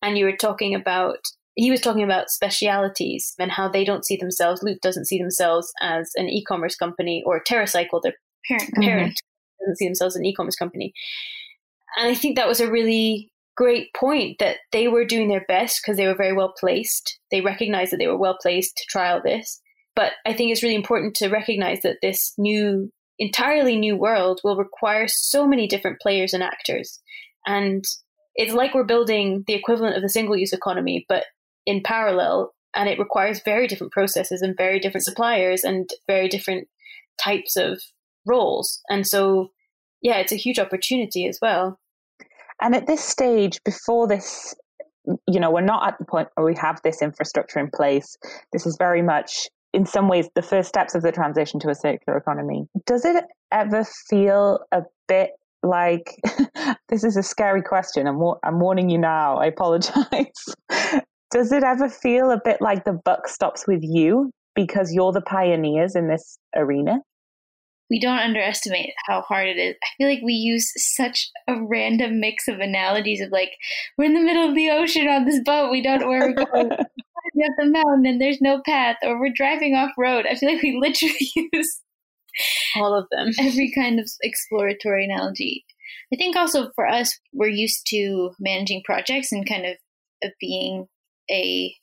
and 0.00 0.16
you 0.16 0.24
were 0.24 0.36
talking 0.36 0.74
about 0.74 1.18
he 1.54 1.70
was 1.70 1.82
talking 1.82 2.02
about 2.02 2.30
specialities 2.30 3.34
and 3.38 3.50
how 3.50 3.68
they 3.68 3.84
don't 3.84 4.06
see 4.06 4.16
themselves, 4.16 4.62
Loop 4.62 4.80
doesn't 4.80 5.04
see 5.04 5.18
themselves 5.18 5.70
as 5.82 6.10
an 6.16 6.30
e-commerce 6.30 6.76
company 6.76 7.22
or 7.26 7.42
TerraCycle, 7.42 8.00
their 8.02 8.14
parent 8.48 8.70
mm-hmm. 8.70 8.82
parent 8.82 9.20
doesn't 9.60 9.76
see 9.76 9.86
themselves 9.86 10.16
as 10.16 10.20
an 10.20 10.24
e-commerce 10.24 10.56
company. 10.56 10.94
And 11.98 12.08
I 12.08 12.14
think 12.14 12.36
that 12.36 12.48
was 12.48 12.60
a 12.60 12.70
really 12.70 13.30
great 13.54 13.92
point 13.94 14.38
that 14.38 14.58
they 14.72 14.88
were 14.88 15.04
doing 15.04 15.28
their 15.28 15.44
best 15.46 15.80
because 15.82 15.98
they 15.98 16.06
were 16.06 16.16
very 16.16 16.32
well 16.32 16.54
placed. 16.58 17.18
They 17.30 17.42
recognized 17.42 17.92
that 17.92 17.98
they 17.98 18.06
were 18.06 18.16
well 18.16 18.38
placed 18.40 18.76
to 18.78 18.84
trial 18.88 19.20
this. 19.22 19.60
But 19.94 20.12
I 20.26 20.32
think 20.32 20.50
it's 20.50 20.62
really 20.62 20.74
important 20.74 21.14
to 21.16 21.28
recognize 21.28 21.82
that 21.82 21.98
this 22.00 22.32
new, 22.38 22.90
entirely 23.18 23.76
new 23.76 23.96
world 23.96 24.40
will 24.42 24.56
require 24.56 25.06
so 25.08 25.46
many 25.46 25.66
different 25.66 26.00
players 26.00 26.32
and 26.32 26.42
actors. 26.42 27.00
And 27.46 27.84
it's 28.34 28.54
like 28.54 28.74
we're 28.74 28.84
building 28.84 29.44
the 29.46 29.54
equivalent 29.54 29.96
of 29.96 30.02
the 30.02 30.08
single 30.08 30.36
use 30.36 30.52
economy, 30.52 31.04
but 31.08 31.24
in 31.66 31.82
parallel. 31.82 32.54
And 32.74 32.88
it 32.88 32.98
requires 32.98 33.42
very 33.44 33.66
different 33.66 33.92
processes 33.92 34.40
and 34.40 34.56
very 34.56 34.80
different 34.80 35.04
suppliers 35.04 35.62
and 35.62 35.90
very 36.06 36.28
different 36.28 36.68
types 37.22 37.56
of 37.56 37.82
roles. 38.26 38.80
And 38.88 39.06
so, 39.06 39.50
yeah, 40.00 40.18
it's 40.18 40.32
a 40.32 40.36
huge 40.36 40.58
opportunity 40.58 41.26
as 41.26 41.38
well. 41.42 41.78
And 42.62 42.74
at 42.74 42.86
this 42.86 43.04
stage, 43.04 43.60
before 43.64 44.06
this, 44.08 44.54
you 45.28 45.40
know, 45.40 45.50
we're 45.50 45.60
not 45.60 45.86
at 45.86 45.98
the 45.98 46.04
point 46.04 46.28
where 46.34 46.46
we 46.46 46.54
have 46.56 46.80
this 46.82 47.02
infrastructure 47.02 47.58
in 47.58 47.70
place. 47.74 48.16
This 48.52 48.66
is 48.66 48.76
very 48.78 49.02
much, 49.02 49.48
in 49.72 49.86
some 49.86 50.08
ways, 50.08 50.28
the 50.34 50.42
first 50.42 50.68
steps 50.68 50.94
of 50.94 51.02
the 51.02 51.12
transition 51.12 51.58
to 51.60 51.70
a 51.70 51.74
circular 51.74 52.18
economy. 52.18 52.66
Does 52.86 53.04
it 53.04 53.24
ever 53.50 53.84
feel 54.08 54.60
a 54.72 54.82
bit 55.08 55.30
like 55.62 56.20
this 56.88 57.04
is 57.04 57.16
a 57.16 57.22
scary 57.22 57.62
question? 57.62 58.06
I'm, 58.06 58.20
I'm 58.44 58.60
warning 58.60 58.90
you 58.90 58.98
now. 58.98 59.38
I 59.38 59.46
apologize. 59.46 60.04
Does 61.30 61.50
it 61.52 61.62
ever 61.62 61.88
feel 61.88 62.30
a 62.30 62.40
bit 62.44 62.60
like 62.60 62.84
the 62.84 62.92
buck 62.92 63.26
stops 63.26 63.66
with 63.66 63.80
you 63.82 64.30
because 64.54 64.92
you're 64.92 65.12
the 65.12 65.22
pioneers 65.22 65.96
in 65.96 66.08
this 66.08 66.38
arena? 66.54 67.00
we 67.92 68.00
don't 68.00 68.18
underestimate 68.18 68.94
how 69.06 69.20
hard 69.20 69.48
it 69.48 69.58
is. 69.58 69.76
I 69.84 69.86
feel 69.98 70.08
like 70.08 70.22
we 70.24 70.32
use 70.32 70.72
such 70.76 71.30
a 71.46 71.62
random 71.62 72.20
mix 72.20 72.48
of 72.48 72.58
analogies 72.58 73.20
of 73.20 73.30
like, 73.30 73.50
we're 73.98 74.06
in 74.06 74.14
the 74.14 74.20
middle 74.22 74.48
of 74.48 74.54
the 74.54 74.70
ocean 74.70 75.08
on 75.08 75.26
this 75.26 75.42
boat, 75.44 75.70
we 75.70 75.82
don't 75.82 76.00
know 76.00 76.08
where 76.08 76.28
we're 76.28 76.46
going. 76.46 76.70
we 77.34 77.42
have 77.42 77.52
the 77.58 77.70
mountain 77.70 78.06
and 78.06 78.20
there's 78.20 78.40
no 78.40 78.60
path, 78.64 78.96
or 79.02 79.18
we're 79.18 79.32
driving 79.34 79.74
off 79.74 79.92
road. 79.98 80.26
I 80.28 80.34
feel 80.34 80.52
like 80.52 80.62
we 80.62 80.78
literally 80.80 81.30
use 81.52 81.80
all 82.76 82.94
of 82.98 83.06
them. 83.10 83.30
Every 83.38 83.72
kind 83.74 84.00
of 84.00 84.08
exploratory 84.22 85.04
analogy. 85.04 85.64
I 86.12 86.16
think 86.16 86.36
also 86.36 86.70
for 86.74 86.86
us, 86.86 87.18
we're 87.32 87.48
used 87.48 87.86
to 87.88 88.30
managing 88.38 88.82
projects 88.84 89.32
and 89.32 89.48
kind 89.48 89.66
of, 89.66 89.76
of 90.22 90.32
being 90.40 90.86
a 91.30 91.74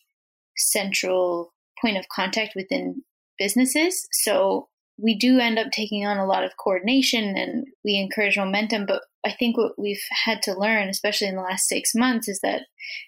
central 0.57 1.53
point 1.81 1.97
of 1.97 2.07
contact 2.09 2.53
within 2.55 3.03
businesses. 3.38 4.07
So 4.12 4.67
we 5.01 5.15
do 5.15 5.39
end 5.39 5.57
up 5.57 5.71
taking 5.71 6.05
on 6.05 6.17
a 6.17 6.25
lot 6.25 6.43
of 6.43 6.57
coordination 6.57 7.38
and 7.38 7.65
we 7.83 7.95
encourage 7.95 8.38
momentum. 8.38 8.85
But 8.85 9.03
I 9.25 9.31
think 9.31 9.57
what 9.57 9.73
we've 9.77 10.01
had 10.25 10.41
to 10.43 10.57
learn, 10.57 10.89
especially 10.89 11.27
in 11.27 11.35
the 11.35 11.41
last 11.41 11.67
six 11.67 11.91
months, 11.95 12.27
is 12.27 12.39
that 12.43 12.63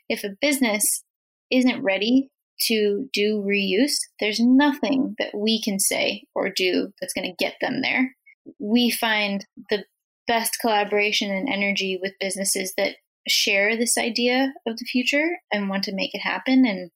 if 0.10 0.23
a 0.23 0.36
business 0.41 1.04
isn't 1.52 1.84
ready 1.84 2.30
to 2.68 3.10
do 3.14 3.44
reuse, 3.46 3.96
there's 4.20 4.40
nothing 4.40 5.16
that 5.18 5.36
we 5.36 5.62
can 5.62 5.80
say 5.80 6.24
or 6.36 6.50
do 6.50 6.90
that's 7.00 7.14
going 7.14 7.28
to 7.30 7.44
get 7.44 7.56
them 7.60 7.82
there. 7.82 8.16
We 8.60 8.90
find 8.90 9.46
the 9.70 9.86
best 10.28 10.58
collaboration 10.62 11.32
and 11.32 11.50
energy 11.50 12.00
with 12.02 12.14
businesses 12.20 12.74
that 12.78 12.96
share 13.28 13.76
this 13.76 13.98
idea 13.98 14.54
of 14.68 14.78
the 14.78 14.86
future 14.86 15.38
and 15.52 15.70
want 15.70 15.84
to 15.84 15.96
make 15.96 16.14
it 16.14 16.22
happen. 16.22 16.66
And 16.66 16.92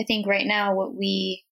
I 0.00 0.04
think 0.04 0.26
right 0.26 0.46
now, 0.46 0.74
what 0.74 0.94
we 0.94 1.44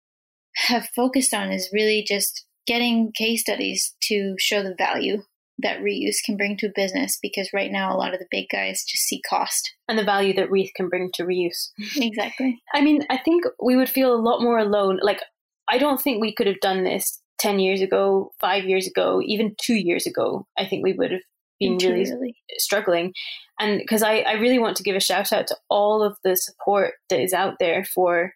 have 0.56 0.88
focused 0.94 1.34
on 1.34 1.50
is 1.50 1.70
really 1.72 2.04
just 2.06 2.46
getting 2.66 3.12
case 3.12 3.42
studies 3.42 3.94
to 4.04 4.34
show 4.38 4.62
the 4.62 4.74
value 4.76 5.22
that 5.64 5.80
reuse 5.80 6.16
can 6.24 6.36
bring 6.36 6.56
to 6.58 6.66
a 6.66 6.72
business 6.74 7.18
because 7.20 7.50
right 7.52 7.72
now 7.72 7.92
a 7.92 7.98
lot 7.98 8.12
of 8.12 8.20
the 8.20 8.26
big 8.30 8.46
guys 8.52 8.84
just 8.84 9.02
see 9.04 9.20
cost 9.28 9.74
and 9.88 9.98
the 9.98 10.04
value 10.04 10.32
that 10.34 10.50
Reath 10.50 10.70
can 10.76 10.88
bring 10.88 11.10
to 11.14 11.24
reuse. 11.24 11.70
exactly. 11.96 12.62
I 12.72 12.82
mean, 12.82 13.04
I 13.10 13.16
think 13.16 13.44
we 13.60 13.74
would 13.74 13.88
feel 13.88 14.14
a 14.14 14.20
lot 14.20 14.42
more 14.42 14.58
alone. 14.58 15.00
Like, 15.02 15.20
I 15.68 15.78
don't 15.78 16.00
think 16.00 16.20
we 16.20 16.34
could 16.34 16.46
have 16.46 16.60
done 16.60 16.84
this 16.84 17.20
10 17.40 17.58
years 17.58 17.80
ago, 17.80 18.32
five 18.40 18.64
years 18.64 18.86
ago, 18.86 19.20
even 19.24 19.56
two 19.60 19.74
years 19.74 20.06
ago. 20.06 20.46
I 20.56 20.66
think 20.66 20.84
we 20.84 20.92
would 20.92 21.10
have 21.10 21.22
been 21.58 21.78
really, 21.78 22.10
really 22.10 22.36
struggling. 22.58 23.12
And 23.58 23.78
because 23.78 24.02
I, 24.02 24.18
I 24.18 24.32
really 24.34 24.58
want 24.58 24.76
to 24.76 24.82
give 24.82 24.96
a 24.96 25.00
shout 25.00 25.32
out 25.32 25.46
to 25.48 25.56
all 25.70 26.02
of 26.02 26.16
the 26.22 26.36
support 26.36 26.94
that 27.08 27.20
is 27.20 27.32
out 27.32 27.54
there 27.58 27.84
for 27.84 28.34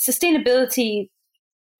sustainability 0.00 1.08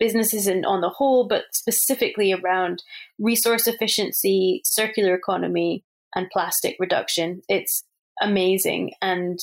businesses 0.00 0.48
and 0.48 0.66
on 0.66 0.80
the 0.80 0.88
whole, 0.88 1.28
but 1.28 1.44
specifically 1.52 2.32
around 2.32 2.82
resource 3.20 3.68
efficiency, 3.68 4.62
circular 4.64 5.14
economy, 5.14 5.84
and 6.16 6.30
plastic 6.32 6.76
reduction. 6.80 7.42
It's 7.48 7.84
amazing. 8.20 8.92
And 9.00 9.38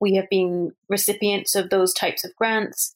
we 0.00 0.16
have 0.16 0.28
been 0.28 0.72
recipients 0.90 1.54
of 1.54 1.70
those 1.70 1.94
types 1.94 2.24
of 2.24 2.34
grants. 2.36 2.94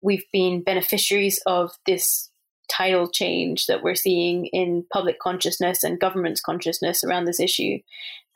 We've 0.00 0.24
been 0.32 0.62
beneficiaries 0.62 1.40
of 1.46 1.72
this 1.86 2.30
tidal 2.70 3.10
change 3.10 3.66
that 3.66 3.82
we're 3.82 3.94
seeing 3.94 4.46
in 4.46 4.84
public 4.92 5.18
consciousness 5.20 5.84
and 5.84 6.00
government's 6.00 6.40
consciousness 6.40 7.04
around 7.04 7.26
this 7.26 7.38
issue. 7.38 7.78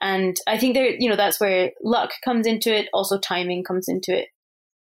And 0.01 0.37
I 0.47 0.59
think 0.59 0.75
there, 0.75 0.91
you 0.91 1.09
know, 1.09 1.17
that's 1.17 1.41
where 1.41 1.73
luck 1.83 2.13
comes 2.23 2.47
into 2.47 2.75
it. 2.75 2.89
Also, 2.93 3.19
timing 3.19 3.65
comes 3.65 3.89
into 3.89 4.17
it. 4.17 4.29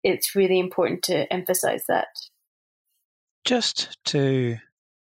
It's 0.05 0.37
really 0.37 0.61
important 0.61 1.03
to 1.05 1.33
emphasize 1.33 1.85
that. 1.89 2.09
Just 3.45 3.97
to 4.07 4.57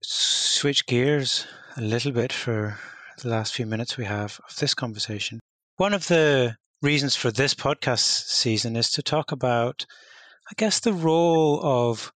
switch 0.02 0.86
gears 0.86 1.46
a 1.76 1.80
little 1.80 2.12
bit 2.12 2.32
for 2.32 2.78
the 3.22 3.28
last 3.28 3.54
few 3.54 3.66
minutes 3.66 3.96
we 3.96 4.04
have 4.04 4.40
of 4.48 4.56
this 4.56 4.74
conversation. 4.74 5.40
One 5.76 5.94
of 5.94 6.08
the 6.08 6.56
reasons 6.82 7.14
for 7.14 7.30
this 7.30 7.54
podcast 7.54 8.26
season 8.26 8.74
is 8.76 8.90
to 8.90 9.02
talk 9.02 9.30
about, 9.32 9.86
I 10.50 10.54
guess, 10.56 10.80
the 10.80 10.92
role 10.92 11.60
of 11.62 12.12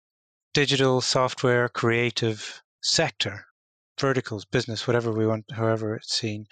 digital 0.53 1.01
software 1.01 1.69
creative 1.69 2.61
sector, 2.81 3.45
verticals, 3.99 4.45
business, 4.45 4.85
whatever 4.85 5.11
we 5.11 5.25
want, 5.25 5.45
however 5.51 5.95
it's 5.95 6.13
seen. 6.13 6.45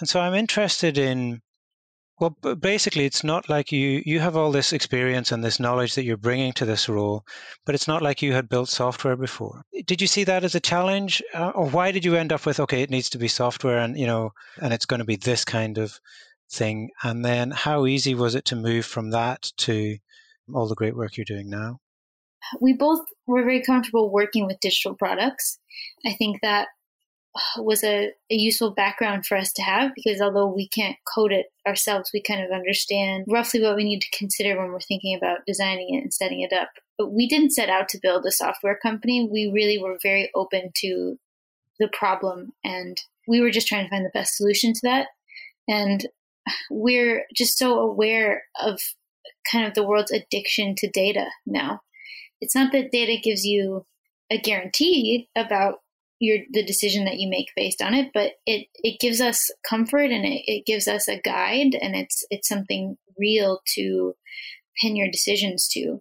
And 0.00 0.08
so 0.08 0.20
I'm 0.20 0.34
interested 0.34 0.98
in 0.98 1.42
well, 2.18 2.30
basically, 2.30 3.04
it's 3.04 3.22
not 3.22 3.48
like 3.50 3.72
you 3.72 4.02
you 4.06 4.20
have 4.20 4.36
all 4.36 4.50
this 4.50 4.72
experience 4.72 5.32
and 5.32 5.44
this 5.44 5.60
knowledge 5.60 5.94
that 5.94 6.04
you're 6.04 6.16
bringing 6.16 6.52
to 6.54 6.64
this 6.64 6.88
role, 6.88 7.24
but 7.66 7.74
it's 7.74 7.86
not 7.86 8.00
like 8.00 8.22
you 8.22 8.32
had 8.32 8.48
built 8.48 8.70
software 8.70 9.16
before. 9.16 9.62
Did 9.84 10.00
you 10.00 10.06
see 10.06 10.24
that 10.24 10.42
as 10.42 10.54
a 10.54 10.60
challenge, 10.60 11.22
uh, 11.34 11.50
or 11.50 11.68
why 11.68 11.92
did 11.92 12.04
you 12.04 12.16
end 12.16 12.32
up 12.32 12.46
with 12.46 12.58
okay, 12.60 12.82
it 12.82 12.90
needs 12.90 13.10
to 13.10 13.18
be 13.18 13.28
software, 13.28 13.78
and 13.78 13.98
you 13.98 14.06
know, 14.06 14.30
and 14.62 14.72
it's 14.72 14.86
going 14.86 15.00
to 15.00 15.04
be 15.04 15.16
this 15.16 15.44
kind 15.44 15.76
of 15.76 16.00
thing? 16.50 16.90
And 17.02 17.22
then, 17.22 17.50
how 17.50 17.84
easy 17.84 18.14
was 18.14 18.34
it 18.34 18.46
to 18.46 18.56
move 18.56 18.86
from 18.86 19.10
that 19.10 19.50
to 19.58 19.98
all 20.54 20.68
the 20.68 20.74
great 20.74 20.96
work 20.96 21.16
you're 21.16 21.24
doing 21.24 21.50
now? 21.50 21.80
We 22.60 22.72
both 22.72 23.04
were 23.26 23.42
very 23.42 23.62
comfortable 23.62 24.10
working 24.10 24.46
with 24.46 24.60
digital 24.60 24.94
products. 24.94 25.58
I 26.06 26.12
think 26.12 26.40
that 26.42 26.68
was 27.58 27.82
a, 27.84 28.12
a, 28.30 28.34
useful 28.34 28.70
background 28.70 29.26
for 29.26 29.36
us 29.36 29.52
to 29.52 29.62
have 29.62 29.92
because 29.94 30.20
although 30.20 30.46
we 30.46 30.68
can't 30.68 30.96
code 31.14 31.32
it 31.32 31.46
ourselves, 31.66 32.10
we 32.12 32.22
kind 32.22 32.42
of 32.42 32.50
understand 32.50 33.24
roughly 33.28 33.62
what 33.62 33.76
we 33.76 33.84
need 33.84 34.00
to 34.00 34.18
consider 34.18 34.56
when 34.56 34.72
we're 34.72 34.80
thinking 34.80 35.16
about 35.16 35.40
designing 35.46 35.94
it 35.94 36.02
and 36.02 36.14
setting 36.14 36.40
it 36.40 36.52
up. 36.52 36.70
But 36.98 37.12
we 37.12 37.28
didn't 37.28 37.52
set 37.52 37.68
out 37.68 37.88
to 37.90 38.00
build 38.02 38.24
a 38.26 38.32
software 38.32 38.78
company. 38.82 39.28
We 39.30 39.50
really 39.52 39.78
were 39.78 39.98
very 40.02 40.30
open 40.34 40.70
to 40.82 41.18
the 41.78 41.88
problem 41.92 42.52
and 42.64 42.96
we 43.28 43.40
were 43.40 43.50
just 43.50 43.66
trying 43.66 43.84
to 43.84 43.90
find 43.90 44.04
the 44.04 44.10
best 44.14 44.36
solution 44.36 44.72
to 44.72 44.80
that. 44.84 45.08
And 45.68 46.06
we're 46.70 47.24
just 47.34 47.58
so 47.58 47.78
aware 47.80 48.44
of 48.60 48.80
kind 49.50 49.66
of 49.66 49.74
the 49.74 49.86
world's 49.86 50.12
addiction 50.12 50.74
to 50.78 50.88
data 50.88 51.26
now. 51.44 51.80
It's 52.40 52.54
not 52.54 52.72
that 52.72 52.92
data 52.92 53.16
gives 53.22 53.44
you 53.44 53.86
a 54.30 54.38
guarantee 54.38 55.28
about 55.36 55.80
your 56.18 56.38
the 56.52 56.64
decision 56.64 57.04
that 57.04 57.18
you 57.18 57.28
make 57.28 57.46
based 57.54 57.82
on 57.82 57.92
it 57.92 58.10
but 58.14 58.32
it 58.46 58.68
it 58.76 58.98
gives 59.00 59.20
us 59.20 59.38
comfort 59.68 60.10
and 60.10 60.24
it, 60.24 60.42
it 60.46 60.64
gives 60.66 60.88
us 60.88 61.08
a 61.08 61.20
guide 61.20 61.74
and 61.80 61.94
it's 61.94 62.24
it's 62.30 62.48
something 62.48 62.96
real 63.18 63.60
to 63.74 64.14
pin 64.80 64.96
your 64.96 65.10
decisions 65.10 65.68
to 65.68 66.00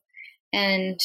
and 0.54 1.00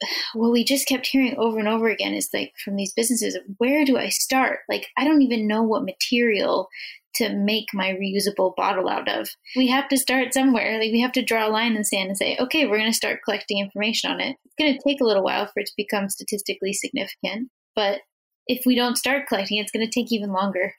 what 0.34 0.52
we 0.52 0.64
just 0.64 0.88
kept 0.88 1.06
hearing 1.06 1.36
over 1.38 1.58
and 1.58 1.68
over 1.68 1.88
again 1.88 2.14
is 2.14 2.30
like 2.32 2.52
from 2.64 2.76
these 2.76 2.92
businesses, 2.92 3.38
where 3.58 3.84
do 3.84 3.96
I 3.96 4.08
start? 4.08 4.60
Like, 4.68 4.88
I 4.96 5.04
don't 5.04 5.22
even 5.22 5.46
know 5.46 5.62
what 5.62 5.84
material 5.84 6.68
to 7.16 7.34
make 7.34 7.66
my 7.74 7.90
reusable 7.90 8.54
bottle 8.54 8.88
out 8.88 9.08
of. 9.08 9.28
We 9.56 9.68
have 9.68 9.88
to 9.88 9.96
start 9.96 10.32
somewhere. 10.32 10.78
Like, 10.78 10.92
we 10.92 11.00
have 11.00 11.12
to 11.12 11.24
draw 11.24 11.48
a 11.48 11.50
line 11.50 11.72
in 11.72 11.78
the 11.78 11.84
sand 11.84 12.08
and 12.08 12.16
say, 12.16 12.36
okay, 12.38 12.66
we're 12.66 12.78
going 12.78 12.90
to 12.90 12.96
start 12.96 13.20
collecting 13.24 13.58
information 13.58 14.10
on 14.10 14.20
it. 14.20 14.36
It's 14.44 14.54
going 14.58 14.72
to 14.72 14.80
take 14.86 15.00
a 15.00 15.04
little 15.04 15.24
while 15.24 15.46
for 15.46 15.60
it 15.60 15.66
to 15.66 15.72
become 15.76 16.08
statistically 16.08 16.72
significant, 16.72 17.50
but 17.74 18.00
if 18.46 18.62
we 18.66 18.74
don't 18.74 18.98
start 18.98 19.28
collecting, 19.28 19.58
it's 19.58 19.72
going 19.72 19.86
to 19.86 19.92
take 19.92 20.12
even 20.12 20.32
longer. 20.32 20.74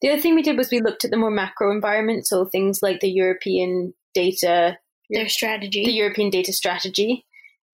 The 0.00 0.10
other 0.10 0.20
thing 0.20 0.34
we 0.34 0.42
did 0.42 0.56
was 0.56 0.70
we 0.70 0.80
looked 0.80 1.04
at 1.04 1.10
the 1.10 1.16
more 1.16 1.30
macro 1.30 1.70
environment, 1.72 2.26
so 2.26 2.44
things 2.44 2.80
like 2.82 3.00
the 3.00 3.10
European 3.10 3.94
data, 4.14 4.78
their 5.10 5.28
strategy, 5.28 5.84
the 5.84 5.92
European 5.92 6.30
data 6.30 6.52
strategy, 6.52 7.24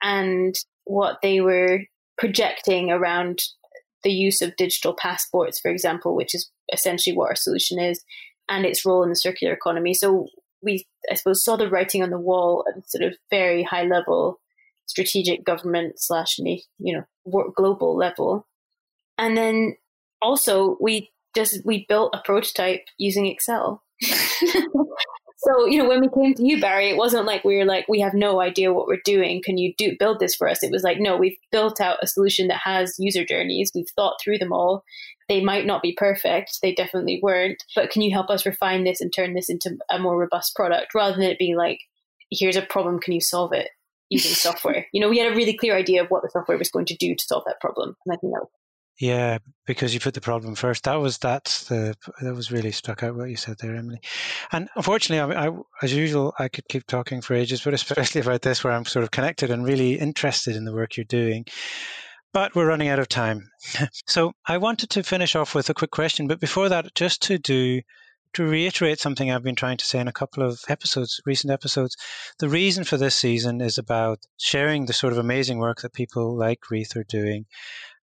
and 0.02 0.54
what 0.84 1.18
they 1.22 1.40
were 1.40 1.80
projecting 2.16 2.90
around 2.90 3.40
the 4.04 4.12
use 4.12 4.40
of 4.40 4.56
digital 4.56 4.94
passports, 4.94 5.58
for 5.58 5.70
example, 5.70 6.14
which 6.14 6.34
is 6.34 6.50
essentially 6.72 7.16
what 7.16 7.30
our 7.30 7.36
solution 7.36 7.78
is, 7.80 8.04
and 8.48 8.64
its 8.64 8.84
role 8.84 9.02
in 9.02 9.08
the 9.08 9.16
circular 9.16 9.52
economy. 9.52 9.94
So 9.94 10.28
we, 10.62 10.86
I 11.10 11.14
suppose, 11.14 11.44
saw 11.44 11.56
the 11.56 11.68
writing 11.68 12.02
on 12.02 12.10
the 12.10 12.18
wall 12.18 12.64
at 12.68 12.88
sort 12.88 13.04
of 13.04 13.16
very 13.30 13.62
high 13.62 13.84
level, 13.84 14.40
strategic 14.86 15.44
government 15.44 15.94
slash 15.96 16.38
you 16.38 16.62
know 16.78 17.52
global 17.56 17.96
level, 17.96 18.46
and 19.18 19.36
then 19.36 19.76
also 20.22 20.76
we 20.80 21.10
just 21.34 21.64
we 21.64 21.84
built 21.88 22.14
a 22.14 22.22
prototype 22.24 22.84
using 22.96 23.26
Excel. 23.26 23.82
so 24.02 25.66
you 25.66 25.78
know 25.78 25.88
when 25.88 26.00
we 26.00 26.08
came 26.08 26.32
to 26.34 26.46
you 26.46 26.60
barry 26.60 26.88
it 26.90 26.96
wasn't 26.96 27.26
like 27.26 27.42
we 27.44 27.56
were 27.56 27.64
like 27.64 27.86
we 27.88 27.98
have 27.98 28.14
no 28.14 28.40
idea 28.40 28.72
what 28.72 28.86
we're 28.86 29.00
doing. 29.04 29.42
Can 29.44 29.58
you 29.58 29.74
do 29.76 29.96
build 29.98 30.20
this 30.20 30.34
for 30.34 30.48
us? 30.48 30.62
It 30.62 30.70
was 30.70 30.82
like 30.82 30.98
no 31.00 31.16
we've 31.16 31.36
built 31.50 31.80
out 31.80 31.98
a 32.02 32.06
solution 32.06 32.48
that 32.48 32.60
has 32.64 32.94
user 32.98 33.24
journeys. 33.24 33.72
We've 33.74 33.90
thought 33.94 34.20
through 34.22 34.38
them 34.38 34.52
all. 34.52 34.84
They 35.28 35.42
might 35.42 35.66
not 35.66 35.82
be 35.82 35.92
perfect. 35.92 36.58
They 36.62 36.74
definitely 36.74 37.20
weren't. 37.22 37.62
But 37.74 37.90
can 37.90 38.02
you 38.02 38.12
help 38.12 38.30
us 38.30 38.46
refine 38.46 38.84
this 38.84 39.00
and 39.00 39.12
turn 39.12 39.34
this 39.34 39.50
into 39.50 39.76
a 39.90 39.98
more 39.98 40.16
robust 40.16 40.54
product 40.54 40.94
rather 40.94 41.16
than 41.16 41.24
it 41.24 41.38
being 41.38 41.56
like 41.56 41.80
here's 42.30 42.56
a 42.56 42.62
problem. 42.62 43.00
Can 43.00 43.14
you 43.14 43.20
solve 43.20 43.52
it 43.52 43.68
using 44.10 44.32
software? 44.34 44.86
You 44.92 45.00
know 45.00 45.08
we 45.08 45.18
had 45.18 45.32
a 45.32 45.36
really 45.36 45.56
clear 45.56 45.76
idea 45.76 46.02
of 46.02 46.08
what 46.08 46.22
the 46.22 46.30
software 46.30 46.58
was 46.58 46.70
going 46.70 46.86
to 46.86 46.96
do 46.96 47.14
to 47.14 47.24
solve 47.24 47.44
that 47.46 47.60
problem. 47.60 47.96
And 48.06 48.14
i 48.14 48.16
think 48.16 48.32
that 48.32 48.40
was 48.40 48.50
yeah, 48.98 49.38
because 49.64 49.94
you 49.94 50.00
put 50.00 50.14
the 50.14 50.20
problem 50.20 50.56
first. 50.56 50.84
That 50.84 50.96
was 50.96 51.18
that's 51.18 51.68
the 51.68 51.94
that 52.20 52.34
was 52.34 52.50
really 52.50 52.72
stuck 52.72 53.04
out 53.04 53.14
what 53.14 53.30
you 53.30 53.36
said 53.36 53.56
there, 53.60 53.76
Emily. 53.76 54.00
And 54.50 54.68
unfortunately, 54.74 55.36
I, 55.36 55.46
I, 55.46 55.52
as 55.82 55.94
usual, 55.94 56.34
I 56.38 56.48
could 56.48 56.66
keep 56.68 56.86
talking 56.86 57.20
for 57.20 57.34
ages, 57.34 57.62
but 57.62 57.74
especially 57.74 58.20
about 58.20 58.42
this, 58.42 58.64
where 58.64 58.72
I'm 58.72 58.84
sort 58.84 59.04
of 59.04 59.12
connected 59.12 59.50
and 59.50 59.64
really 59.64 59.94
interested 59.94 60.56
in 60.56 60.64
the 60.64 60.74
work 60.74 60.96
you're 60.96 61.04
doing. 61.04 61.44
But 62.32 62.54
we're 62.54 62.66
running 62.66 62.88
out 62.88 62.98
of 62.98 63.08
time, 63.08 63.48
so 64.06 64.32
I 64.46 64.58
wanted 64.58 64.90
to 64.90 65.02
finish 65.02 65.36
off 65.36 65.54
with 65.54 65.70
a 65.70 65.74
quick 65.74 65.92
question. 65.92 66.26
But 66.26 66.40
before 66.40 66.68
that, 66.68 66.94
just 66.94 67.22
to 67.22 67.38
do 67.38 67.80
to 68.34 68.44
reiterate 68.44 69.00
something 69.00 69.30
I've 69.30 69.44
been 69.44 69.54
trying 69.54 69.78
to 69.78 69.84
say 69.84 70.00
in 70.00 70.08
a 70.08 70.12
couple 70.12 70.42
of 70.42 70.60
episodes, 70.68 71.20
recent 71.24 71.52
episodes, 71.52 71.96
the 72.40 72.48
reason 72.48 72.84
for 72.84 72.96
this 72.96 73.14
season 73.14 73.60
is 73.60 73.78
about 73.78 74.18
sharing 74.38 74.84
the 74.84 74.92
sort 74.92 75.12
of 75.12 75.18
amazing 75.18 75.58
work 75.58 75.80
that 75.80 75.94
people 75.94 76.36
like 76.36 76.70
Reath 76.70 76.94
are 76.96 77.04
doing 77.04 77.46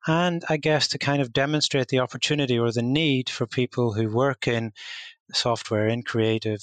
and 0.06 0.44
I 0.48 0.56
guess 0.56 0.88
to 0.88 0.98
kind 0.98 1.22
of 1.22 1.32
demonstrate 1.32 1.88
the 1.88 2.00
opportunity 2.00 2.58
or 2.58 2.72
the 2.72 2.82
need 2.82 3.30
for 3.30 3.46
people 3.46 3.92
who 3.92 4.08
work 4.08 4.48
in 4.48 4.72
software, 5.32 5.88
in 5.88 6.02
creative, 6.02 6.60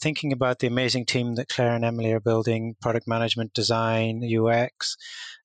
thinking 0.00 0.32
about 0.32 0.58
the 0.58 0.66
amazing 0.66 1.06
team 1.06 1.36
that 1.36 1.48
Claire 1.48 1.74
and 1.74 1.84
Emily 1.84 2.12
are 2.12 2.20
building, 2.20 2.74
product 2.82 3.06
management, 3.06 3.54
design, 3.54 4.22
UX, 4.22 4.96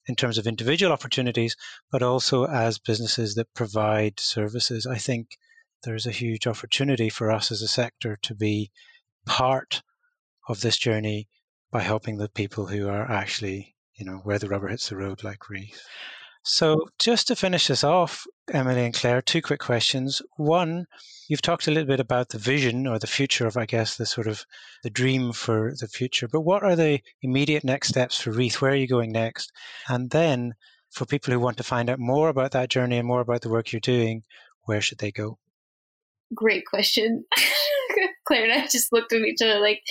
in 0.08 0.16
terms 0.16 0.38
of 0.38 0.48
individual 0.48 0.91
opportunities, 0.91 1.56
but 1.91 2.02
also 2.02 2.45
as 2.45 2.80
businesses 2.80 3.36
that 3.36 3.54
provide 3.54 4.20
services. 4.20 4.88
I 4.88 4.98
think 4.98 5.38
there's 5.84 6.08
a 6.08 6.12
huge 6.12 6.48
opportunity 6.48 7.10
for 7.10 7.32
us 7.32 7.52
as 7.52 7.62
a 7.62 7.68
sector 7.68 8.18
to 8.24 8.36
be 8.36 8.72
part 9.26 9.84
of 10.50 10.62
this 10.62 10.78
journey 10.78 11.28
by 11.72 11.82
helping 11.82 12.18
the 12.18 12.30
people 12.30 12.66
who 12.66 12.88
are 12.88 13.10
actually, 13.10 13.76
you 13.95 14.06
know, 14.06 14.18
where 14.24 14.39
the 14.39 14.48
rubber 14.48 14.70
hits 14.70 14.89
the 14.89 14.98
road, 14.98 15.24
like 15.24 15.50
Reath. 15.50 15.82
So, 16.50 16.88
just 16.98 17.28
to 17.28 17.36
finish 17.36 17.68
this 17.68 17.84
off, 17.84 18.26
Emily 18.54 18.86
and 18.86 18.93
Claire, 18.93 19.22
two 19.22 19.41
quick 19.41 19.60
questions. 19.60 20.22
One, 20.38 20.86
you've 21.28 21.41
talked 21.41 21.68
a 21.68 21.72
little 21.72 21.89
bit 21.89 22.00
about 22.00 22.30
the 22.30 22.38
vision 22.38 22.88
or 22.88 22.98
the 23.00 23.06
future 23.06 23.45
of, 23.45 23.58
I 23.58 23.66
guess, 23.66 23.98
the 23.98 24.06
sort 24.06 24.28
of 24.28 24.45
the 24.82 24.89
dream 24.89 25.34
for 25.34 25.74
the 25.78 25.89
future. 25.89 26.30
But 26.30 26.41
what 26.41 26.64
are 26.64 26.78
the 26.78 27.02
immediate 27.22 27.66
next 27.66 27.89
steps 27.89 28.22
for 28.22 28.32
Reath? 28.32 28.62
Where 28.62 28.72
are 28.72 28.76
you 28.76 28.88
going 28.88 29.12
next? 29.12 29.52
And 29.89 30.10
then, 30.10 30.54
for 30.89 31.06
people 31.06 31.34
who 31.34 31.39
want 31.41 31.58
to 31.58 31.64
find 31.64 31.89
out 31.89 32.00
more 32.00 32.30
about 32.30 32.52
that 32.52 32.70
journey 32.70 32.98
and 32.98 33.06
more 33.06 33.20
about 33.20 33.41
the 33.41 33.50
work 33.50 33.74
you're 33.74 33.82
doing, 33.82 34.24
where 34.64 34.80
should 34.80 35.00
they 35.00 35.12
go? 35.12 35.38
Great 36.34 36.66
question. 36.66 37.26
Claire 38.28 38.43
and 38.43 38.53
I 38.53 38.67
just 38.67 38.91
looked 38.91 39.13
at 39.13 39.21
each 39.21 39.41
other 39.41 39.59
like, 39.59 39.82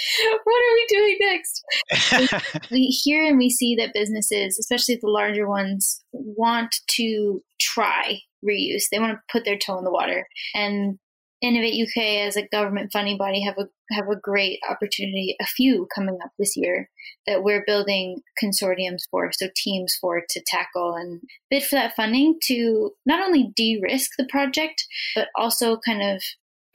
what 0.45 0.63
are 0.63 0.75
we 0.75 0.87
doing 0.89 1.17
next? 1.21 2.71
we 2.71 2.87
hear 2.87 3.25
and 3.25 3.39
we 3.39 3.51
see 3.51 3.75
that 3.77 3.95
businesses, 3.95 4.59
especially 4.59 4.97
the 4.97 5.09
larger 5.09 5.49
ones, 5.49 6.03
want 6.13 6.75
to 6.91 7.43
try 7.61 8.21
reuse. 8.45 8.85
They 8.93 8.99
want 8.99 9.13
to 9.13 9.33
put 9.33 9.45
their 9.45 9.59
toe 9.59 9.79
in 9.79 9.85
the 9.85 9.91
water. 9.91 10.27
And 10.55 10.99
Innovate 11.43 11.87
UK 11.87 12.27
as 12.27 12.37
a 12.37 12.49
government 12.49 12.91
funding 12.93 13.19
body 13.19 13.43
have 13.43 13.59
a 13.59 13.69
have 13.91 14.09
a 14.09 14.19
great 14.19 14.59
opportunity, 14.69 15.37
a 15.41 15.45
few 15.47 15.87
coming 15.95 16.17
up 16.25 16.31
this 16.39 16.57
year 16.57 16.89
that 17.27 17.45
we're 17.45 17.63
building 17.67 18.23
consortiums 18.43 19.03
for, 19.11 19.31
so 19.33 19.49
teams 19.55 19.95
for 20.01 20.23
to 20.29 20.43
tackle 20.47 20.95
and 20.95 21.21
bid 21.51 21.63
for 21.63 21.75
that 21.77 21.95
funding 21.95 22.39
to 22.45 22.93
not 23.05 23.25
only 23.25 23.53
de-risk 23.55 24.13
the 24.19 24.27
project, 24.31 24.87
but 25.15 25.29
also 25.37 25.79
kind 25.87 26.03
of 26.03 26.23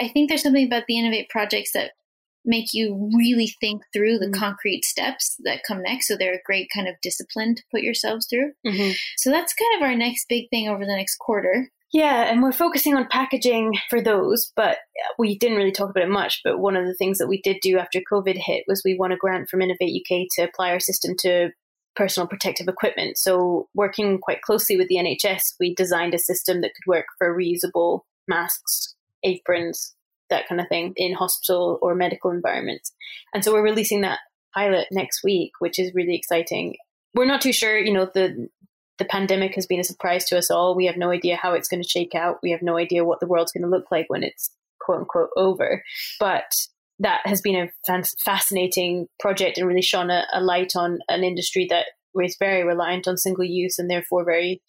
I 0.01 0.07
think 0.07 0.29
there's 0.29 0.43
something 0.43 0.65
about 0.65 0.83
the 0.87 0.97
Innovate 0.97 1.29
projects 1.29 1.73
that 1.73 1.91
make 2.43 2.73
you 2.73 3.11
really 3.15 3.53
think 3.59 3.83
through 3.93 4.17
the 4.17 4.25
mm-hmm. 4.25 4.39
concrete 4.39 4.83
steps 4.83 5.35
that 5.43 5.61
come 5.67 5.83
next. 5.83 6.07
So 6.07 6.17
they're 6.17 6.33
a 6.33 6.45
great 6.45 6.69
kind 6.73 6.87
of 6.87 6.95
discipline 7.01 7.55
to 7.55 7.63
put 7.71 7.83
yourselves 7.83 8.27
through. 8.27 8.53
Mm-hmm. 8.65 8.91
So 9.17 9.29
that's 9.29 9.53
kind 9.53 9.81
of 9.81 9.87
our 9.87 9.95
next 9.95 10.25
big 10.27 10.49
thing 10.49 10.67
over 10.67 10.85
the 10.85 10.95
next 10.95 11.17
quarter. 11.17 11.69
Yeah, 11.93 12.23
and 12.31 12.41
we're 12.41 12.53
focusing 12.53 12.95
on 12.95 13.09
packaging 13.09 13.77
for 13.89 14.01
those, 14.01 14.51
but 14.55 14.77
we 15.19 15.37
didn't 15.37 15.57
really 15.57 15.73
talk 15.73 15.89
about 15.89 16.03
it 16.03 16.09
much. 16.09 16.39
But 16.43 16.59
one 16.59 16.77
of 16.77 16.87
the 16.87 16.95
things 16.95 17.17
that 17.17 17.27
we 17.27 17.41
did 17.41 17.57
do 17.61 17.77
after 17.77 17.99
COVID 18.11 18.37
hit 18.37 18.63
was 18.65 18.81
we 18.83 18.97
won 18.97 19.11
a 19.11 19.17
grant 19.17 19.49
from 19.49 19.61
Innovate 19.61 20.01
UK 20.01 20.25
to 20.35 20.43
apply 20.43 20.71
our 20.71 20.79
system 20.79 21.15
to 21.19 21.49
personal 21.97 22.27
protective 22.27 22.69
equipment. 22.69 23.17
So, 23.17 23.67
working 23.75 24.19
quite 24.19 24.41
closely 24.41 24.77
with 24.77 24.87
the 24.87 24.95
NHS, 24.95 25.41
we 25.59 25.75
designed 25.75 26.13
a 26.13 26.19
system 26.19 26.61
that 26.61 26.71
could 26.73 26.89
work 26.89 27.07
for 27.17 27.35
reusable 27.35 28.01
masks, 28.25 28.95
aprons, 29.23 29.95
that 30.29 30.47
kind 30.47 30.59
of 30.59 30.67
thing 30.67 30.93
in 30.95 31.13
hospital 31.13 31.77
or 31.81 31.93
medical 31.93 32.31
environments. 32.31 32.91
And 33.33 33.43
so 33.43 33.53
we're 33.53 33.63
releasing 33.63 34.01
that 34.01 34.19
pilot 34.53 34.87
next 34.91 35.23
week, 35.23 35.51
which 35.59 35.77
is 35.77 35.93
really 35.93 36.15
exciting. 36.15 36.75
We're 37.13 37.25
not 37.25 37.41
too 37.41 37.53
sure, 37.53 37.77
you 37.77 37.93
know, 37.93 38.09
the 38.11 38.49
the 38.97 39.05
pandemic 39.05 39.55
has 39.55 39.65
been 39.65 39.79
a 39.79 39.83
surprise 39.83 40.25
to 40.25 40.37
us 40.37 40.51
all. 40.51 40.75
We 40.75 40.85
have 40.85 40.97
no 40.97 41.09
idea 41.09 41.35
how 41.35 41.53
it's 41.53 41.67
going 41.67 41.81
to 41.81 41.89
shake 41.89 42.13
out. 42.13 42.37
We 42.43 42.51
have 42.51 42.61
no 42.61 42.77
idea 42.77 43.03
what 43.03 43.19
the 43.19 43.25
world's 43.25 43.51
going 43.51 43.63
to 43.63 43.69
look 43.69 43.85
like 43.91 44.05
when 44.09 44.21
it's 44.21 44.51
quote 44.79 44.99
unquote 44.99 45.29
over. 45.35 45.83
But 46.19 46.51
that 46.99 47.21
has 47.25 47.41
been 47.41 47.55
a 47.55 48.03
fascinating 48.23 49.07
project 49.19 49.57
and 49.57 49.67
really 49.67 49.81
shone 49.81 50.11
a, 50.11 50.25
a 50.31 50.39
light 50.39 50.73
on 50.75 50.99
an 51.09 51.23
industry 51.23 51.65
that 51.71 51.87
was 52.13 52.35
very 52.37 52.63
reliant 52.63 53.07
on 53.07 53.17
single 53.17 53.43
use 53.43 53.79
and 53.79 53.89
therefore 53.89 54.23
very 54.23 54.61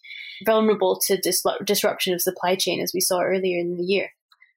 vulnerable 0.45 0.99
to 1.05 1.21
disruption 1.63 2.13
of 2.13 2.21
supply 2.21 2.55
chain, 2.55 2.81
as 2.81 2.91
we 2.91 3.01
saw 3.01 3.21
earlier 3.21 3.59
in 3.59 3.77
the 3.77 3.83
year 3.83 4.09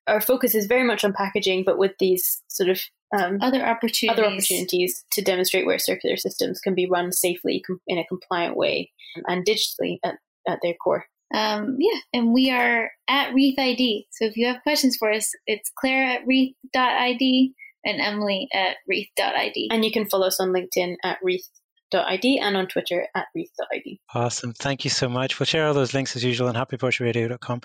our 0.06 0.20
focus 0.20 0.54
is 0.54 0.66
very 0.66 0.84
much 0.84 1.04
on 1.04 1.12
packaging, 1.12 1.64
but 1.64 1.78
with 1.78 1.92
these 1.98 2.42
sort 2.48 2.68
of 2.68 2.80
um, 3.16 3.38
other 3.40 3.64
opportunities, 3.64 4.18
other 4.18 4.26
opportunities 4.26 5.04
to 5.12 5.22
demonstrate 5.22 5.66
where 5.66 5.78
circular 5.78 6.16
systems 6.16 6.60
can 6.60 6.74
be 6.74 6.88
run 6.88 7.12
safely 7.12 7.62
com- 7.66 7.80
in 7.86 7.98
a 7.98 8.06
compliant 8.06 8.56
way 8.56 8.90
and 9.26 9.46
digitally 9.46 9.98
at, 10.04 10.16
at 10.48 10.58
their 10.62 10.74
core. 10.74 11.04
Um, 11.34 11.76
yeah, 11.78 11.98
and 12.12 12.32
we 12.32 12.50
are 12.50 12.90
at 13.08 13.34
Reath 13.34 13.58
ID. 13.58 14.06
So 14.12 14.26
if 14.26 14.36
you 14.36 14.46
have 14.46 14.62
questions 14.62 14.96
for 14.96 15.12
us, 15.12 15.32
it's 15.46 15.70
Claire 15.76 16.18
at 16.18 16.26
Reath.id 16.26 17.52
and 17.84 18.00
Emily 18.00 18.48
at 18.52 18.76
Reath.id. 18.86 19.68
And 19.70 19.84
you 19.84 19.92
can 19.92 20.08
follow 20.08 20.28
us 20.28 20.40
on 20.40 20.52
LinkedIn 20.52 20.96
at 21.04 21.18
Reath 21.22 21.48
reath.id 21.92 22.38
and 22.38 22.56
on 22.56 22.66
Twitter 22.66 23.06
at 23.14 23.26
reath.id. 23.34 24.00
Awesome. 24.14 24.52
Thank 24.52 24.84
you 24.84 24.90
so 24.90 25.08
much. 25.08 25.38
We'll 25.38 25.46
share 25.46 25.66
all 25.66 25.74
those 25.74 25.94
links 25.94 26.16
as 26.16 26.24
usual 26.24 26.48
on 26.48 26.54
happyporchradio.com. 26.54 27.60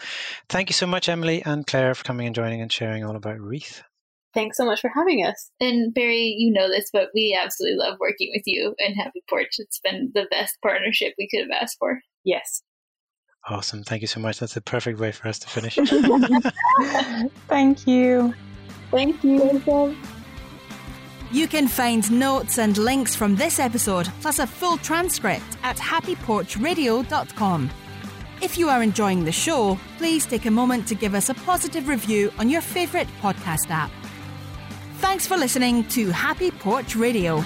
Thank 0.50 0.70
you 0.70 0.74
so 0.74 0.88
much, 0.88 1.10
Emily 1.10 1.44
and 1.44 1.66
Claire, 1.66 1.96
for 1.96 2.04
coming 2.04 2.28
and 2.28 2.36
joining 2.36 2.62
and 2.62 2.72
sharing 2.72 3.04
all 3.04 3.16
about 3.16 3.40
Reath. 3.40 3.84
Thanks 4.34 4.56
so 4.56 4.66
much 4.66 4.80
for 4.80 4.90
having 4.94 5.26
us. 5.26 5.52
And 5.60 5.94
Barry, 5.94 6.36
you 6.38 6.54
know 6.54 6.70
this, 6.70 6.90
but 6.92 7.10
we 7.14 7.38
absolutely 7.42 7.78
love 7.78 7.98
working 8.00 8.32
with 8.34 8.44
you 8.46 8.76
and 8.80 8.96
Happy 8.96 9.22
Porch. 9.30 9.56
It's 9.58 9.80
been 9.80 10.12
the 10.14 10.26
best 10.32 10.58
partnership 10.62 11.14
we 11.18 11.28
could 11.28 11.42
have 11.42 11.62
asked 11.62 11.78
for. 11.78 12.00
Yes. 12.24 12.64
Awesome. 13.50 13.84
Thank 13.84 14.02
you 14.02 14.08
so 14.08 14.22
much. 14.22 14.40
That's 14.40 14.54
the 14.54 14.62
perfect 14.62 15.00
way 15.00 15.12
for 15.12 15.28
us 15.28 15.40
to 15.40 15.50
finish. 15.50 15.76
Thank 17.48 17.88
you. 17.88 18.34
Thank 18.92 19.24
you. 19.24 19.98
You 21.32 21.48
can 21.48 21.70
find 21.70 22.12
notes 22.12 22.60
and 22.60 22.78
links 22.78 23.16
from 23.16 23.38
this 23.38 23.58
episode, 23.58 24.08
plus 24.20 24.40
a 24.40 24.48
full 24.48 24.78
transcript 24.78 25.58
at 25.64 25.78
happyporchradio.com. 25.78 27.70
If 28.42 28.58
you 28.58 28.70
are 28.70 28.84
enjoying 28.84 29.24
the 29.24 29.32
show, 29.32 29.80
please 29.98 30.26
take 30.26 30.46
a 30.46 30.52
moment 30.52 30.88
to 30.88 30.96
give 30.96 31.16
us 31.16 31.30
a 31.30 31.34
positive 31.34 31.88
review 31.88 32.34
on 32.38 32.50
your 32.50 32.62
favourite 32.62 33.08
podcast 33.22 33.70
app. 33.70 33.92
Thanks 34.98 35.26
for 35.26 35.38
listening 35.38 35.86
to 35.90 36.10
Happy 36.10 36.52
Porch 36.52 36.96
Radio. 36.96 37.44